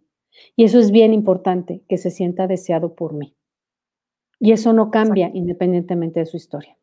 Y 0.55 0.65
eso 0.65 0.79
es 0.79 0.91
bien 0.91 1.13
importante, 1.13 1.81
que 1.87 1.97
se 1.97 2.11
sienta 2.11 2.47
deseado 2.47 2.95
por 2.95 3.13
mí. 3.13 3.35
Y 4.39 4.53
eso 4.53 4.73
no 4.73 4.89
cambia 4.89 5.29
independientemente 5.33 6.21
de 6.21 6.25
su 6.25 6.37
historia. 6.37 6.77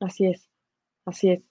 Así 0.00 0.26
es, 0.26 0.50
así 1.06 1.30
es. 1.30 1.42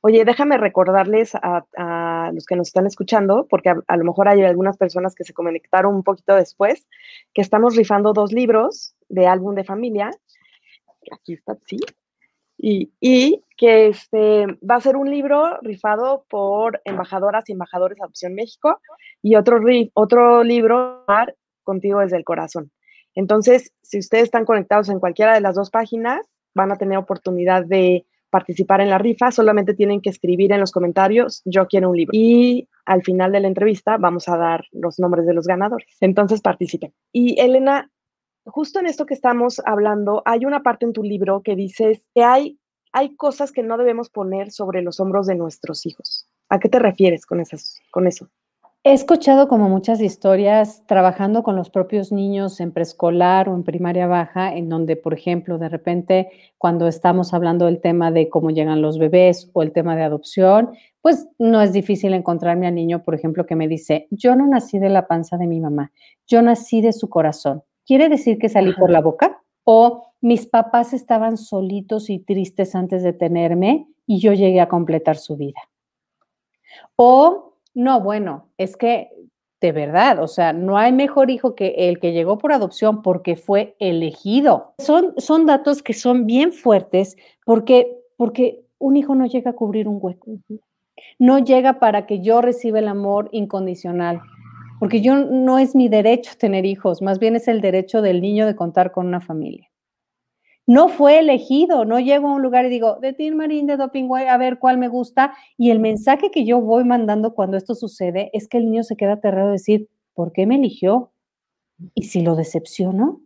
Oye, 0.00 0.24
déjame 0.24 0.58
recordarles 0.58 1.32
a, 1.34 2.30
los 2.32 2.46
que 2.46 2.54
nos 2.54 2.68
están 2.68 2.86
escuchando, 2.86 3.46
porque 3.50 3.70
a, 3.70 3.96
lo 3.96 4.04
mejor 4.04 4.28
hay 4.28 4.44
algunas 4.44 4.76
personas 4.76 5.14
que 5.16 5.24
se 5.24 5.34
conectaron 5.34 5.94
un 5.94 6.04
poquito 6.04 6.36
después, 6.36 6.86
que 7.34 7.42
estamos 7.42 7.74
rifando 7.74 8.12
dos 8.12 8.32
libros 8.32 8.94
de 9.08 9.26
álbum 9.26 9.56
de 9.56 9.64
familia. 9.64 10.10
Aquí 11.10 11.32
está, 11.32 11.56
sí. 11.66 11.78
Y, 12.58 13.42
que 13.56 13.88
este, 13.88 14.46
va 14.68 14.76
a 14.76 14.80
ser 14.80 14.96
un 14.96 15.10
libro 15.10 15.58
rifado 15.62 16.24
por 16.28 16.80
embajadoras 16.84 17.48
y 17.48 17.52
embajadores 17.52 17.96
de 17.96 18.04
Adopción 18.04 18.34
México 18.34 18.80
y 19.22 19.34
otro, 19.36 19.60
otro 19.94 20.44
libro 20.44 21.04
contigo 21.64 22.00
desde 22.00 22.16
el 22.16 22.24
corazón. 22.24 22.70
Entonces, 23.14 23.72
si 23.82 23.98
ustedes 23.98 24.24
están 24.24 24.44
conectados 24.44 24.88
en 24.88 25.00
cualquiera 25.00 25.34
de 25.34 25.40
las 25.40 25.56
dos 25.56 25.70
páginas, 25.70 26.20
van 26.54 26.70
a 26.70 26.76
tener 26.76 26.98
oportunidad 26.98 27.64
de 27.64 28.06
participar 28.30 28.80
en 28.80 28.90
la 28.90 28.98
rifa, 28.98 29.30
solamente 29.30 29.74
tienen 29.74 30.00
que 30.00 30.10
escribir 30.10 30.52
en 30.52 30.60
los 30.60 30.72
comentarios, 30.72 31.42
yo 31.44 31.66
quiero 31.66 31.90
un 31.90 31.96
libro. 31.96 32.10
Y 32.12 32.68
al 32.84 33.02
final 33.02 33.32
de 33.32 33.40
la 33.40 33.48
entrevista 33.48 33.96
vamos 33.96 34.28
a 34.28 34.36
dar 34.36 34.64
los 34.72 34.98
nombres 34.98 35.26
de 35.26 35.34
los 35.34 35.46
ganadores. 35.46 35.96
Entonces 36.00 36.40
participen. 36.40 36.92
Y 37.12 37.40
Elena, 37.40 37.90
justo 38.48 38.80
en 38.80 38.86
esto 38.86 39.06
que 39.06 39.14
estamos 39.14 39.60
hablando, 39.64 40.22
hay 40.24 40.44
una 40.44 40.62
parte 40.62 40.84
en 40.84 40.92
tu 40.92 41.02
libro 41.02 41.42
que 41.42 41.56
dices 41.56 42.02
que 42.14 42.22
hay, 42.22 42.58
hay 42.92 43.14
cosas 43.16 43.52
que 43.52 43.62
no 43.62 43.76
debemos 43.78 44.10
poner 44.10 44.50
sobre 44.50 44.82
los 44.82 45.00
hombros 45.00 45.26
de 45.26 45.34
nuestros 45.34 45.86
hijos. 45.86 46.28
¿A 46.48 46.58
qué 46.58 46.68
te 46.68 46.78
refieres 46.78 47.26
con, 47.26 47.40
esas, 47.40 47.78
con 47.90 48.06
eso? 48.06 48.28
He 48.84 48.92
escuchado 48.92 49.48
como 49.48 49.68
muchas 49.68 50.00
historias 50.00 50.82
trabajando 50.86 51.42
con 51.42 51.56
los 51.56 51.68
propios 51.68 52.10
niños 52.10 52.58
en 52.60 52.72
preescolar 52.72 53.48
o 53.48 53.54
en 53.54 53.64
primaria 53.64 54.06
baja, 54.06 54.54
en 54.54 54.68
donde, 54.68 54.96
por 54.96 55.12
ejemplo, 55.12 55.58
de 55.58 55.68
repente 55.68 56.30
cuando 56.56 56.86
estamos 56.86 57.34
hablando 57.34 57.66
del 57.66 57.80
tema 57.80 58.10
de 58.10 58.30
cómo 58.30 58.50
llegan 58.50 58.80
los 58.80 58.98
bebés 58.98 59.50
o 59.52 59.62
el 59.62 59.72
tema 59.72 59.94
de 59.94 60.04
adopción, 60.04 60.70
pues 61.02 61.28
no 61.38 61.60
es 61.60 61.72
difícil 61.72 62.14
encontrarme 62.14 62.66
al 62.66 62.76
niño, 62.76 63.02
por 63.02 63.14
ejemplo, 63.14 63.46
que 63.46 63.56
me 63.56 63.68
dice, 63.68 64.06
yo 64.10 64.36
no 64.36 64.46
nací 64.46 64.78
de 64.78 64.88
la 64.88 65.06
panza 65.06 65.36
de 65.36 65.48
mi 65.48 65.60
mamá, 65.60 65.92
yo 66.26 66.40
nací 66.40 66.80
de 66.80 66.92
su 66.92 67.10
corazón. 67.10 67.62
¿Quiere 67.88 68.10
decir 68.10 68.38
que 68.38 68.50
salí 68.50 68.74
por 68.74 68.90
la 68.90 69.00
boca? 69.00 69.42
O 69.64 70.12
mis 70.20 70.44
papás 70.44 70.92
estaban 70.92 71.38
solitos 71.38 72.10
y 72.10 72.18
tristes 72.18 72.74
antes 72.74 73.02
de 73.02 73.14
tenerme 73.14 73.88
y 74.06 74.20
yo 74.20 74.34
llegué 74.34 74.60
a 74.60 74.68
completar 74.68 75.16
su 75.16 75.38
vida. 75.38 75.58
O 76.96 77.54
no, 77.72 78.02
bueno, 78.02 78.50
es 78.58 78.76
que 78.76 79.08
de 79.62 79.72
verdad, 79.72 80.22
o 80.22 80.28
sea, 80.28 80.52
no 80.52 80.76
hay 80.76 80.92
mejor 80.92 81.30
hijo 81.30 81.54
que 81.54 81.88
el 81.88 81.98
que 81.98 82.12
llegó 82.12 82.36
por 82.36 82.52
adopción 82.52 83.00
porque 83.00 83.36
fue 83.36 83.74
elegido. 83.78 84.74
Son, 84.80 85.14
son 85.16 85.46
datos 85.46 85.82
que 85.82 85.94
son 85.94 86.26
bien 86.26 86.52
fuertes 86.52 87.16
porque, 87.46 87.96
porque 88.18 88.66
un 88.78 88.98
hijo 88.98 89.14
no 89.14 89.24
llega 89.24 89.52
a 89.52 89.56
cubrir 89.56 89.88
un 89.88 89.96
hueco. 89.98 90.32
No 91.18 91.38
llega 91.38 91.80
para 91.80 92.04
que 92.04 92.20
yo 92.20 92.42
reciba 92.42 92.80
el 92.80 92.88
amor 92.88 93.30
incondicional. 93.32 94.20
Porque 94.80 95.00
yo 95.00 95.16
no 95.16 95.58
es 95.58 95.74
mi 95.74 95.88
derecho 95.88 96.32
tener 96.38 96.64
hijos, 96.66 97.02
más 97.02 97.18
bien 97.18 97.36
es 97.36 97.48
el 97.48 97.60
derecho 97.60 98.02
del 98.02 98.20
niño 98.20 98.46
de 98.46 98.56
contar 98.56 98.92
con 98.92 99.06
una 99.06 99.20
familia 99.20 99.68
no 100.68 100.90
fue 100.90 101.18
elegido, 101.18 101.86
no 101.86 101.98
llego 101.98 102.28
a 102.28 102.34
un 102.34 102.42
lugar 102.42 102.66
y 102.66 102.68
digo, 102.68 102.96
de 103.00 103.14
Tin 103.14 103.34
Marín, 103.34 103.66
de 103.66 103.78
Dopingway, 103.78 104.26
a 104.26 104.36
ver 104.36 104.58
cuál 104.58 104.76
me 104.76 104.88
gusta. 104.88 105.32
Y 105.56 105.70
el 105.70 105.80
mensaje 105.80 106.30
que 106.30 106.44
yo 106.44 106.60
voy 106.60 106.84
mandando 106.84 107.32
cuando 107.32 107.56
esto 107.56 107.74
sucede 107.74 108.28
es 108.34 108.48
que 108.48 108.58
el 108.58 108.66
niño 108.66 108.82
se 108.82 108.94
queda 108.94 109.14
aterrado 109.14 109.46
de 109.46 109.52
decir, 109.52 109.88
¿por 110.12 110.30
qué 110.30 110.46
me 110.46 110.56
eligió? 110.56 111.10
Y 111.94 112.02
si 112.02 112.20
lo 112.20 112.36
decepciono, 112.36 113.22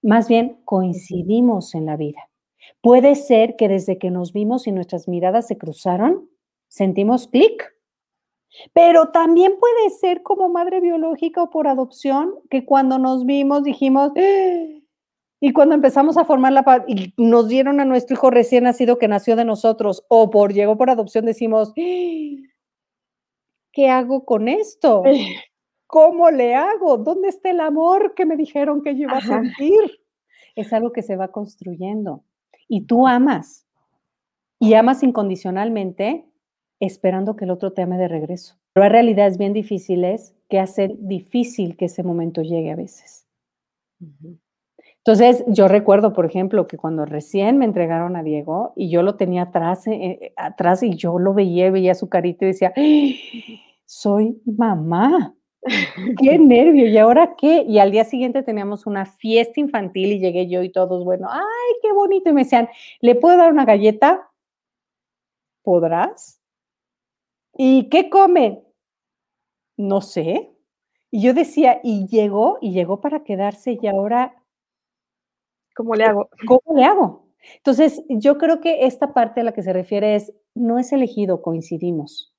más 0.00 0.26
bien 0.26 0.58
coincidimos 0.64 1.74
en 1.74 1.84
la 1.84 1.98
vida. 1.98 2.30
Puede 2.80 3.14
ser 3.14 3.56
que 3.56 3.68
desde 3.68 3.98
que 3.98 4.10
nos 4.10 4.32
vimos 4.32 4.66
y 4.66 4.72
nuestras 4.72 5.06
miradas 5.06 5.48
se 5.48 5.58
cruzaron, 5.58 6.30
sentimos 6.68 7.28
clic. 7.28 7.75
Pero 8.72 9.08
también 9.08 9.58
puede 9.58 9.90
ser 9.90 10.22
como 10.22 10.48
madre 10.48 10.80
biológica 10.80 11.42
o 11.42 11.50
por 11.50 11.68
adopción, 11.68 12.34
que 12.50 12.64
cuando 12.64 12.98
nos 12.98 13.26
vimos 13.26 13.62
dijimos, 13.62 14.12
¡Ah! 14.16 14.76
Y 15.40 15.52
cuando 15.52 15.74
empezamos 15.74 16.16
a 16.16 16.24
formar 16.24 16.52
la 16.52 16.84
y 16.88 17.12
nos 17.18 17.48
dieron 17.48 17.80
a 17.80 17.84
nuestro 17.84 18.14
hijo 18.14 18.30
recién 18.30 18.64
nacido 18.64 18.98
que 18.98 19.06
nació 19.06 19.36
de 19.36 19.44
nosotros 19.44 20.04
o 20.08 20.30
por 20.30 20.52
llegó 20.52 20.78
por 20.78 20.88
adopción, 20.88 21.26
decimos, 21.26 21.72
¿qué 21.74 22.40
hago 23.90 24.24
con 24.24 24.48
esto? 24.48 25.02
¿Cómo 25.86 26.30
le 26.30 26.54
hago? 26.54 26.96
¿Dónde 26.96 27.28
está 27.28 27.50
el 27.50 27.60
amor 27.60 28.14
que 28.14 28.26
me 28.26 28.36
dijeron 28.36 28.82
que 28.82 28.96
yo 28.96 29.02
iba 29.02 29.18
a 29.18 29.20
sentir? 29.20 30.00
Es 30.56 30.72
algo 30.72 30.90
que 30.92 31.02
se 31.02 31.16
va 31.16 31.28
construyendo. 31.28 32.24
Y 32.66 32.86
tú 32.86 33.06
amas. 33.06 33.66
Y 34.58 34.74
amas 34.74 35.02
incondicionalmente 35.02 36.24
esperando 36.80 37.36
que 37.36 37.44
el 37.44 37.50
otro 37.50 37.72
te 37.72 37.82
ame 37.82 37.98
de 37.98 38.08
regreso. 38.08 38.56
Pero 38.72 38.84
hay 38.84 38.90
realidades 38.90 39.38
bien 39.38 39.52
difíciles 39.52 40.34
que 40.48 40.58
hacen 40.58 41.08
difícil 41.08 41.76
que 41.76 41.86
ese 41.86 42.02
momento 42.02 42.42
llegue 42.42 42.70
a 42.70 42.76
veces. 42.76 43.26
Entonces, 45.06 45.44
yo 45.46 45.68
recuerdo, 45.68 46.12
por 46.12 46.26
ejemplo, 46.26 46.66
que 46.66 46.76
cuando 46.76 47.06
recién 47.06 47.58
me 47.58 47.64
entregaron 47.64 48.16
a 48.16 48.22
Diego 48.22 48.72
y 48.76 48.90
yo 48.90 49.02
lo 49.02 49.16
tenía 49.16 49.42
atrás, 49.42 49.86
eh, 49.86 50.18
eh, 50.20 50.32
atrás 50.36 50.82
y 50.82 50.96
yo 50.96 51.18
lo 51.18 51.32
veía, 51.32 51.70
veía 51.70 51.94
su 51.94 52.08
carita 52.08 52.44
y 52.44 52.48
decía, 52.48 52.74
soy 53.86 54.42
mamá. 54.44 55.34
Qué 56.20 56.38
nervio, 56.38 56.86
¿y 56.88 56.98
ahora 56.98 57.34
qué? 57.36 57.64
Y 57.66 57.78
al 57.78 57.90
día 57.90 58.04
siguiente 58.04 58.42
teníamos 58.42 58.86
una 58.86 59.06
fiesta 59.06 59.60
infantil 59.60 60.12
y 60.12 60.20
llegué 60.20 60.48
yo 60.48 60.62
y 60.62 60.70
todos, 60.70 61.04
bueno, 61.04 61.28
ay, 61.30 61.74
qué 61.82 61.92
bonito. 61.92 62.30
Y 62.30 62.32
me 62.32 62.42
decían, 62.42 62.68
¿le 63.00 63.14
puedo 63.14 63.36
dar 63.36 63.52
una 63.52 63.64
galleta? 63.64 64.28
¿Podrás? 65.62 66.40
¿Y 67.56 67.88
qué 67.88 68.10
come? 68.10 68.64
No 69.76 70.00
sé. 70.00 70.52
Y 71.10 71.22
yo 71.22 71.34
decía, 71.34 71.80
y 71.82 72.06
llegó, 72.08 72.58
y 72.60 72.72
llegó 72.72 73.00
para 73.00 73.24
quedarse, 73.24 73.78
y 73.80 73.86
ahora 73.86 74.46
¿Cómo 75.76 75.94
le 75.94 76.04
hago? 76.04 76.30
¿Cómo 76.48 76.76
le 76.76 76.84
hago? 76.84 77.28
Entonces, 77.58 78.02
yo 78.08 78.38
creo 78.38 78.60
que 78.60 78.86
esta 78.86 79.12
parte 79.12 79.42
a 79.42 79.44
la 79.44 79.52
que 79.52 79.62
se 79.62 79.72
refiere 79.72 80.16
es, 80.16 80.32
no 80.54 80.78
es 80.78 80.90
elegido, 80.92 81.42
coincidimos. 81.42 82.34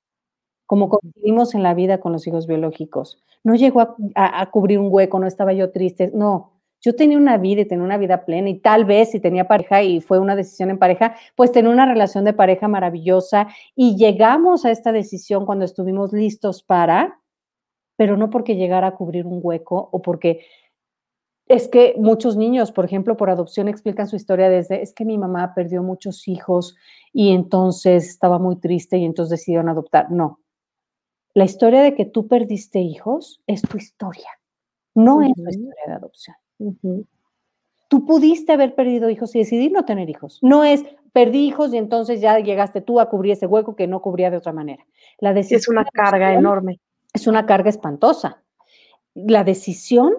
Como 0.66 0.90
coincidimos 0.90 1.54
en 1.54 1.62
la 1.62 1.72
vida 1.72 2.00
con 2.00 2.12
los 2.12 2.26
hijos 2.26 2.46
biológicos. 2.46 3.22
No 3.44 3.54
llegó 3.54 3.96
a, 4.16 4.50
cubrir 4.50 4.80
un 4.80 4.88
hueco, 4.90 5.18
no 5.18 5.26
estaba 5.26 5.54
yo 5.54 5.70
triste. 5.70 6.10
No, 6.12 6.57
yo 6.80 6.94
tenía 6.94 7.18
una 7.18 7.38
vida 7.38 7.62
y 7.62 7.64
tenía 7.64 7.84
una 7.84 7.98
vida 7.98 8.24
plena 8.24 8.50
y 8.50 8.58
tal 8.58 8.84
vez 8.84 9.10
si 9.10 9.20
tenía 9.20 9.48
pareja 9.48 9.82
y 9.82 10.00
fue 10.00 10.18
una 10.18 10.36
decisión 10.36 10.70
en 10.70 10.78
pareja, 10.78 11.16
pues 11.34 11.52
tenía 11.52 11.70
una 11.70 11.86
relación 11.86 12.24
de 12.24 12.32
pareja 12.32 12.68
maravillosa 12.68 13.48
y 13.74 13.96
llegamos 13.96 14.64
a 14.64 14.70
esta 14.70 14.92
decisión 14.92 15.44
cuando 15.46 15.64
estuvimos 15.64 16.12
listos 16.12 16.62
para, 16.62 17.20
pero 17.96 18.16
no 18.16 18.30
porque 18.30 18.56
llegara 18.56 18.88
a 18.88 18.94
cubrir 18.94 19.26
un 19.26 19.40
hueco 19.42 19.88
o 19.92 20.02
porque 20.02 20.46
es 21.48 21.66
que 21.66 21.94
muchos 21.96 22.36
niños, 22.36 22.72
por 22.72 22.84
ejemplo, 22.84 23.16
por 23.16 23.30
adopción 23.30 23.68
explican 23.68 24.06
su 24.06 24.16
historia 24.16 24.50
desde, 24.50 24.82
es 24.82 24.92
que 24.92 25.06
mi 25.06 25.16
mamá 25.16 25.54
perdió 25.54 25.82
muchos 25.82 26.28
hijos 26.28 26.76
y 27.12 27.32
entonces 27.32 28.08
estaba 28.08 28.38
muy 28.38 28.56
triste 28.56 28.98
y 28.98 29.04
entonces 29.04 29.30
decidieron 29.30 29.68
adoptar. 29.68 30.10
No. 30.10 30.40
La 31.34 31.44
historia 31.44 31.82
de 31.82 31.94
que 31.94 32.04
tú 32.04 32.28
perdiste 32.28 32.80
hijos 32.80 33.40
es 33.46 33.62
tu 33.62 33.78
historia, 33.78 34.28
no 34.94 35.22
es 35.22 35.32
tu 35.34 35.48
historia 35.48 35.84
de 35.86 35.92
adopción. 35.94 36.36
Tú 37.88 38.04
pudiste 38.04 38.52
haber 38.52 38.74
perdido 38.74 39.08
hijos 39.08 39.34
y 39.34 39.38
decidir 39.38 39.72
no 39.72 39.84
tener 39.84 40.10
hijos. 40.10 40.38
No 40.42 40.64
es, 40.64 40.84
perdí 41.12 41.46
hijos 41.46 41.72
y 41.72 41.78
entonces 41.78 42.20
ya 42.20 42.38
llegaste 42.38 42.82
tú 42.82 43.00
a 43.00 43.08
cubrir 43.08 43.32
ese 43.32 43.46
hueco 43.46 43.76
que 43.76 43.86
no 43.86 44.02
cubría 44.02 44.30
de 44.30 44.36
otra 44.36 44.52
manera. 44.52 44.86
La 45.20 45.32
decisión 45.32 45.58
es 45.58 45.68
una 45.68 45.84
carga 45.84 46.34
enorme. 46.34 46.80
Es 47.14 47.26
una 47.26 47.46
carga 47.46 47.70
espantosa. 47.70 48.42
La 49.14 49.42
decisión 49.42 50.14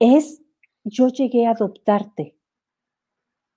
es, 0.00 0.42
yo 0.84 1.08
llegué 1.08 1.46
a 1.46 1.52
adoptarte. 1.52 2.34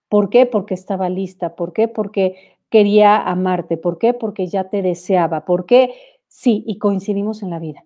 ¿Por 0.09 0.29
qué? 0.29 0.45
Porque 0.45 0.75
estaba 0.75 1.09
lista. 1.09 1.55
¿Por 1.55 1.73
qué? 1.73 1.87
Porque 1.87 2.57
quería 2.69 3.17
amarte. 3.17 3.77
¿Por 3.77 3.97
qué? 3.97 4.13
Porque 4.13 4.47
ya 4.47 4.69
te 4.69 4.83
deseaba. 4.83 5.43
¿Por 5.45 5.65
qué? 5.65 5.93
Sí, 6.27 6.63
y 6.67 6.77
coincidimos 6.77 7.41
en 7.41 7.49
la 7.49 7.59
vida. 7.59 7.83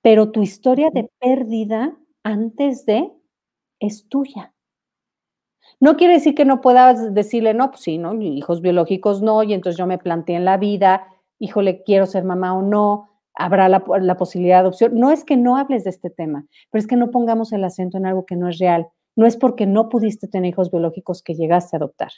Pero 0.00 0.30
tu 0.30 0.42
historia 0.42 0.90
de 0.90 1.10
pérdida 1.20 1.98
antes 2.22 2.86
de 2.86 3.12
es 3.80 4.08
tuya. 4.08 4.52
No 5.80 5.96
quiere 5.96 6.14
decir 6.14 6.34
que 6.34 6.44
no 6.44 6.60
puedas 6.60 7.14
decirle, 7.14 7.54
no, 7.54 7.70
pues 7.70 7.82
sí, 7.82 7.98
¿no? 7.98 8.20
Hijos 8.20 8.60
biológicos 8.60 9.22
no, 9.22 9.42
y 9.42 9.52
entonces 9.52 9.78
yo 9.78 9.86
me 9.86 9.98
planteé 9.98 10.36
en 10.36 10.44
la 10.44 10.56
vida, 10.56 11.06
híjole, 11.38 11.82
quiero 11.84 12.06
ser 12.06 12.24
mamá 12.24 12.56
o 12.56 12.62
no, 12.62 13.10
habrá 13.34 13.68
la, 13.68 13.84
la, 14.00 14.16
posibilidad 14.16 14.56
de 14.56 14.60
adopción. 14.60 14.94
No 14.96 15.12
es 15.12 15.24
que 15.24 15.36
no 15.36 15.56
hables 15.56 15.84
de 15.84 15.90
este 15.90 16.10
tema, 16.10 16.46
pero 16.70 16.80
es 16.80 16.86
que 16.88 16.96
no 16.96 17.10
pongamos 17.10 17.52
el 17.52 17.62
acento 17.62 17.96
en 17.96 18.06
algo 18.06 18.26
que 18.26 18.36
no 18.36 18.48
es 18.48 18.58
real. 18.58 18.88
No 19.14 19.26
es 19.26 19.36
porque 19.36 19.66
no 19.66 19.88
pudiste 19.88 20.28
tener 20.28 20.50
hijos 20.50 20.70
biológicos 20.70 21.22
que 21.22 21.34
llegaste 21.34 21.76
a 21.76 21.78
adoptar. 21.78 22.10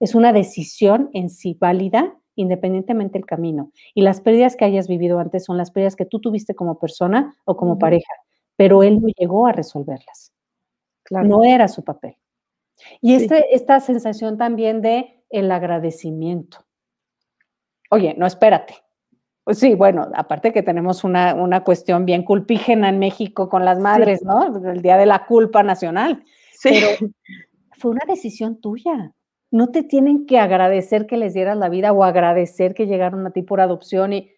Es 0.00 0.14
una 0.14 0.32
decisión 0.32 1.10
en 1.12 1.30
sí 1.30 1.56
válida, 1.58 2.16
independientemente 2.36 3.18
del 3.18 3.26
camino. 3.26 3.70
Y 3.94 4.02
las 4.02 4.20
pérdidas 4.20 4.56
que 4.56 4.64
hayas 4.64 4.88
vivido 4.88 5.18
antes 5.18 5.44
son 5.44 5.56
las 5.56 5.70
pérdidas 5.70 5.96
que 5.96 6.06
tú 6.06 6.20
tuviste 6.20 6.54
como 6.54 6.78
persona 6.78 7.34
o 7.44 7.56
como 7.56 7.78
pareja, 7.78 8.12
pero 8.56 8.82
él 8.82 9.00
no 9.00 9.08
llegó 9.16 9.46
a 9.46 9.52
resolverlas. 9.52 10.33
No 11.10 11.44
era 11.44 11.68
su 11.68 11.84
papel. 11.84 12.16
Y 13.00 13.14
este, 13.14 13.54
esta 13.54 13.80
sensación 13.80 14.36
también 14.36 14.80
de 14.82 15.22
el 15.30 15.50
agradecimiento. 15.50 16.58
Oye, 17.90 18.14
no, 18.16 18.26
espérate. 18.26 18.74
Pues 19.44 19.58
sí, 19.58 19.74
bueno, 19.74 20.08
aparte 20.14 20.52
que 20.52 20.62
tenemos 20.62 21.04
una, 21.04 21.34
una, 21.34 21.62
cuestión 21.64 22.06
bien 22.06 22.22
culpígena 22.22 22.88
en 22.88 22.98
México 22.98 23.50
con 23.50 23.64
las 23.64 23.78
madres, 23.78 24.22
¿no? 24.22 24.46
El 24.70 24.80
Día 24.80 24.96
de 24.96 25.04
la 25.06 25.26
Culpa 25.26 25.62
Nacional. 25.62 26.24
Sí. 26.52 26.70
Pero 26.70 27.12
fue 27.72 27.90
una 27.90 28.04
decisión 28.06 28.60
tuya. 28.60 29.12
No 29.50 29.68
te 29.68 29.82
tienen 29.82 30.26
que 30.26 30.38
agradecer 30.38 31.06
que 31.06 31.18
les 31.18 31.34
dieras 31.34 31.58
la 31.58 31.68
vida 31.68 31.92
o 31.92 32.04
agradecer 32.04 32.74
que 32.74 32.86
llegaron 32.86 33.26
a 33.26 33.30
ti 33.30 33.42
por 33.42 33.60
adopción 33.60 34.14
y 34.14 34.32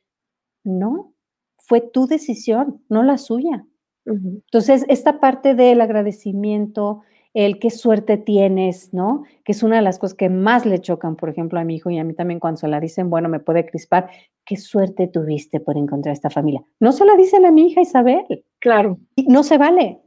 no, 0.65 1.15
fue 1.59 1.81
tu 1.81 2.07
decisión, 2.07 2.85
no 2.89 3.03
la 3.03 3.17
suya. 3.17 3.65
Entonces, 4.07 4.85
esta 4.89 5.19
parte 5.19 5.55
del 5.55 5.81
agradecimiento, 5.81 7.03
el 7.35 7.59
qué 7.59 7.71
suerte 7.71 8.17
tienes, 8.17 8.95
¿no? 8.95 9.25
Que 9.45 9.53
es 9.53 9.63
una 9.63 9.77
de 9.77 9.83
las 9.83 9.99
cosas 9.99 10.17
que 10.17 10.31
más 10.31 10.65
le 10.65 10.81
chocan, 10.81 11.17
por 11.17 11.29
ejemplo, 11.29 11.59
a 11.59 11.65
mi 11.65 11.75
hijo 11.75 11.91
y 11.91 11.99
a 11.99 12.05
mí 12.05 12.15
también 12.15 12.41
cuando 12.41 12.59
se 12.59 12.69
la 12.69 12.81
dicen, 12.81 13.11
bueno, 13.11 13.29
me 13.29 13.41
puede 13.41 13.67
crispar, 13.67 14.09
qué 14.45 14.57
suerte 14.57 15.09
tuviste 15.09 15.61
por 15.61 15.77
encontrar 15.77 16.13
esta 16.13 16.31
familia. 16.31 16.63
No 16.81 16.93
se 16.93 17.05
la 17.05 17.17
dicen 17.17 17.45
a 17.45 17.51
mi 17.51 17.67
hija 17.67 17.83
Isabel. 17.83 18.45
Claro. 18.61 18.99
Y 19.17 19.27
no 19.27 19.43
se 19.43 19.59
vale. 19.59 20.01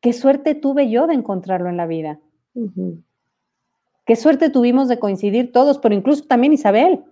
Qué 0.00 0.12
suerte 0.12 0.54
tuve 0.54 0.88
yo 0.88 1.06
de 1.06 1.14
encontrarlo 1.14 1.68
en 1.68 1.76
la 1.76 1.86
vida. 1.86 2.20
Qué 4.06 4.16
suerte 4.16 4.50
tuvimos 4.50 4.88
de 4.88 4.98
coincidir 4.98 5.52
todos, 5.52 5.78
pero 5.78 5.94
incluso 5.94 6.24
también 6.24 6.52
Isabel. 6.52 7.04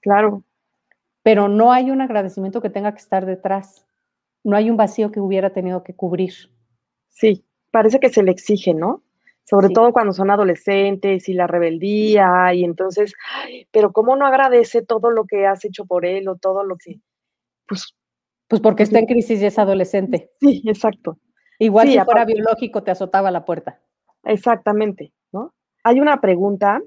Claro. 0.00 0.44
Pero 1.22 1.48
no 1.48 1.72
hay 1.72 1.90
un 1.90 2.02
agradecimiento 2.02 2.60
que 2.60 2.70
tenga 2.70 2.92
que 2.92 3.00
estar 3.00 3.26
detrás. 3.26 3.83
No 4.44 4.56
hay 4.56 4.70
un 4.70 4.76
vacío 4.76 5.10
que 5.10 5.20
hubiera 5.20 5.52
tenido 5.52 5.82
que 5.82 5.94
cubrir. 5.94 6.34
Sí, 7.08 7.44
parece 7.70 7.98
que 7.98 8.10
se 8.10 8.22
le 8.22 8.30
exige, 8.30 8.74
¿no? 8.74 9.02
Sobre 9.44 9.68
todo 9.68 9.92
cuando 9.92 10.12
son 10.12 10.30
adolescentes 10.30 11.28
y 11.28 11.34
la 11.34 11.46
rebeldía, 11.46 12.54
y 12.54 12.64
entonces, 12.64 13.12
pero 13.72 13.92
¿cómo 13.92 14.16
no 14.16 14.26
agradece 14.26 14.82
todo 14.82 15.10
lo 15.10 15.26
que 15.26 15.46
has 15.46 15.64
hecho 15.64 15.84
por 15.84 16.06
él 16.06 16.28
o 16.28 16.36
todo 16.36 16.64
lo 16.64 16.76
que, 16.76 17.00
pues... 17.66 17.94
Pues 18.46 18.60
porque 18.60 18.82
está 18.82 18.98
en 18.98 19.06
crisis 19.06 19.40
y 19.40 19.46
es 19.46 19.58
adolescente. 19.58 20.30
Sí, 20.40 20.62
exacto. 20.66 21.18
Igual 21.58 21.88
si 21.88 21.98
fuera 22.00 22.26
biológico 22.26 22.82
te 22.82 22.90
azotaba 22.90 23.30
la 23.30 23.44
puerta. 23.44 23.80
Exactamente, 24.22 25.12
¿no? 25.32 25.54
Hay 25.82 26.00
una 26.00 26.20
pregunta 26.20 26.82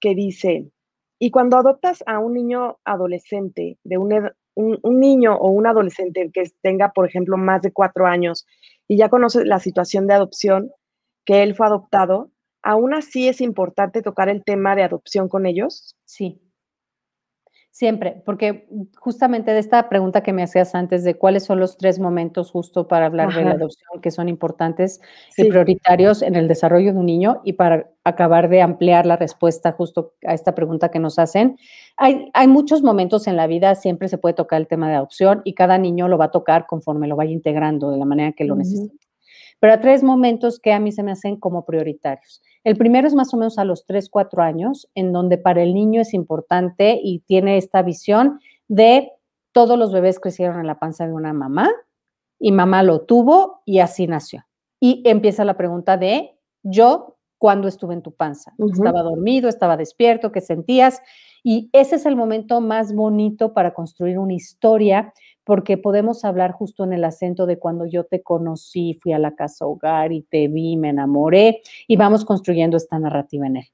que 0.00 0.14
dice, 0.14 0.70
¿y 1.18 1.30
cuando 1.30 1.56
adoptas 1.56 2.02
a 2.06 2.18
un 2.18 2.34
niño 2.34 2.78
adolescente, 2.84 3.78
de 3.84 3.98
un, 4.54 4.78
un 4.82 5.00
niño 5.00 5.36
o 5.36 5.50
un 5.50 5.66
adolescente 5.66 6.30
que 6.32 6.44
tenga, 6.62 6.92
por 6.92 7.06
ejemplo, 7.06 7.36
más 7.36 7.62
de 7.62 7.72
cuatro 7.72 8.06
años 8.06 8.46
y 8.88 8.96
ya 8.96 9.08
conoce 9.08 9.44
la 9.44 9.60
situación 9.60 10.06
de 10.06 10.14
adopción, 10.14 10.70
que 11.24 11.42
él 11.42 11.54
fue 11.54 11.66
adoptado, 11.66 12.30
¿aún 12.62 12.92
así 12.92 13.28
es 13.28 13.40
importante 13.40 14.02
tocar 14.02 14.28
el 14.28 14.42
tema 14.44 14.74
de 14.74 14.82
adopción 14.82 15.28
con 15.28 15.46
ellos? 15.46 15.96
Sí, 16.04 16.40
Siempre, 17.72 18.20
porque 18.26 18.66
justamente 18.96 19.52
de 19.52 19.60
esta 19.60 19.88
pregunta 19.88 20.24
que 20.24 20.32
me 20.32 20.42
hacías 20.42 20.74
antes 20.74 21.04
de 21.04 21.16
cuáles 21.16 21.44
son 21.44 21.60
los 21.60 21.78
tres 21.78 22.00
momentos 22.00 22.50
justo 22.50 22.88
para 22.88 23.06
hablar 23.06 23.32
de 23.32 23.44
la 23.44 23.52
adopción 23.52 24.00
que 24.02 24.10
son 24.10 24.28
importantes 24.28 25.00
y 25.36 25.44
prioritarios 25.44 26.22
en 26.22 26.34
el 26.34 26.48
desarrollo 26.48 26.92
de 26.92 26.98
un 26.98 27.06
niño 27.06 27.40
y 27.44 27.52
para 27.52 27.88
acabar 28.02 28.48
de 28.48 28.60
ampliar 28.60 29.06
la 29.06 29.16
respuesta 29.16 29.70
justo 29.70 30.14
a 30.26 30.34
esta 30.34 30.52
pregunta 30.56 30.90
que 30.90 30.98
nos 30.98 31.20
hacen, 31.20 31.58
hay, 31.96 32.28
hay 32.34 32.48
muchos 32.48 32.82
momentos 32.82 33.28
en 33.28 33.36
la 33.36 33.46
vida, 33.46 33.76
siempre 33.76 34.08
se 34.08 34.18
puede 34.18 34.34
tocar 34.34 34.60
el 34.60 34.66
tema 34.66 34.88
de 34.88 34.96
adopción 34.96 35.40
y 35.44 35.54
cada 35.54 35.78
niño 35.78 36.08
lo 36.08 36.18
va 36.18 36.24
a 36.24 36.30
tocar 36.32 36.66
conforme 36.66 37.06
lo 37.06 37.14
vaya 37.14 37.30
integrando 37.30 37.92
de 37.92 37.98
la 37.98 38.04
manera 38.04 38.32
que 38.32 38.44
lo 38.44 38.56
necesite. 38.56 39.09
Pero 39.60 39.74
hay 39.74 39.80
tres 39.80 40.02
momentos 40.02 40.58
que 40.58 40.72
a 40.72 40.80
mí 40.80 40.90
se 40.90 41.02
me 41.02 41.12
hacen 41.12 41.36
como 41.36 41.64
prioritarios. 41.64 42.42
El 42.64 42.76
primero 42.76 43.06
es 43.06 43.14
más 43.14 43.32
o 43.32 43.36
menos 43.36 43.58
a 43.58 43.64
los 43.64 43.86
3, 43.86 44.08
4 44.10 44.42
años, 44.42 44.88
en 44.94 45.12
donde 45.12 45.38
para 45.38 45.62
el 45.62 45.74
niño 45.74 46.00
es 46.00 46.12
importante 46.12 46.98
y 47.02 47.20
tiene 47.20 47.56
esta 47.56 47.82
visión 47.82 48.40
de 48.68 49.12
todos 49.52 49.78
los 49.78 49.92
bebés 49.92 50.20
crecieron 50.20 50.60
en 50.60 50.66
la 50.66 50.78
panza 50.78 51.06
de 51.06 51.12
una 51.12 51.32
mamá 51.32 51.70
y 52.38 52.52
mamá 52.52 52.82
lo 52.82 53.02
tuvo 53.02 53.62
y 53.64 53.80
así 53.80 54.06
nació. 54.06 54.46
Y 54.80 55.02
empieza 55.04 55.44
la 55.44 55.56
pregunta 55.56 55.96
de 55.96 56.38
yo, 56.62 57.18
¿cuándo 57.38 57.68
estuve 57.68 57.94
en 57.94 58.02
tu 58.02 58.12
panza? 58.12 58.52
Estaba 58.58 59.02
dormido, 59.02 59.48
estaba 59.48 59.76
despierto, 59.76 60.32
¿qué 60.32 60.40
sentías? 60.40 61.02
Y 61.42 61.70
ese 61.72 61.96
es 61.96 62.06
el 62.06 62.16
momento 62.16 62.60
más 62.60 62.94
bonito 62.94 63.52
para 63.52 63.74
construir 63.74 64.18
una 64.18 64.34
historia 64.34 65.12
porque 65.44 65.78
podemos 65.78 66.24
hablar 66.24 66.52
justo 66.52 66.84
en 66.84 66.92
el 66.92 67.04
acento 67.04 67.46
de 67.46 67.58
cuando 67.58 67.86
yo 67.86 68.04
te 68.04 68.22
conocí, 68.22 68.94
fui 68.94 69.12
a 69.12 69.18
la 69.18 69.34
casa 69.34 69.66
hogar 69.66 70.12
y 70.12 70.22
te 70.22 70.48
vi, 70.48 70.76
me 70.76 70.90
enamoré 70.90 71.60
y 71.86 71.96
vamos 71.96 72.24
construyendo 72.24 72.76
esta 72.76 72.98
narrativa 72.98 73.46
en 73.46 73.56
él. 73.58 73.66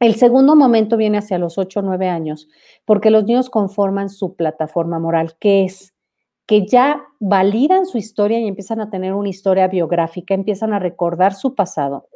El 0.00 0.14
segundo 0.14 0.54
momento 0.54 0.96
viene 0.96 1.18
hacia 1.18 1.38
los 1.38 1.58
8 1.58 1.80
o 1.80 1.82
9 1.82 2.08
años, 2.08 2.48
porque 2.84 3.10
los 3.10 3.24
niños 3.24 3.50
conforman 3.50 4.10
su 4.10 4.36
plataforma 4.36 5.00
moral, 5.00 5.34
que 5.40 5.64
es 5.64 5.94
que 6.46 6.66
ya 6.66 7.02
validan 7.20 7.84
su 7.84 7.98
historia 7.98 8.40
y 8.40 8.48
empiezan 8.48 8.80
a 8.80 8.90
tener 8.90 9.12
una 9.12 9.28
historia 9.28 9.68
biográfica, 9.68 10.34
empiezan 10.34 10.72
a 10.72 10.78
recordar 10.78 11.34
su 11.34 11.54
pasado, 11.54 12.08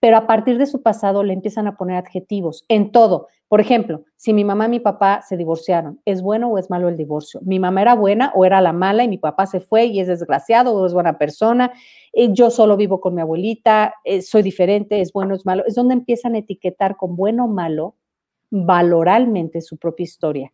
pero 0.00 0.16
a 0.16 0.26
partir 0.26 0.58
de 0.58 0.66
su 0.66 0.82
pasado 0.82 1.22
le 1.22 1.32
empiezan 1.32 1.66
a 1.66 1.76
poner 1.76 1.96
adjetivos 1.96 2.64
en 2.68 2.92
todo. 2.92 3.28
Por 3.48 3.60
ejemplo, 3.60 4.04
si 4.16 4.32
mi 4.32 4.44
mamá 4.44 4.66
y 4.66 4.70
mi 4.70 4.80
papá 4.80 5.22
se 5.22 5.36
divorciaron, 5.36 6.00
¿es 6.04 6.20
bueno 6.20 6.48
o 6.48 6.58
es 6.58 6.68
malo 6.68 6.88
el 6.88 6.96
divorcio? 6.96 7.40
¿Mi 7.44 7.60
mamá 7.60 7.82
era 7.82 7.94
buena 7.94 8.32
o 8.34 8.44
era 8.44 8.60
la 8.60 8.72
mala 8.72 9.04
y 9.04 9.08
mi 9.08 9.18
papá 9.18 9.46
se 9.46 9.60
fue 9.60 9.84
y 9.86 10.00
es 10.00 10.08
desgraciado 10.08 10.74
o 10.74 10.84
es 10.84 10.92
buena 10.92 11.16
persona? 11.16 11.72
Eh, 12.12 12.30
yo 12.32 12.50
solo 12.50 12.76
vivo 12.76 13.00
con 13.00 13.14
mi 13.14 13.20
abuelita, 13.20 13.94
eh, 14.02 14.22
soy 14.22 14.42
diferente, 14.42 15.00
es 15.00 15.12
bueno 15.12 15.34
o 15.34 15.36
es 15.36 15.46
malo. 15.46 15.64
Es 15.64 15.76
donde 15.76 15.94
empiezan 15.94 16.34
a 16.34 16.38
etiquetar 16.38 16.96
con 16.96 17.14
bueno 17.14 17.44
o 17.44 17.48
malo 17.48 17.94
valoralmente 18.50 19.60
su 19.60 19.76
propia 19.76 20.04
historia. 20.04 20.52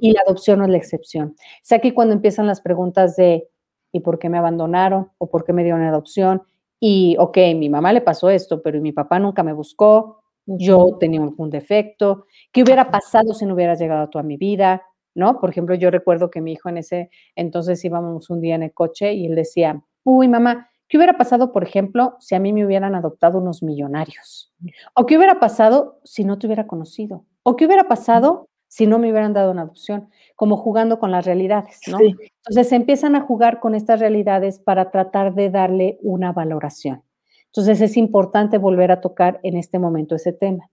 Y 0.00 0.12
la 0.12 0.20
adopción 0.26 0.58
no 0.58 0.66
es 0.66 0.70
la 0.70 0.76
excepción. 0.76 1.34
O 1.38 1.62
sea 1.62 1.80
que 1.80 1.94
cuando 1.94 2.14
empiezan 2.14 2.46
las 2.46 2.60
preguntas 2.60 3.16
de 3.16 3.48
¿y 3.92 4.00
por 4.00 4.18
qué 4.18 4.28
me 4.28 4.38
abandonaron? 4.38 5.10
¿O 5.18 5.28
por 5.28 5.44
qué 5.44 5.52
me 5.52 5.62
dieron 5.62 5.82
adopción? 5.82 6.42
Y, 6.80 7.16
ok, 7.18 7.38
mi 7.56 7.68
mamá 7.68 7.92
le 7.92 8.00
pasó 8.00 8.30
esto, 8.30 8.62
pero 8.62 8.80
mi 8.80 8.92
papá 8.92 9.18
nunca 9.18 9.42
me 9.42 9.52
buscó, 9.52 10.22
yo 10.46 10.96
tenía 11.00 11.20
un 11.20 11.50
defecto, 11.50 12.26
¿qué 12.52 12.62
hubiera 12.62 12.90
pasado 12.90 13.34
si 13.34 13.46
no 13.46 13.54
hubieras 13.54 13.80
llegado 13.80 14.08
tú 14.08 14.18
a 14.18 14.22
mi 14.22 14.36
vida? 14.36 14.82
¿No? 15.14 15.40
Por 15.40 15.50
ejemplo, 15.50 15.74
yo 15.74 15.90
recuerdo 15.90 16.30
que 16.30 16.40
mi 16.42 16.52
hijo 16.52 16.68
en 16.68 16.76
ese 16.76 17.10
entonces 17.34 17.82
íbamos 17.84 18.28
un 18.28 18.40
día 18.40 18.54
en 18.54 18.62
el 18.62 18.74
coche 18.74 19.14
y 19.14 19.26
él 19.26 19.34
decía, 19.34 19.82
uy, 20.04 20.28
mamá, 20.28 20.68
¿qué 20.88 20.98
hubiera 20.98 21.16
pasado, 21.16 21.52
por 21.52 21.64
ejemplo, 21.64 22.16
si 22.20 22.34
a 22.34 22.38
mí 22.38 22.52
me 22.52 22.66
hubieran 22.66 22.94
adoptado 22.94 23.38
unos 23.38 23.62
millonarios? 23.62 24.52
¿O 24.94 25.06
qué 25.06 25.16
hubiera 25.16 25.40
pasado 25.40 26.00
si 26.04 26.24
no 26.24 26.38
te 26.38 26.46
hubiera 26.46 26.66
conocido? 26.66 27.24
¿O 27.42 27.56
qué 27.56 27.64
hubiera 27.66 27.88
pasado 27.88 28.50
si 28.68 28.86
no 28.86 28.98
me 28.98 29.10
hubieran 29.10 29.32
dado 29.32 29.50
una 29.52 29.62
adopción? 29.62 30.08
Como 30.34 30.56
jugando 30.56 30.98
con 30.98 31.10
las 31.10 31.24
realidades, 31.24 31.80
¿no? 31.88 31.98
Entonces 32.00 32.72
empiezan 32.72 33.16
a 33.16 33.20
jugar 33.20 33.60
con 33.60 33.74
estas 33.74 34.00
realidades 34.00 34.58
para 34.58 34.90
tratar 34.90 35.34
de 35.34 35.50
darle 35.50 35.98
una 36.02 36.32
valoración. 36.32 37.02
Entonces 37.46 37.80
es 37.80 37.96
importante 37.96 38.58
volver 38.58 38.92
a 38.92 39.00
tocar 39.00 39.40
en 39.42 39.56
este 39.56 39.78
momento 39.78 40.14
ese 40.14 40.32
tema. 40.32 40.68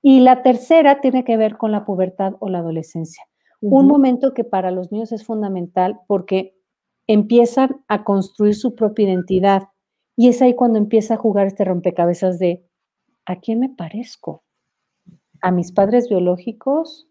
Y 0.00 0.20
la 0.20 0.42
tercera 0.42 1.00
tiene 1.00 1.24
que 1.24 1.36
ver 1.36 1.56
con 1.56 1.72
la 1.72 1.84
pubertad 1.84 2.34
o 2.38 2.48
la 2.48 2.58
adolescencia. 2.58 3.24
Un 3.60 3.86
momento 3.86 4.34
que 4.34 4.44
para 4.44 4.70
los 4.70 4.92
niños 4.92 5.10
es 5.12 5.24
fundamental 5.24 5.98
porque 6.06 6.54
empiezan 7.06 7.82
a 7.88 8.04
construir 8.04 8.54
su 8.54 8.74
propia 8.74 9.06
identidad. 9.06 9.62
Y 10.16 10.28
es 10.28 10.42
ahí 10.42 10.54
cuando 10.54 10.78
empieza 10.78 11.14
a 11.14 11.16
jugar 11.16 11.46
este 11.46 11.64
rompecabezas 11.64 12.38
de, 12.38 12.64
¿a 13.24 13.36
quién 13.40 13.60
me 13.60 13.70
parezco? 13.70 14.44
¿A 15.40 15.50
mis 15.50 15.72
padres 15.72 16.08
biológicos? 16.10 17.08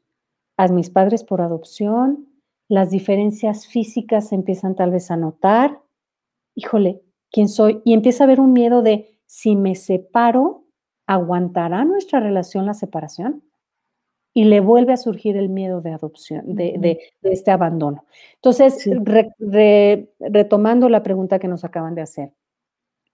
¿A 0.58 0.68
mis 0.68 0.90
padres 0.90 1.24
por 1.24 1.42
adopción? 1.42 2.28
Las 2.70 2.90
diferencias 2.90 3.68
físicas 3.68 4.30
se 4.30 4.36
empiezan 4.36 4.76
tal 4.76 4.92
vez 4.92 5.12
a 5.12 5.18
notar. 5.18 5.82
Híjole, 6.56 7.02
¿quién 7.32 7.50
soy? 7.50 7.82
Y 7.84 7.94
empieza 7.94 8.24
a 8.24 8.28
haber 8.28 8.40
un 8.40 8.54
miedo 8.54 8.82
de, 8.82 9.20
si 9.26 9.56
me 9.56 9.76
separo, 9.76 10.66
¿aguantará 11.08 11.86
nuestra 11.86 12.20
relación 12.20 12.66
la 12.66 12.74
separación? 12.74 13.44
y 14.34 14.46
le 14.46 14.60
vuelve 14.60 14.94
a 14.94 14.98
surgir 14.98 15.38
el 15.38 15.50
miedo 15.50 15.82
de 15.82 15.92
adopción, 15.92 16.56
de, 16.56 17.00
este 17.22 17.52
abandono. 17.52 18.06
Entonces, 18.36 18.90
retomando 20.20 20.90
la 20.90 21.04
pregunta 21.04 21.40
que 21.40 21.48
nos 21.48 21.64
acaban 21.64 21.94
de 21.94 22.02
hacer, 22.02 22.34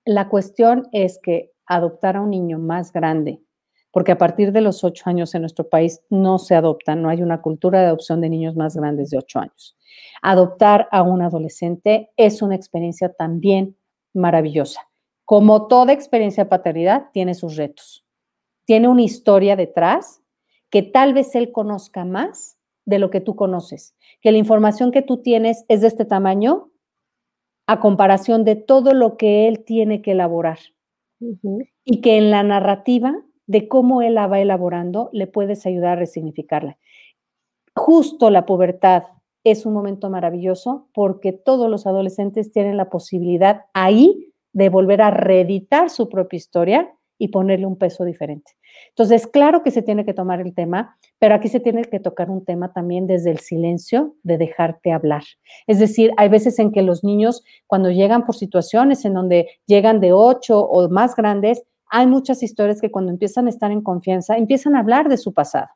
la 0.05 0.29
cuestión 0.29 0.87
es 0.93 1.19
que 1.19 1.51
adoptar 1.65 2.15
a 2.15 2.21
un 2.21 2.29
niño 2.29 2.57
más 2.57 2.93
grande, 2.93 3.41
porque 3.91 4.11
a 4.11 4.17
partir 4.17 4.51
de 4.51 4.61
los 4.61 4.83
ocho 4.83 5.03
años 5.07 5.33
en 5.33 5.41
nuestro 5.41 5.67
país 5.67 6.01
no 6.09 6.37
se 6.37 6.55
adopta, 6.55 6.95
no 6.95 7.09
hay 7.09 7.21
una 7.21 7.41
cultura 7.41 7.79
de 7.79 7.87
adopción 7.87 8.21
de 8.21 8.29
niños 8.29 8.55
más 8.55 8.75
grandes 8.75 9.09
de 9.09 9.17
ocho 9.17 9.39
años. 9.39 9.77
Adoptar 10.21 10.87
a 10.91 11.01
un 11.01 11.21
adolescente 11.21 12.11
es 12.17 12.41
una 12.41 12.55
experiencia 12.55 13.11
también 13.13 13.77
maravillosa. 14.13 14.81
Como 15.25 15.67
toda 15.67 15.93
experiencia 15.93 16.43
de 16.43 16.49
paternidad, 16.49 17.09
tiene 17.13 17.33
sus 17.33 17.55
retos. 17.55 18.05
Tiene 18.65 18.87
una 18.87 19.01
historia 19.01 19.55
detrás 19.55 20.21
que 20.69 20.83
tal 20.83 21.13
vez 21.13 21.35
él 21.35 21.51
conozca 21.51 22.05
más 22.05 22.57
de 22.85 22.99
lo 22.99 23.09
que 23.09 23.21
tú 23.21 23.35
conoces, 23.35 23.95
que 24.21 24.31
la 24.31 24.37
información 24.39 24.91
que 24.91 25.01
tú 25.01 25.21
tienes 25.21 25.65
es 25.67 25.81
de 25.81 25.87
este 25.87 26.05
tamaño 26.05 26.71
a 27.67 27.79
comparación 27.79 28.45
de 28.45 28.55
todo 28.55 28.93
lo 28.93 29.15
que 29.15 29.47
él 29.47 29.63
tiene 29.63 30.01
que 30.01 30.11
elaborar. 30.11 30.59
Y 31.83 32.01
que 32.01 32.17
en 32.17 32.31
la 32.31 32.41
narrativa 32.43 33.23
de 33.49 33.67
cómo 33.67 34.03
él 34.03 34.13
la 34.13 34.27
va 34.27 34.39
elaborando, 34.39 35.09
le 35.11 35.25
puedes 35.25 35.65
ayudar 35.65 35.93
a 35.93 36.01
resignificarla. 36.01 36.77
Justo 37.75 38.29
la 38.29 38.45
pubertad 38.45 39.03
es 39.43 39.65
un 39.65 39.73
momento 39.73 40.11
maravilloso 40.11 40.87
porque 40.93 41.33
todos 41.33 41.67
los 41.67 41.87
adolescentes 41.87 42.51
tienen 42.51 42.77
la 42.77 42.91
posibilidad 42.91 43.61
ahí 43.73 44.31
de 44.53 44.69
volver 44.69 45.01
a 45.01 45.09
reeditar 45.09 45.89
su 45.89 46.09
propia 46.09 46.37
historia 46.37 46.93
y 47.17 47.29
ponerle 47.29 47.65
un 47.65 47.75
peso 47.75 48.05
diferente. 48.05 48.51
Entonces, 48.89 49.25
claro 49.25 49.63
que 49.63 49.71
se 49.71 49.81
tiene 49.81 50.05
que 50.05 50.13
tomar 50.13 50.41
el 50.41 50.53
tema, 50.53 50.95
pero 51.17 51.33
aquí 51.33 51.47
se 51.47 51.59
tiene 51.59 51.81
que 51.85 51.99
tocar 51.99 52.29
un 52.29 52.45
tema 52.45 52.71
también 52.71 53.07
desde 53.07 53.31
el 53.31 53.39
silencio 53.39 54.15
de 54.21 54.37
dejarte 54.37 54.91
hablar. 54.91 55.23
Es 55.65 55.79
decir, 55.79 56.11
hay 56.17 56.29
veces 56.29 56.59
en 56.59 56.71
que 56.71 56.83
los 56.83 57.03
niños, 57.03 57.43
cuando 57.65 57.89
llegan 57.89 58.27
por 58.27 58.35
situaciones 58.35 59.05
en 59.05 59.15
donde 59.15 59.49
llegan 59.65 59.99
de 60.01 60.13
ocho 60.13 60.61
o 60.61 60.87
más 60.87 61.15
grandes, 61.15 61.63
hay 61.89 62.07
muchas 62.07 62.43
historias 62.43 62.81
que 62.81 62.91
cuando 62.91 63.11
empiezan 63.11 63.47
a 63.47 63.49
estar 63.49 63.71
en 63.71 63.81
confianza, 63.81 64.37
empiezan 64.37 64.75
a 64.75 64.79
hablar 64.79 65.09
de 65.09 65.17
su 65.17 65.33
pasado. 65.33 65.67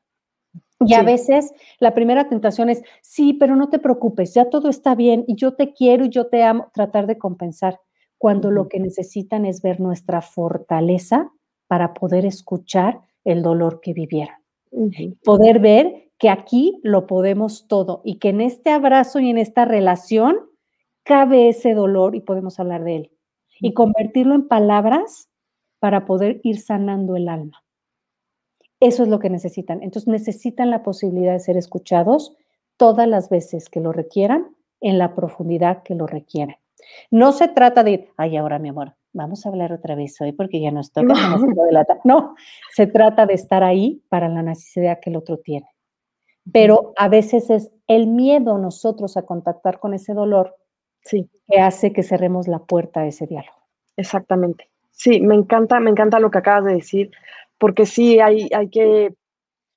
Y 0.86 0.96
a 0.96 1.04
veces 1.04 1.54
la 1.80 1.94
primera 1.94 2.28
tentación 2.28 2.70
es, 2.70 2.82
sí, 3.02 3.34
pero 3.34 3.56
no 3.56 3.70
te 3.70 3.80
preocupes, 3.80 4.34
ya 4.34 4.50
todo 4.50 4.70
está 4.70 4.96
bien 4.96 5.24
y 5.28 5.36
yo 5.36 5.54
te 5.56 5.74
quiero 5.74 6.06
y 6.06 6.10
yo 6.10 6.28
te 6.28 6.44
amo, 6.44 6.72
tratar 6.74 7.08
de 7.08 7.18
compensar 7.18 7.80
cuando 8.18 8.52
lo 8.52 8.68
que 8.68 8.80
necesitan 8.80 9.46
es 9.46 9.62
ver 9.62 9.80
nuestra 9.80 10.22
fortaleza 10.22 11.32
para 11.68 11.94
poder 11.94 12.26
escuchar 12.26 13.02
el 13.24 13.42
dolor 13.42 13.80
que 13.82 13.94
vivieron. 13.94 14.36
Poder 15.24 15.60
ver 15.60 16.12
que 16.18 16.30
aquí 16.30 16.80
lo 16.84 17.08
podemos 17.08 17.68
todo 17.68 18.02
y 18.04 18.20
que 18.20 18.30
en 18.30 18.42
este 18.42 18.72
abrazo 18.72 19.20
y 19.20 19.30
en 19.30 19.38
esta 19.38 19.66
relación 19.66 20.38
cabe 21.04 21.50
ese 21.50 21.74
dolor 21.74 22.16
y 22.16 22.22
podemos 22.22 22.60
hablar 22.60 22.84
de 22.84 22.96
él. 22.96 23.12
Y 23.60 23.74
convertirlo 23.74 24.36
en 24.36 24.48
palabras 24.48 25.30
para 25.84 26.06
poder 26.06 26.40
ir 26.44 26.62
sanando 26.62 27.18
el 27.18 27.28
alma. 27.28 27.62
Eso 28.80 29.04
es 29.04 29.10
lo 29.10 29.20
que 29.20 29.30
necesitan. 29.30 29.84
Entonces 29.84 30.08
necesitan 30.08 30.70
la 30.70 30.82
posibilidad 30.82 31.34
de 31.34 31.42
ser 31.42 31.58
escuchados 31.58 32.38
todas 32.78 33.06
las 33.06 33.28
veces 33.28 33.68
que 33.68 33.82
lo 33.82 33.92
requieran, 33.92 34.56
en 34.80 34.98
la 34.98 35.14
profundidad 35.14 35.84
que 35.84 35.94
lo 35.94 36.08
requieran. 36.08 36.56
No 37.12 37.34
se 37.34 37.50
trata 37.50 37.84
de, 37.84 38.08
ay, 38.16 38.38
ahora 38.38 38.60
mi 38.60 38.70
amor, 38.70 38.96
vamos 39.12 39.46
a 39.46 39.50
hablar 39.50 39.74
otra 39.74 39.96
vez 39.96 40.22
hoy 40.22 40.32
porque 40.32 40.62
ya 40.62 40.72
nos 40.72 40.94
toca. 40.94 41.14
No, 41.14 41.38
no 42.06 42.36
se 42.74 42.88
trata 42.88 43.26
de 43.26 43.34
estar 43.34 43.62
ahí 43.62 44.02
para 44.08 44.30
la 44.30 44.42
necesidad 44.42 45.02
que 45.02 45.10
el 45.10 45.18
otro 45.18 45.40
tiene. 45.40 45.68
Pero 46.50 46.94
a 46.96 47.10
veces 47.10 47.50
es 47.50 47.72
el 47.88 48.08
miedo 48.08 48.58
nosotros 48.58 49.18
a 49.18 49.24
contactar 49.26 49.82
con 49.82 49.94
ese 49.94 50.14
dolor 50.14 50.56
sí. 51.02 51.30
que 51.50 51.60
hace 51.60 51.92
que 51.92 52.04
cerremos 52.04 52.48
la 52.48 52.60
puerta 52.60 53.02
a 53.02 53.06
ese 53.06 53.28
diálogo. 53.28 53.58
Exactamente. 53.98 54.73
Sí, 54.96 55.20
me 55.22 55.36
encanta, 55.36 55.80
me 55.80 55.90
encanta 55.90 56.20
lo 56.20 56.30
que 56.32 56.38
acabas 56.38 56.66
de 56.66 56.74
decir, 56.76 57.12
porque 57.58 57.86
sí 57.86 58.20
hay, 58.20 58.48
hay 58.56 58.70
que 58.70 59.16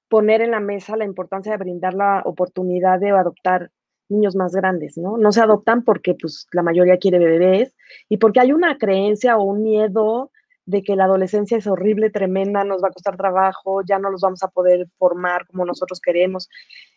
poner 0.09 0.43
en 0.43 0.53
la 0.53 0.61
mesa 0.61 0.97
la 0.97 1.05
importancia 1.05 1.53
de 1.53 1.59
brindar 1.59 1.95
la 1.95 2.23
oportunidad 2.25 3.01
de 3.01 3.11
adoptar 3.11 3.71
niños 4.09 4.37
más 4.37 4.53
grandes, 4.55 4.99
¿no? 4.99 5.17
No 5.19 5.33
se 5.33 5.41
adoptan 5.41 5.85
porque 5.85 6.15
pues 6.15 6.47
la 6.53 6.63
mayoría 6.63 6.99
quiere 6.99 7.19
bebés 7.19 7.75
y 8.09 8.19
porque 8.19 8.41
hay 8.41 8.53
una 8.53 8.79
creencia 8.79 9.37
o 9.39 9.45
un 9.45 9.63
miedo 9.63 10.31
de 10.67 10.83
que 10.83 10.97
la 10.97 11.05
adolescencia 11.05 11.57
es 11.59 11.67
horrible, 11.67 12.11
tremenda, 12.11 12.65
nos 12.65 12.83
va 12.83 12.89
a 12.89 12.93
costar 12.93 13.17
trabajo, 13.17 13.83
ya 13.89 13.99
no 13.99 14.11
los 14.11 14.21
vamos 14.21 14.43
a 14.43 14.49
poder 14.49 14.87
formar 14.99 15.47
como 15.47 15.65
nosotros 15.65 16.01
queremos. 16.01 16.49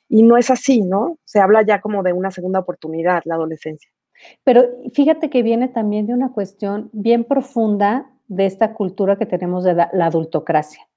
Y 0.09 0.23
no 0.23 0.37
es 0.37 0.49
así, 0.51 0.81
¿no? 0.81 1.19
Se 1.23 1.39
habla 1.39 1.63
ya 1.63 1.81
como 1.81 2.03
de 2.03 2.13
una 2.13 2.31
segunda 2.31 2.59
oportunidad, 2.59 3.21
la 3.25 3.35
adolescencia. 3.35 3.89
Pero 4.43 4.63
fíjate 4.93 5.29
que 5.29 5.43
viene 5.43 5.67
también 5.67 6.07
de 6.07 6.13
una 6.13 6.33
cuestión 6.33 6.89
bien 6.93 7.23
profunda 7.23 8.11
de 8.27 8.45
esta 8.45 8.73
cultura 8.73 9.17
que 9.17 9.25
tenemos 9.25 9.63
de 9.63 9.73
la, 9.73 9.89
adultocracia. 10.01 10.87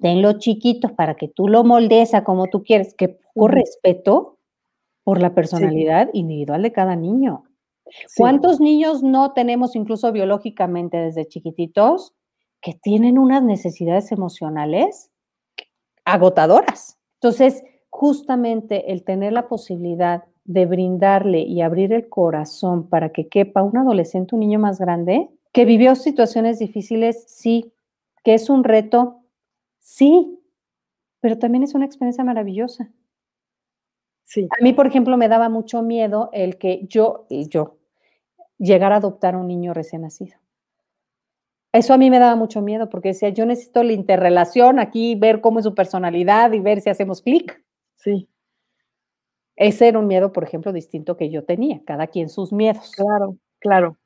Tenlo 0.00 0.38
chiquitos 0.38 0.92
para 0.92 1.16
que 1.16 1.28
tú 1.28 1.48
lo 1.48 1.64
moldees 1.64 2.14
a 2.14 2.22
como 2.22 2.46
tú 2.46 2.62
quieres, 2.62 2.94
que 2.94 3.18
por 3.34 3.52
respeto, 3.52 4.38
por 5.02 5.20
la 5.20 5.34
personalidad 5.34 6.10
individual 6.12 6.62
de 6.62 6.72
cada 6.72 6.94
niño. 6.94 7.44
¿Cuántos 8.16 8.60
niños 8.60 9.02
no 9.02 9.32
tenemos 9.32 9.74
incluso 9.74 10.12
biológicamente 10.12 10.96
desde 10.96 11.26
chiquititos 11.26 12.14
que 12.60 12.74
tienen 12.74 13.18
unas 13.18 13.42
necesidades 13.42 14.12
emocionales 14.12 15.10
agotadoras? 16.04 16.98
Entonces, 17.14 17.64
justamente 17.88 18.92
el 18.92 19.02
tener 19.02 19.32
la 19.32 19.48
posibilidad 19.48 20.24
de 20.52 20.66
brindarle 20.66 21.40
y 21.42 21.60
abrir 21.60 21.92
el 21.92 22.08
corazón 22.08 22.88
para 22.88 23.10
que 23.10 23.28
quepa 23.28 23.62
un 23.62 23.76
adolescente, 23.76 24.34
un 24.34 24.40
niño 24.40 24.58
más 24.58 24.80
grande, 24.80 25.30
que 25.52 25.64
vivió 25.64 25.94
situaciones 25.94 26.58
difíciles, 26.58 27.24
sí, 27.28 27.72
que 28.24 28.34
es 28.34 28.50
un 28.50 28.64
reto, 28.64 29.20
sí, 29.78 30.40
pero 31.20 31.38
también 31.38 31.62
es 31.62 31.74
una 31.74 31.84
experiencia 31.86 32.24
maravillosa. 32.24 32.90
A 34.36 34.62
mí, 34.62 34.72
por 34.72 34.86
ejemplo, 34.86 35.16
me 35.16 35.28
daba 35.28 35.48
mucho 35.48 35.82
miedo 35.82 36.30
el 36.32 36.58
que 36.58 36.86
yo, 36.88 37.26
y 37.28 37.48
yo, 37.48 37.78
llegara 38.58 38.96
a 38.96 38.98
adoptar 38.98 39.34
a 39.34 39.38
un 39.38 39.46
niño 39.46 39.72
recién 39.72 40.02
nacido. 40.02 40.36
Eso 41.72 41.94
a 41.94 41.98
mí 41.98 42.10
me 42.10 42.18
daba 42.18 42.34
mucho 42.34 42.60
miedo 42.60 42.88
porque 42.88 43.08
decía, 43.08 43.28
yo 43.28 43.46
necesito 43.46 43.84
la 43.84 43.92
interrelación 43.92 44.80
aquí, 44.80 45.14
ver 45.14 45.40
cómo 45.40 45.60
es 45.60 45.64
su 45.64 45.74
personalidad 45.74 46.52
y 46.52 46.58
ver 46.58 46.80
si 46.80 46.90
hacemos 46.90 47.22
clic. 47.22 47.64
Sí. 47.94 48.28
Ese 49.60 49.88
era 49.88 49.98
un 49.98 50.06
miedo, 50.06 50.32
por 50.32 50.42
ejemplo, 50.42 50.72
distinto 50.72 51.18
que 51.18 51.28
yo 51.28 51.44
tenía, 51.44 51.82
cada 51.84 52.06
quien 52.06 52.30
sus 52.30 52.50
miedos. 52.50 52.92
Claro, 52.96 53.36
claro, 53.58 53.98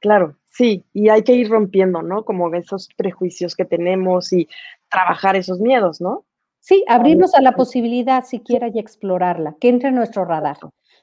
claro, 0.00 0.36
sí, 0.46 0.84
y 0.92 1.10
hay 1.10 1.22
que 1.22 1.34
ir 1.34 1.48
rompiendo, 1.48 2.02
¿no? 2.02 2.24
Como 2.24 2.52
esos 2.52 2.88
prejuicios 2.96 3.54
que 3.54 3.64
tenemos 3.64 4.32
y 4.32 4.48
trabajar 4.90 5.36
esos 5.36 5.60
miedos, 5.60 6.00
¿no? 6.00 6.24
Sí, 6.58 6.84
abrirnos 6.88 7.36
a 7.36 7.40
la 7.40 7.52
posibilidad 7.52 8.24
siquiera 8.24 8.66
y 8.66 8.80
explorarla, 8.80 9.54
que 9.60 9.68
entre 9.68 9.90
en 9.90 9.94
nuestro 9.94 10.24
radar. 10.24 10.58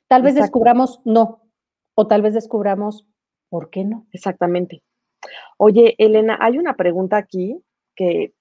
Tal 0.09 0.21
vez 0.21 0.35
descubramos 0.35 0.99
no, 1.05 1.41
o 1.95 2.07
tal 2.07 2.23
vez 2.23 2.33
descubramos 2.33 3.07
por 3.47 3.69
qué 3.69 3.85
no. 3.85 4.05
Exactamente. 4.11 4.83
Oye, 5.55 5.95
Elena, 5.97 6.37
hay 6.41 6.57
una 6.57 6.75
pregunta 6.75 7.15
aquí 7.15 7.57
que, 7.95 8.33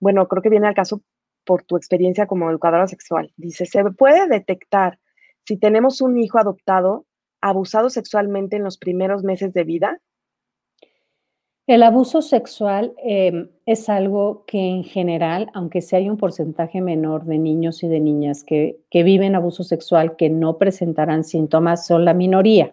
bueno, 0.00 0.26
creo 0.26 0.42
que 0.42 0.50
viene 0.50 0.66
al 0.66 0.74
caso 0.74 1.02
por 1.46 1.62
tu 1.62 1.76
experiencia 1.76 2.26
como 2.26 2.50
educadora 2.50 2.86
sexual. 2.86 3.32
Dice, 3.36 3.64
¿se 3.64 3.82
puede 3.92 4.28
detectar 4.28 4.98
si 5.46 5.56
tenemos 5.56 6.02
un 6.02 6.18
hijo 6.18 6.38
adoptado 6.38 7.06
abusado 7.40 7.88
sexualmente 7.88 8.56
en 8.56 8.64
los 8.64 8.76
primeros 8.76 9.22
meses 9.22 9.52
de 9.54 9.64
vida? 9.64 10.00
El 11.66 11.82
abuso 11.82 12.22
sexual 12.22 12.94
em, 13.02 13.48
es 13.64 13.88
algo 13.88 14.44
que 14.46 14.58
en 14.58 14.84
general, 14.84 15.50
aunque 15.52 15.82
sea 15.82 15.98
hay 15.98 16.08
un 16.08 16.16
porcentaje 16.16 16.80
menor 16.80 17.24
de 17.24 17.38
niños 17.38 17.82
y 17.82 17.88
de 17.88 17.98
niñas 17.98 18.44
que, 18.44 18.78
que 18.88 19.02
viven 19.02 19.34
abuso 19.34 19.64
sexual 19.64 20.16
que 20.16 20.30
no 20.30 20.58
presentarán 20.58 21.24
síntomas, 21.24 21.86
son 21.86 22.04
la 22.04 22.14
minoría. 22.14 22.72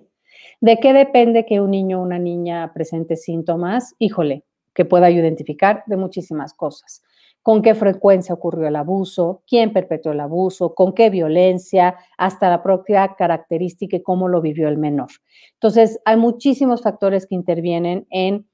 ¿De 0.61 0.77
qué 0.77 0.93
depende 0.93 1.45
que 1.45 1.59
un 1.59 1.71
niño 1.71 1.99
o 1.99 2.03
una 2.03 2.19
niña 2.19 2.71
presente 2.73 3.15
síntomas? 3.15 3.95
Híjole, 3.97 4.43
que 4.73 4.85
pueda 4.85 5.09
identificar 5.09 5.83
de 5.87 5.97
muchísimas 5.97 6.53
cosas. 6.53 7.03
Con 7.43 7.61
qué 7.61 7.75
frecuencia 7.75 8.33
ocurrió 8.33 8.67
el 8.69 8.75
abuso, 8.77 9.43
quién 9.45 9.73
perpetró 9.73 10.13
el 10.13 10.21
abuso, 10.21 10.73
con 10.73 10.93
qué 10.93 11.09
violencia, 11.09 11.97
hasta 12.17 12.49
la 12.49 12.63
propia 12.63 13.15
característica 13.17 13.97
y 13.97 14.01
cómo 14.01 14.29
lo 14.29 14.41
vivió 14.41 14.69
el 14.69 14.77
menor. 14.77 15.09
Entonces, 15.55 15.99
hay 16.05 16.15
muchísimos 16.15 16.81
factores 16.81 17.27
que 17.27 17.35
intervienen 17.35 18.07
en 18.09 18.47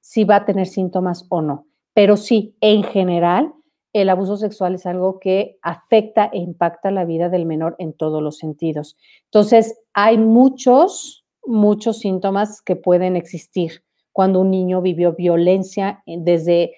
si 0.00 0.24
va 0.24 0.36
a 0.36 0.44
tener 0.44 0.66
síntomas 0.66 1.24
o 1.30 1.40
no. 1.40 1.66
Pero 1.94 2.18
sí, 2.18 2.54
en 2.60 2.82
general, 2.82 3.54
el 3.94 4.10
abuso 4.10 4.36
sexual 4.36 4.74
es 4.74 4.84
algo 4.84 5.18
que 5.20 5.56
afecta 5.62 6.26
e 6.30 6.38
impacta 6.38 6.90
la 6.90 7.06
vida 7.06 7.30
del 7.30 7.46
menor 7.46 7.76
en 7.78 7.94
todos 7.94 8.22
los 8.22 8.36
sentidos. 8.36 8.98
Entonces, 9.24 9.80
hay 9.94 10.18
muchos, 10.18 11.24
muchos 11.46 12.00
síntomas 12.00 12.60
que 12.60 12.76
pueden 12.76 13.16
existir 13.16 13.84
cuando 14.12 14.40
un 14.40 14.50
niño 14.50 14.82
vivió 14.82 15.14
violencia 15.14 16.02
desde 16.06 16.72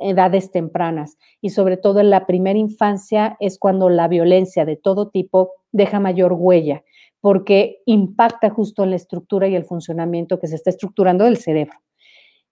edades 0.00 0.50
tempranas 0.50 1.16
y 1.40 1.50
sobre 1.50 1.76
todo 1.76 2.00
en 2.00 2.10
la 2.10 2.26
primera 2.26 2.58
infancia 2.58 3.36
es 3.40 3.58
cuando 3.58 3.88
la 3.88 4.08
violencia 4.08 4.64
de 4.64 4.76
todo 4.76 5.08
tipo 5.08 5.52
deja 5.72 6.00
mayor 6.00 6.32
huella 6.32 6.82
porque 7.20 7.82
impacta 7.86 8.50
justo 8.50 8.84
en 8.84 8.90
la 8.90 8.96
estructura 8.96 9.48
y 9.48 9.56
el 9.56 9.64
funcionamiento 9.64 10.38
que 10.38 10.46
se 10.46 10.54
está 10.54 10.70
estructurando 10.70 11.24
del 11.24 11.38
cerebro. 11.38 11.76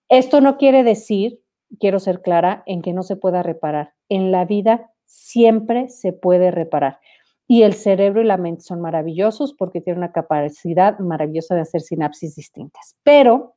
Esto 0.09 0.41
no 0.41 0.57
quiere 0.57 0.83
decir, 0.83 1.39
quiero 1.79 1.99
ser 1.99 2.21
clara, 2.21 2.61
en 2.65 2.81
que 2.81 2.91
no 2.91 3.01
se 3.01 3.15
pueda 3.15 3.41
reparar. 3.41 3.93
En 4.09 4.31
la 4.31 4.43
vida 4.43 4.91
siempre 5.05 5.87
se 5.87 6.13
puede 6.13 6.51
reparar. 6.51 6.99
Y 7.47 7.61
el 7.61 7.73
cerebro 7.73 8.21
y 8.21 8.25
la 8.25 8.37
mente 8.37 8.63
son 8.63 8.81
maravillosos 8.81 9.53
porque 9.53 9.79
tienen 9.79 9.99
una 9.99 10.11
capacidad 10.11 10.99
maravillosa 10.99 11.55
de 11.55 11.61
hacer 11.61 11.79
sinapsis 11.79 12.35
distintas. 12.35 12.97
Pero, 13.03 13.55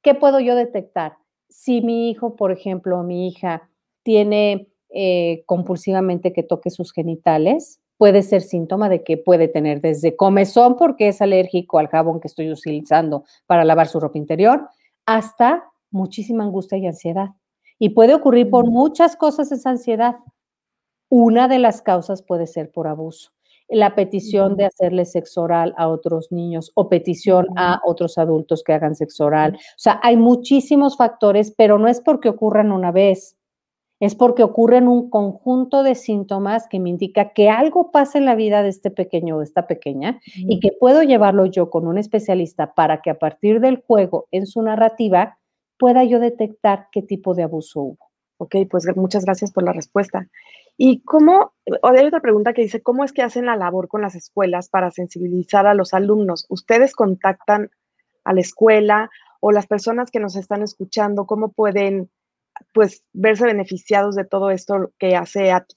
¿qué 0.00 0.14
puedo 0.14 0.38
yo 0.38 0.54
detectar? 0.54 1.14
Si 1.50 1.82
mi 1.82 2.10
hijo, 2.10 2.36
por 2.36 2.52
ejemplo, 2.52 2.98
o 2.98 3.02
mi 3.02 3.28
hija 3.28 3.68
tiene 4.02 4.68
eh, 4.88 5.42
compulsivamente 5.46 6.32
que 6.32 6.42
toque 6.42 6.70
sus 6.70 6.92
genitales, 6.92 7.80
puede 7.98 8.22
ser 8.22 8.40
síntoma 8.40 8.88
de 8.88 9.04
que 9.04 9.18
puede 9.18 9.48
tener 9.48 9.80
desde 9.82 10.16
comezón 10.16 10.76
porque 10.76 11.08
es 11.08 11.20
alérgico 11.20 11.78
al 11.78 11.88
jabón 11.88 12.20
que 12.20 12.28
estoy 12.28 12.50
utilizando 12.50 13.24
para 13.46 13.64
lavar 13.64 13.88
su 13.88 14.00
ropa 14.00 14.16
interior, 14.16 14.68
hasta 15.04 15.64
muchísima 15.90 16.44
angustia 16.44 16.78
y 16.78 16.86
ansiedad. 16.86 17.30
Y 17.78 17.90
puede 17.90 18.14
ocurrir 18.14 18.48
por 18.48 18.70
muchas 18.70 19.16
cosas 19.16 19.52
esa 19.52 19.70
ansiedad. 19.70 20.16
Una 21.08 21.48
de 21.48 21.58
las 21.58 21.82
causas 21.82 22.22
puede 22.22 22.46
ser 22.46 22.70
por 22.70 22.86
abuso 22.86 23.32
la 23.70 23.94
petición 23.94 24.56
de 24.56 24.64
hacerle 24.64 25.04
sexo 25.04 25.42
oral 25.42 25.74
a 25.76 25.88
otros 25.88 26.32
niños 26.32 26.72
o 26.74 26.88
petición 26.88 27.46
a 27.56 27.80
otros 27.84 28.18
adultos 28.18 28.62
que 28.64 28.72
hagan 28.72 28.94
sexo 28.94 29.26
oral. 29.26 29.54
O 29.54 29.78
sea, 29.78 30.00
hay 30.02 30.16
muchísimos 30.16 30.96
factores, 30.96 31.54
pero 31.56 31.78
no 31.78 31.88
es 31.88 32.00
porque 32.00 32.28
ocurran 32.28 32.72
una 32.72 32.90
vez, 32.92 33.36
es 34.00 34.14
porque 34.14 34.42
ocurren 34.42 34.88
un 34.88 35.10
conjunto 35.10 35.82
de 35.82 35.94
síntomas 35.94 36.66
que 36.68 36.80
me 36.80 36.88
indica 36.88 37.32
que 37.32 37.50
algo 37.50 37.90
pasa 37.90 38.18
en 38.18 38.24
la 38.24 38.34
vida 38.34 38.62
de 38.62 38.70
este 38.70 38.90
pequeño 38.90 39.36
o 39.36 39.38
de 39.38 39.44
esta 39.44 39.66
pequeña 39.66 40.20
y 40.34 40.58
que 40.58 40.70
puedo 40.72 41.02
llevarlo 41.02 41.44
yo 41.44 41.70
con 41.70 41.86
un 41.86 41.98
especialista 41.98 42.74
para 42.74 43.02
que 43.02 43.10
a 43.10 43.18
partir 43.18 43.60
del 43.60 43.82
juego 43.86 44.26
en 44.30 44.46
su 44.46 44.62
narrativa 44.62 45.38
pueda 45.78 46.02
yo 46.04 46.18
detectar 46.18 46.88
qué 46.90 47.02
tipo 47.02 47.34
de 47.34 47.42
abuso 47.42 47.80
hubo. 47.80 48.10
Ok, 48.38 48.56
pues 48.70 48.86
muchas 48.96 49.26
gracias 49.26 49.52
por 49.52 49.64
la 49.64 49.74
respuesta. 49.74 50.26
¿Y 50.82 51.02
cómo, 51.02 51.52
hay 51.82 52.06
otra 52.06 52.20
pregunta 52.20 52.54
que 52.54 52.62
dice, 52.62 52.80
¿cómo 52.80 53.04
es 53.04 53.12
que 53.12 53.20
hacen 53.20 53.44
la 53.44 53.54
labor 53.54 53.86
con 53.86 54.00
las 54.00 54.14
escuelas 54.14 54.70
para 54.70 54.90
sensibilizar 54.90 55.66
a 55.66 55.74
los 55.74 55.92
alumnos? 55.92 56.46
¿Ustedes 56.48 56.94
contactan 56.94 57.70
a 58.24 58.32
la 58.32 58.40
escuela 58.40 59.10
o 59.40 59.52
las 59.52 59.66
personas 59.66 60.10
que 60.10 60.20
nos 60.20 60.36
están 60.36 60.62
escuchando, 60.62 61.26
cómo 61.26 61.52
pueden 61.52 62.08
pues 62.72 63.04
verse 63.12 63.44
beneficiados 63.44 64.14
de 64.14 64.24
todo 64.24 64.50
esto 64.50 64.90
que 64.98 65.16
hace 65.16 65.52
ATI? 65.52 65.74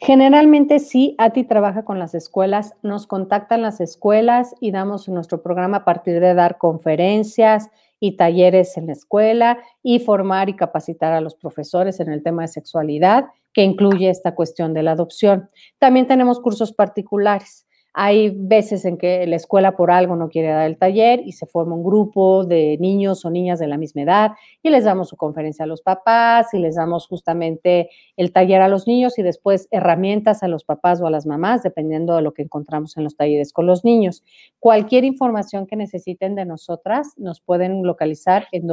Generalmente 0.00 0.80
sí, 0.80 1.14
ATI 1.18 1.44
trabaja 1.44 1.84
con 1.84 2.00
las 2.00 2.16
escuelas, 2.16 2.74
nos 2.82 3.06
contactan 3.06 3.62
las 3.62 3.80
escuelas 3.80 4.52
y 4.60 4.72
damos 4.72 5.08
nuestro 5.08 5.44
programa 5.44 5.76
a 5.76 5.84
partir 5.84 6.18
de 6.18 6.34
dar 6.34 6.58
conferencias, 6.58 7.70
y 8.00 8.16
talleres 8.16 8.76
en 8.76 8.86
la 8.86 8.92
escuela 8.92 9.58
y 9.82 10.00
formar 10.00 10.48
y 10.48 10.56
capacitar 10.56 11.12
a 11.12 11.20
los 11.20 11.34
profesores 11.34 12.00
en 12.00 12.10
el 12.10 12.22
tema 12.22 12.42
de 12.42 12.48
sexualidad, 12.48 13.26
que 13.58 13.64
incluye 13.64 14.08
esta 14.08 14.36
cuestión 14.36 14.72
de 14.72 14.84
la 14.84 14.92
adopción. 14.92 15.48
También 15.80 16.06
tenemos 16.06 16.38
cursos 16.38 16.72
particulares. 16.72 17.66
Hay 17.92 18.30
veces 18.32 18.84
en 18.84 18.96
que 18.96 19.26
la 19.26 19.34
escuela 19.34 19.76
por 19.76 19.90
algo 19.90 20.14
no 20.14 20.28
quiere 20.28 20.50
dar 20.50 20.68
el 20.68 20.78
taller 20.78 21.22
y 21.26 21.32
se 21.32 21.44
forma 21.44 21.74
un 21.74 21.82
grupo 21.82 22.44
de 22.44 22.78
niños 22.78 23.24
o 23.24 23.30
niñas 23.30 23.58
de 23.58 23.66
la 23.66 23.76
misma 23.76 24.02
edad 24.02 24.30
y 24.62 24.70
les 24.70 24.84
damos 24.84 25.08
su 25.08 25.16
conferencia 25.16 25.64
a 25.64 25.66
los 25.66 25.82
papás 25.82 26.54
y 26.54 26.58
les 26.60 26.76
damos 26.76 27.08
justamente 27.08 27.90
el 28.16 28.30
taller 28.30 28.62
a 28.62 28.68
los 28.68 28.86
niños 28.86 29.18
y 29.18 29.24
después 29.24 29.66
herramientas 29.72 30.44
a 30.44 30.48
los 30.48 30.62
papás 30.62 31.00
o 31.00 31.08
a 31.08 31.10
las 31.10 31.26
mamás, 31.26 31.64
dependiendo 31.64 32.14
de 32.14 32.22
lo 32.22 32.34
que 32.34 32.42
encontramos 32.42 32.96
en 32.96 33.02
los 33.02 33.16
talleres 33.16 33.52
con 33.52 33.66
los 33.66 33.84
niños. 33.84 34.22
Cualquier 34.60 35.02
información 35.02 35.66
que 35.66 35.74
necesiten 35.74 36.36
de 36.36 36.44
nosotras 36.44 37.14
nos 37.16 37.40
pueden 37.40 37.82
localizar 37.82 38.46
en 38.52 38.68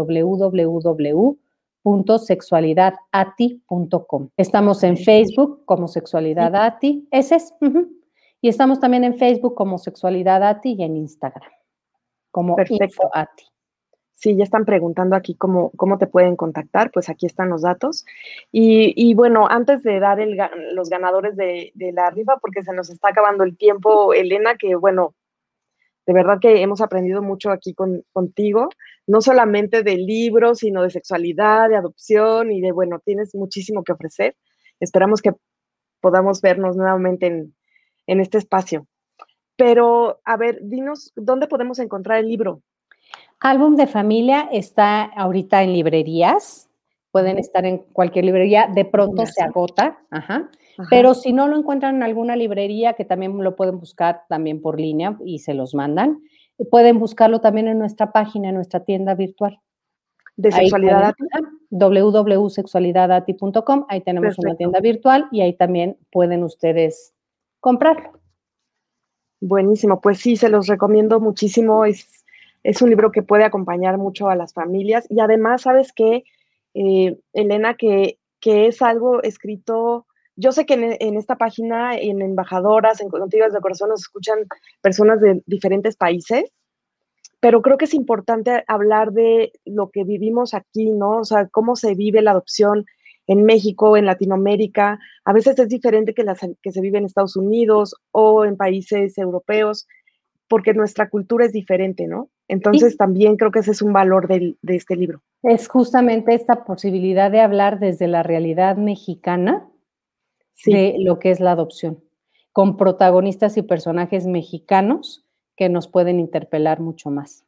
www.sexualidadati.com. 1.86 4.30
Estamos 4.36 4.84
en 4.84 4.98
Facebook 4.98 5.64
como 5.66 5.88
Sexualidad 5.88 6.56
Ati. 6.56 7.08
Ese 7.12 7.36
es. 7.36 7.54
Y 8.42 8.50
estamos 8.50 8.80
también 8.80 9.04
en 9.04 9.18
Facebook 9.18 9.54
como 9.56 9.78
Sexualidad 9.78 10.44
ATI 10.44 10.74
y 10.74 10.84
en 10.84 10.98
Instagram 10.98 11.52
como 12.32 12.56
Perfecto. 12.56 13.10
ATI. 13.14 13.46
Sí, 14.16 14.36
ya 14.36 14.44
están 14.44 14.66
preguntando 14.66 15.16
aquí 15.16 15.36
cómo, 15.36 15.72
cómo 15.76 15.98
te 15.98 16.08
pueden 16.08 16.36
contactar, 16.36 16.92
pues 16.92 17.10
aquí 17.10 17.26
están 17.26 17.50
los 17.50 17.62
datos. 17.62 18.06
Y, 18.52 19.14
bueno, 19.14 19.48
antes 19.50 19.84
de 19.84 20.00
dar 20.00 20.20
los 20.74 20.90
ganadores 20.90 21.36
de, 21.36 21.72
la 21.94 22.10
rifa, 22.10 22.38
porque 22.38 22.64
se 22.64 22.74
nos 22.74 22.90
está 22.90 23.10
acabando 23.10 23.44
el 23.44 23.58
tiempo, 23.58 24.14
Elena, 24.14 24.56
que 24.56 24.76
bueno, 24.76 25.14
de 26.06 26.14
verdad 26.14 26.40
que 26.40 26.62
hemos 26.62 26.82
aprendido 26.82 27.22
mucho 27.22 27.50
aquí 27.50 27.74
contigo, 28.14 28.70
no 29.08 29.22
solamente 29.22 29.84
de 29.84 29.98
libros, 29.98 30.60
sino 30.60 30.84
de 30.84 30.90
sexualidad, 30.90 31.70
de 31.70 31.78
adopción 31.78 32.52
y 32.52 32.62
de, 32.62 32.72
bueno, 32.72 33.00
tienes 33.04 33.34
muchísimo 33.34 33.84
que 33.84 33.94
ofrecer. 33.94 34.36
Esperamos 34.80 35.22
que 35.22 35.32
podamos 36.02 36.42
vernos 36.42 36.76
nuevamente 36.76 37.28
en, 37.28 37.56
en 38.08 38.20
este 38.20 38.38
espacio. 38.38 38.88
Pero, 39.56 40.20
a 40.26 40.38
ver, 40.38 40.60
dinos, 40.62 41.12
¿dónde 41.16 41.48
podemos 41.48 41.80
encontrar 41.80 42.20
el 42.20 42.28
libro? 42.28 42.62
Álbum 43.40 43.76
de 43.76 43.88
familia 43.88 44.50
está 44.52 45.04
ahorita 45.04 45.64
en 45.64 45.74
librerías, 45.74 46.70
pueden 47.12 47.38
estar 47.38 47.66
en 47.66 47.78
cualquier 47.78 48.26
librería, 48.26 48.68
de 48.74 48.86
pronto 48.86 49.26
se 49.26 49.44
agota, 49.44 50.00
ajá. 50.10 50.50
Pero 50.90 51.14
si 51.14 51.34
no 51.34 51.48
lo 51.48 51.58
encuentran 51.58 51.96
en 51.96 52.04
alguna 52.04 52.36
librería, 52.36 52.94
que 52.94 53.06
también 53.06 53.44
lo 53.44 53.56
pueden 53.56 53.80
buscar 53.80 54.24
también 54.28 54.62
por 54.62 54.80
línea 54.80 55.18
y 55.24 55.40
se 55.40 55.54
los 55.54 55.74
mandan, 55.74 56.20
pueden 56.70 57.00
buscarlo 57.00 57.42
también 57.42 57.68
en 57.68 57.80
nuestra 57.80 58.12
página, 58.12 58.50
en 58.50 58.56
nuestra 58.56 58.82
tienda 58.82 59.16
virtual. 59.16 59.60
De 60.38 60.52
sexualidad 60.52 61.14
www.sexualidadati.com, 61.70 63.86
ahí 63.88 64.02
tenemos 64.02 64.38
una 64.38 64.56
tienda 64.56 64.82
virtual 64.82 65.30
y 65.32 65.40
ahí 65.42 65.54
también 65.54 65.98
pueden 66.12 66.44
ustedes 66.44 67.14
comprarlo. 67.62 68.20
Buenísimo, 69.42 70.02
pues 70.02 70.20
sí, 70.20 70.36
se 70.36 70.50
los 70.50 70.68
recomiendo 70.68 71.20
muchísimo. 71.20 71.86
Es, 71.86 72.26
es 72.64 72.82
un 72.82 72.90
libro 72.90 73.12
que 73.12 73.24
puede 73.24 73.44
acompañar 73.44 73.98
mucho 73.98 74.30
a 74.30 74.36
las 74.36 74.54
familias 74.54 75.06
y 75.10 75.20
además, 75.20 75.64
¿sabes 75.64 75.92
qué, 75.94 76.24
eh, 76.74 77.20
Elena? 77.34 77.76
Que, 77.76 78.20
que, 78.40 78.68
es 78.68 78.82
algo 78.82 79.22
escrito, 79.24 80.06
yo 80.36 80.52
sé 80.52 80.66
que 80.66 80.98
en, 81.00 81.18
esta 81.18 81.38
página, 81.38 81.98
en 81.98 82.22
Embajadoras, 82.22 83.02
en 83.02 83.10
Contigo 83.10 83.46
de 83.50 83.60
Corazón, 83.60 83.90
nos 83.90 84.02
escuchan 84.02 84.40
personas 84.82 85.22
de 85.22 85.42
diferentes 85.46 85.96
países, 85.96 86.52
pero 87.40 87.62
creo 87.62 87.78
que 87.78 87.86
es 87.86 87.94
importante 87.94 88.64
hablar 88.68 89.12
de 89.12 89.52
lo 89.66 89.92
que 89.92 90.04
vivimos 90.04 90.54
aquí, 90.54 90.90
¿no? 90.90 91.20
O 91.20 91.24
sea, 91.24 91.48
cómo 91.48 91.76
se 91.76 91.96
vive 91.96 92.22
la 92.22 92.32
adopción 92.32 92.86
en 93.28 93.44
México, 93.44 93.98
en 93.98 94.06
Latinoamérica, 94.06 95.00
a 95.24 95.34
veces 95.34 95.58
es 95.58 95.70
diferente 95.70 96.14
que 96.14 96.24
las 96.24 96.40
que 96.62 96.72
se 96.72 96.82
vive 96.82 96.98
en 96.98 97.06
Estados 97.06 97.36
Unidos 97.36 97.96
o 98.12 98.46
en 98.46 98.56
países 98.56 99.18
europeos, 99.18 99.88
porque 100.48 100.74
nuestra 100.74 101.10
cultura 101.10 101.46
es 101.46 101.52
diferente, 101.52 102.08
¿no? 102.08 102.30
Entonces 102.48 102.98
también 102.98 103.38
creo 103.38 103.50
que 103.50 103.60
ese 103.60 103.72
es 103.72 103.82
un 103.82 103.94
valor 103.94 104.28
de, 104.28 104.56
este 104.68 104.96
libro. 104.96 105.22
Es 105.42 105.68
justamente 105.68 106.36
esta 106.36 106.64
posibilidad 106.64 107.32
de 107.32 107.42
hablar 107.42 107.80
desde 107.80 108.08
la 108.08 108.22
realidad 108.22 108.78
mexicana 108.78 109.68
de 110.66 110.96
lo 111.00 111.20
que 111.20 111.32
es 111.32 111.40
la 111.40 111.52
adopción, 111.52 112.04
con 112.54 112.78
protagonistas 112.78 113.58
y 113.58 113.62
personajes 113.62 114.26
mexicanos 114.28 115.26
que 115.56 115.70
nos 115.70 115.88
pueden 115.88 116.20
interpelar 116.20 116.80
mucho 116.80 117.10
más. 117.10 117.46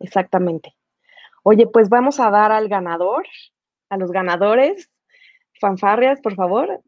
Exactamente. 0.00 0.74
Oye, 1.42 1.66
pues 1.66 1.88
vamos 1.88 2.20
a 2.20 2.30
dar 2.30 2.52
al 2.52 2.68
ganador 2.68 3.24
a 3.90 3.96
los 3.96 4.10
ganadores, 4.10 4.90
fanfarrias, 5.60 6.20
por 6.20 6.34
favor, 6.34 6.80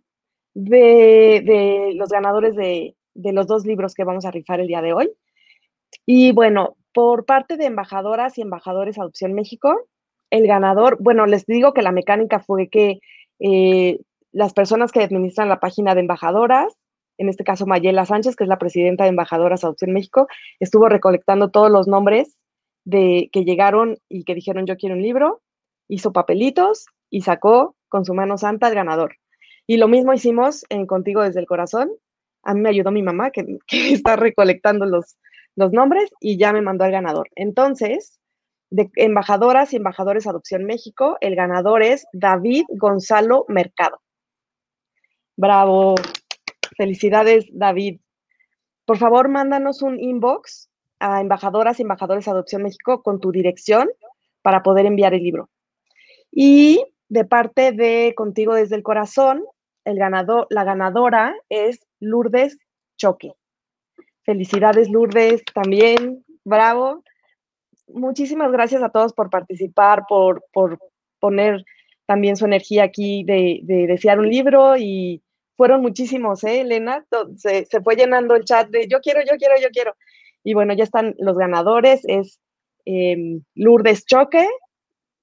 de, 0.55 1.93
los 1.95 2.09
ganadores 2.09 2.55
de, 2.57 2.97
de, 3.14 3.33
los 3.33 3.47
dos 3.47 3.64
libros 3.67 3.95
que 3.95 4.05
vamos 4.05 4.25
a 4.25 4.31
rifar 4.31 4.61
el 4.61 4.67
día 4.67 4.83
de 4.83 4.93
hoy. 4.93 5.11
Y 6.05 6.33
bueno, 6.33 6.77
por 6.93 7.25
parte 7.25 7.57
de 7.57 7.67
embajadoras 7.67 8.39
y 8.39 8.43
embajadores 8.43 8.99
Adopción 8.99 9.35
México, 9.35 9.89
el 10.31 10.47
ganador, 10.47 10.97
bueno, 11.01 11.27
les 11.27 11.47
digo 11.47 11.73
que 11.73 11.83
la 11.83 11.93
mecánica 11.93 12.41
fue 12.41 12.69
que 12.69 13.01
eh, 13.39 14.01
las 14.37 14.53
personas 14.53 14.93
que 14.93 15.03
administran 15.03 15.49
la 15.49 15.61
página 15.61 15.95
de 15.95 16.03
embajadoras, 16.03 16.76
en 17.16 17.30
este 17.30 17.43
caso 17.43 17.64
Mayela 17.64 18.05
Sánchez, 18.05 18.37
que 18.37 18.45
es 18.45 18.49
la 18.49 18.59
presidenta 18.59 19.05
de 19.05 19.11
Embajadoras 19.11 19.64
Adopción 19.64 19.95
México, 19.95 20.28
estuvo 20.61 20.91
recolectando 20.91 21.49
todos 21.49 21.70
los 21.70 21.89
nombres 21.89 22.37
de 22.84 23.30
que 23.32 23.47
llegaron 23.47 23.97
y 24.11 24.24
que 24.24 24.34
dijeron 24.34 24.66
yo 24.66 24.76
quiero 24.76 24.95
un 24.95 25.01
libro, 25.01 25.41
hizo 25.89 26.12
papelitos 26.12 26.84
y 27.09 27.22
sacó 27.22 27.76
con 27.89 28.05
su 28.05 28.12
mano 28.12 28.37
santa 28.37 28.68
el 28.68 28.74
ganador. 28.74 29.16
Y 29.66 29.78
lo 29.78 29.89
mismo 29.89 30.12
hicimos 30.12 30.66
en 30.68 30.87
Contigo 30.87 31.22
desde 31.22 31.41
el 31.41 31.47
Corazón. 31.47 31.91
A 32.43 32.53
mí 32.53 32.61
me 32.61 32.68
ayudó 32.68 32.91
mi 32.91 33.03
mamá, 33.03 33.30
que, 33.30 33.57
está 33.70 34.16
recolectando 34.16 34.84
los, 34.84 35.16
los 35.55 35.72
nombres, 35.72 36.11
y 36.20 36.37
ya 36.37 36.53
me 36.53 36.61
mandó 36.61 36.84
al 36.84 36.93
ganador. 36.93 37.30
Entonces, 37.37 38.20
de 38.68 38.91
embajadoras 38.97 39.72
y 39.72 39.76
embajadores 39.76 40.26
Adopción 40.26 40.66
México, 40.66 41.16
el 41.22 41.37
ganador 41.37 41.82
es 41.82 42.07
David 42.12 42.66
Gonzalo 42.68 43.47
Mercado. 43.49 43.99
Bravo. 45.37 45.95
Felicidades, 46.76 47.47
David. 47.53 48.01
Por 48.84 48.99
favor, 48.99 49.28
mándanos 49.28 49.82
un 49.82 50.01
inbox 50.01 50.68
a 50.99 51.20
embajadoras 51.20 51.78
y 51.78 51.82
embajadores 51.82 52.28
Adopción 52.28 52.62
México 52.62 53.03
con 53.03 53.20
tu 53.20 53.32
dirección 53.32 53.89
para 54.43 54.62
poder 54.62 54.87
enviar 54.87 55.14
el 55.14 55.22
libro. 55.22 55.51
Y 56.30 56.84
de 57.09 57.24
parte 57.24 57.72
de 57.72 58.14
Contigo 58.16 58.55
desde 58.55 58.76
el 58.76 58.82
Corazón, 58.82 59.45
el 59.84 59.97
la 59.97 60.64
ganadora 60.64 61.34
es 61.49 61.87
Lourdes 62.01 62.59
Choque. 62.97 63.32
Felicidades, 64.24 64.91
Lourdes, 64.91 65.45
también. 65.55 66.24
Bravo. 66.45 67.03
Muchísimas 67.89 68.51
gracias 68.51 68.82
a 68.82 68.89
todos 68.89 69.12
por 69.12 69.30
participar, 69.30 70.05
por, 70.09 70.45
por 70.53 70.78
poner 71.20 71.64
también 72.07 72.37
su 72.37 72.45
energía 72.45 72.84
aquí 72.84 73.24
de, 73.24 73.61
desear 73.64 74.18
un 74.18 74.28
libro 74.28 74.76
y 74.76 75.22
fueron 75.57 75.82
muchísimos, 75.82 76.44
¿eh, 76.44 76.61
Elena? 76.61 77.04
Se, 77.36 77.64
se, 77.66 77.80
fue 77.80 77.96
llenando 77.96 78.34
el 78.34 78.44
chat 78.44 78.68
de 78.68 78.88
yo 78.88 79.00
quiero, 79.00 79.20
yo 79.20 79.36
quiero, 79.38 79.54
yo 79.61 79.68
quiero. 79.70 79.94
Y 80.44 80.54
bueno, 80.54 80.74
ya 80.74 80.84
están 80.84 81.14
los 81.18 81.36
ganadores, 81.36 82.02
es 82.04 82.40
em, 82.84 83.42
Lourdes 83.54 84.07
Choque, 84.07 84.46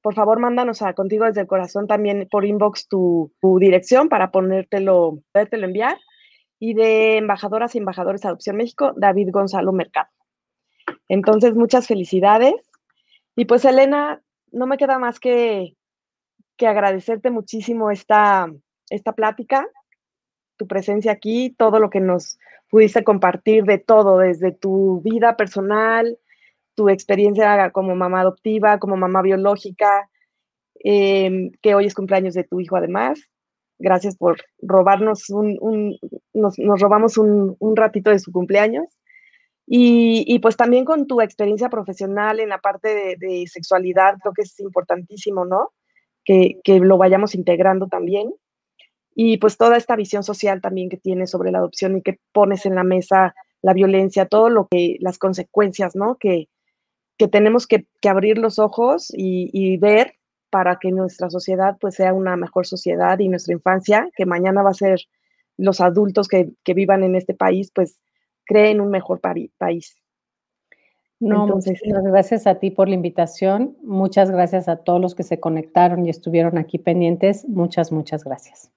por 0.03 0.15
favor, 0.15 0.37
mándanos 0.37 0.81
a 0.81 0.93
Contigo 0.93 1.23
desde 1.23 1.39
el 1.39 1.47
Corazón 1.47 1.87
también 1.87 2.27
por 2.29 2.43
inbox 2.43 2.89
tu, 2.89 3.31
dirección 3.57 4.09
para 4.09 4.31
ponértelo, 4.31 5.19
podértelo 5.31 5.65
enviar. 5.65 5.97
Y 6.59 6.73
de 6.73 7.17
Embajadoras 7.17 7.73
y 7.73 7.77
Embajadores 7.77 8.25
Adopción 8.25 8.57
México, 8.57 8.91
David 8.97 9.29
Gonzalo 9.31 9.71
Mercado. 9.71 10.09
Entonces, 11.07 11.55
muchas 11.55 11.87
felicidades. 11.87 12.53
Y 13.37 13.45
pues, 13.45 13.63
Elena, 13.63 14.21
no 14.51 14.67
me 14.67 14.77
queda 14.77 14.99
más 14.99 15.21
que, 15.21 15.77
que 16.57 16.67
agradecerte 16.67 17.31
muchísimo 17.31 17.89
esta, 17.89 18.51
esta 18.89 19.13
plática, 19.13 19.65
tu 20.57 20.67
presencia 20.67 21.11
aquí, 21.11 21.53
todo 21.57 21.79
lo 21.79 21.89
que 21.89 21.99
nos 21.99 22.39
pudiste 22.69 23.03
compartir 23.03 23.65
de 23.65 23.77
todo, 23.77 24.17
desde 24.17 24.51
tu 24.51 25.01
vida 25.01 25.37
personal, 25.37 26.17
tu 26.75 26.89
experiencia 26.89 27.69
como 27.71 27.95
mamá 27.95 28.21
adoptiva, 28.21 28.79
como 28.79 28.97
mamá 28.97 29.21
biológica, 29.21 30.09
em, 30.83 31.51
que 31.61 31.75
hoy 31.75 31.85
es 31.85 31.93
cumpleaños 31.93 32.33
de 32.33 32.43
tu 32.43 32.59
hijo 32.59 32.75
además. 32.75 33.19
Gracias 33.79 34.17
por 34.17 34.37
robarnos 34.61 35.29
un, 35.29 35.97
nos, 36.33 36.57
robamos 36.57 37.17
un, 37.17 37.75
ratito 37.75 38.09
de 38.09 38.19
su 38.19 38.31
cumpleaños. 38.31 38.87
Y, 39.65 40.39
pues 40.39 40.57
también 40.57 40.83
con 40.83 41.07
tu 41.07 41.21
experiencia 41.21 41.69
profesional 41.69 42.39
en 42.39 42.49
la 42.49 42.57
parte 42.57 43.15
de, 43.19 43.45
sexualidad, 43.47 44.15
creo 44.21 44.33
que 44.33 44.41
es 44.41 44.59
importantísimo, 44.59 45.45
¿no? 45.45 45.69
Que, 46.25 46.59
que, 46.63 46.79
lo 46.79 46.97
vayamos 46.97 47.33
integrando 47.35 47.87
también. 47.87 48.33
Y 49.15 49.37
pues 49.37 49.57
toda 49.57 49.77
esta 49.77 49.95
visión 49.95 50.23
social 50.23 50.61
también 50.61 50.89
que 50.89 50.97
tienes 50.97 51.31
sobre 51.31 51.51
la 51.51 51.59
adopción 51.59 51.97
y 51.97 52.01
que 52.01 52.19
pones 52.31 52.65
en 52.65 52.75
la 52.75 52.83
mesa 52.83 53.35
la 53.61 53.73
violencia, 53.73 54.25
todo 54.25 54.49
lo 54.49 54.67
que, 54.67 54.97
las 54.99 55.17
consecuencias, 55.17 55.95
¿no? 55.95 56.17
Que, 56.19 56.49
que 57.17 57.27
tenemos 57.27 57.67
que, 57.67 57.87
abrir 58.07 58.37
los 58.37 58.59
ojos 58.59 59.11
y, 59.15 59.77
ver 59.77 60.15
para 60.49 60.77
que 60.77 60.91
nuestra 60.91 61.29
sociedad 61.29 61.77
pues 61.79 61.95
sea 61.95 62.13
una 62.13 62.35
mejor 62.35 62.67
sociedad 62.67 63.17
y 63.19 63.29
nuestra 63.29 63.53
infancia, 63.53 64.09
que 64.15 64.25
mañana 64.25 64.61
va 64.61 64.69
a 64.69 64.75
ser 64.75 64.99
los 65.57 65.81
adultos 65.81 66.27
que, 66.27 66.53
vivan 66.73 67.03
en 67.03 67.15
este 67.15 67.33
país, 67.33 67.71
pues 67.73 67.99
creen 68.45 68.81
un 68.81 68.89
mejor 68.89 69.19
país. 69.21 69.97
No, 71.19 71.45
Entonces, 71.45 71.81
muchas 71.85 72.03
gracias 72.03 72.47
a 72.47 72.55
ti 72.59 72.69
por 72.69 72.89
la 72.89 72.95
invitación. 72.95 73.77
Muchas 73.81 74.29
gracias 74.29 74.67
a 74.67 74.77
todos 74.77 74.99
los 74.99 75.15
que 75.15 75.23
se 75.23 75.39
conectaron 75.39 76.05
y 76.05 76.09
estuvieron 76.09 76.57
aquí 76.57 76.79
pendientes. 76.79 77.47
Muchas, 77.47 77.93
muchas 77.93 78.25
gracias. 78.25 78.73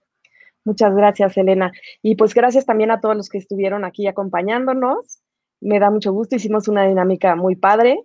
Muchas 0.66 0.96
gracias, 0.96 1.36
Elena. 1.36 1.70
Y 2.02 2.16
pues 2.16 2.34
gracias 2.34 2.66
también 2.66 2.90
a 2.90 3.00
todos 3.00 3.16
los 3.16 3.28
que 3.28 3.38
estuvieron 3.38 3.84
aquí 3.84 4.08
acompañándonos. 4.08 5.20
Me 5.60 5.78
da 5.78 5.92
mucho 5.92 6.12
gusto. 6.12 6.34
Hicimos 6.34 6.66
una 6.66 6.84
dinámica 6.88 7.36
muy 7.36 7.54
padre. 7.54 8.02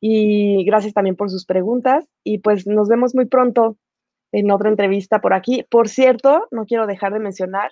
Y 0.00 0.64
gracias 0.64 0.94
también 0.94 1.14
por 1.14 1.30
sus 1.30 1.46
preguntas. 1.46 2.04
Y 2.24 2.38
pues 2.38 2.66
nos 2.66 2.88
vemos 2.88 3.14
muy 3.14 3.26
pronto 3.26 3.76
en 4.32 4.50
otra 4.50 4.68
entrevista 4.68 5.20
por 5.20 5.32
aquí. 5.32 5.64
Por 5.70 5.88
cierto, 5.88 6.48
no 6.50 6.66
quiero 6.66 6.88
dejar 6.88 7.12
de 7.12 7.20
mencionar 7.20 7.70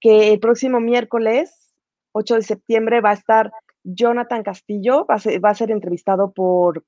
que 0.00 0.32
el 0.32 0.40
próximo 0.40 0.80
miércoles, 0.80 1.72
8 2.12 2.34
de 2.34 2.42
septiembre, 2.42 3.00
va 3.00 3.10
a 3.10 3.14
estar 3.14 3.52
Jonathan 3.84 4.42
Castillo, 4.42 5.06
va 5.06 5.14
a 5.50 5.54
ser, 5.54 5.70
entrevistado 5.70 6.32
por, 6.32 6.84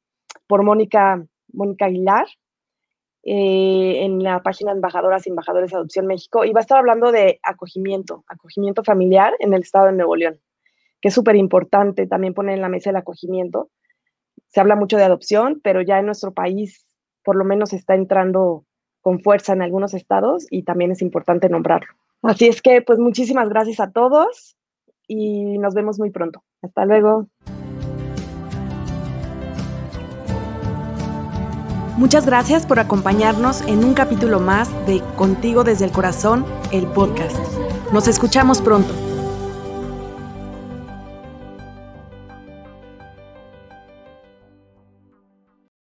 por 0.48 0.64
Mónica, 0.64 1.24
Mónica 1.52 1.84
Aguilar 1.84 2.26
eh, 3.22 4.04
en 4.04 4.22
la 4.22 4.42
página 4.42 4.72
Embajadoras 4.72 5.26
y 5.26 5.30
Embajadores 5.30 5.70
de 5.70 5.76
Adopción 5.76 6.06
México 6.06 6.44
y 6.44 6.52
va 6.52 6.60
a 6.60 6.62
estar 6.62 6.78
hablando 6.78 7.12
de 7.12 7.38
acogimiento, 7.42 8.24
acogimiento 8.28 8.82
familiar 8.82 9.34
en 9.40 9.54
el 9.54 9.62
estado 9.62 9.86
de 9.86 9.92
Nuevo 9.92 10.16
León, 10.16 10.40
que 11.00 11.08
es 11.08 11.14
súper 11.14 11.36
importante 11.36 12.06
también 12.06 12.34
poner 12.34 12.54
en 12.54 12.62
la 12.62 12.68
mesa 12.68 12.90
el 12.90 12.96
acogimiento 12.96 13.70
se 14.50 14.60
habla 14.60 14.76
mucho 14.76 14.96
de 14.96 15.04
adopción, 15.04 15.60
pero 15.62 15.80
ya 15.80 15.98
en 15.98 16.06
nuestro 16.06 16.32
país 16.34 16.86
por 17.24 17.36
lo 17.36 17.44
menos 17.44 17.72
está 17.72 17.94
entrando 17.94 18.64
con 19.00 19.20
fuerza 19.20 19.52
en 19.52 19.62
algunos 19.62 19.94
estados 19.94 20.46
y 20.50 20.64
también 20.64 20.90
es 20.90 21.02
importante 21.02 21.48
nombrarlo. 21.48 21.92
Así 22.22 22.48
es 22.48 22.60
que 22.60 22.82
pues 22.82 22.98
muchísimas 22.98 23.48
gracias 23.48 23.80
a 23.80 23.90
todos 23.90 24.56
y 25.06 25.58
nos 25.58 25.74
vemos 25.74 25.98
muy 25.98 26.10
pronto. 26.10 26.42
Hasta 26.62 26.84
luego. 26.84 27.28
Muchas 32.00 32.24
gracias 32.24 32.64
por 32.64 32.78
acompañarnos 32.78 33.60
en 33.60 33.84
un 33.84 33.92
capítulo 33.92 34.40
más 34.40 34.70
de 34.86 35.02
Contigo 35.18 35.64
desde 35.64 35.84
el 35.84 35.92
Corazón, 35.92 36.46
el 36.72 36.86
podcast. 36.86 37.36
Nos 37.92 38.08
escuchamos 38.08 38.62
pronto. 38.62 39.09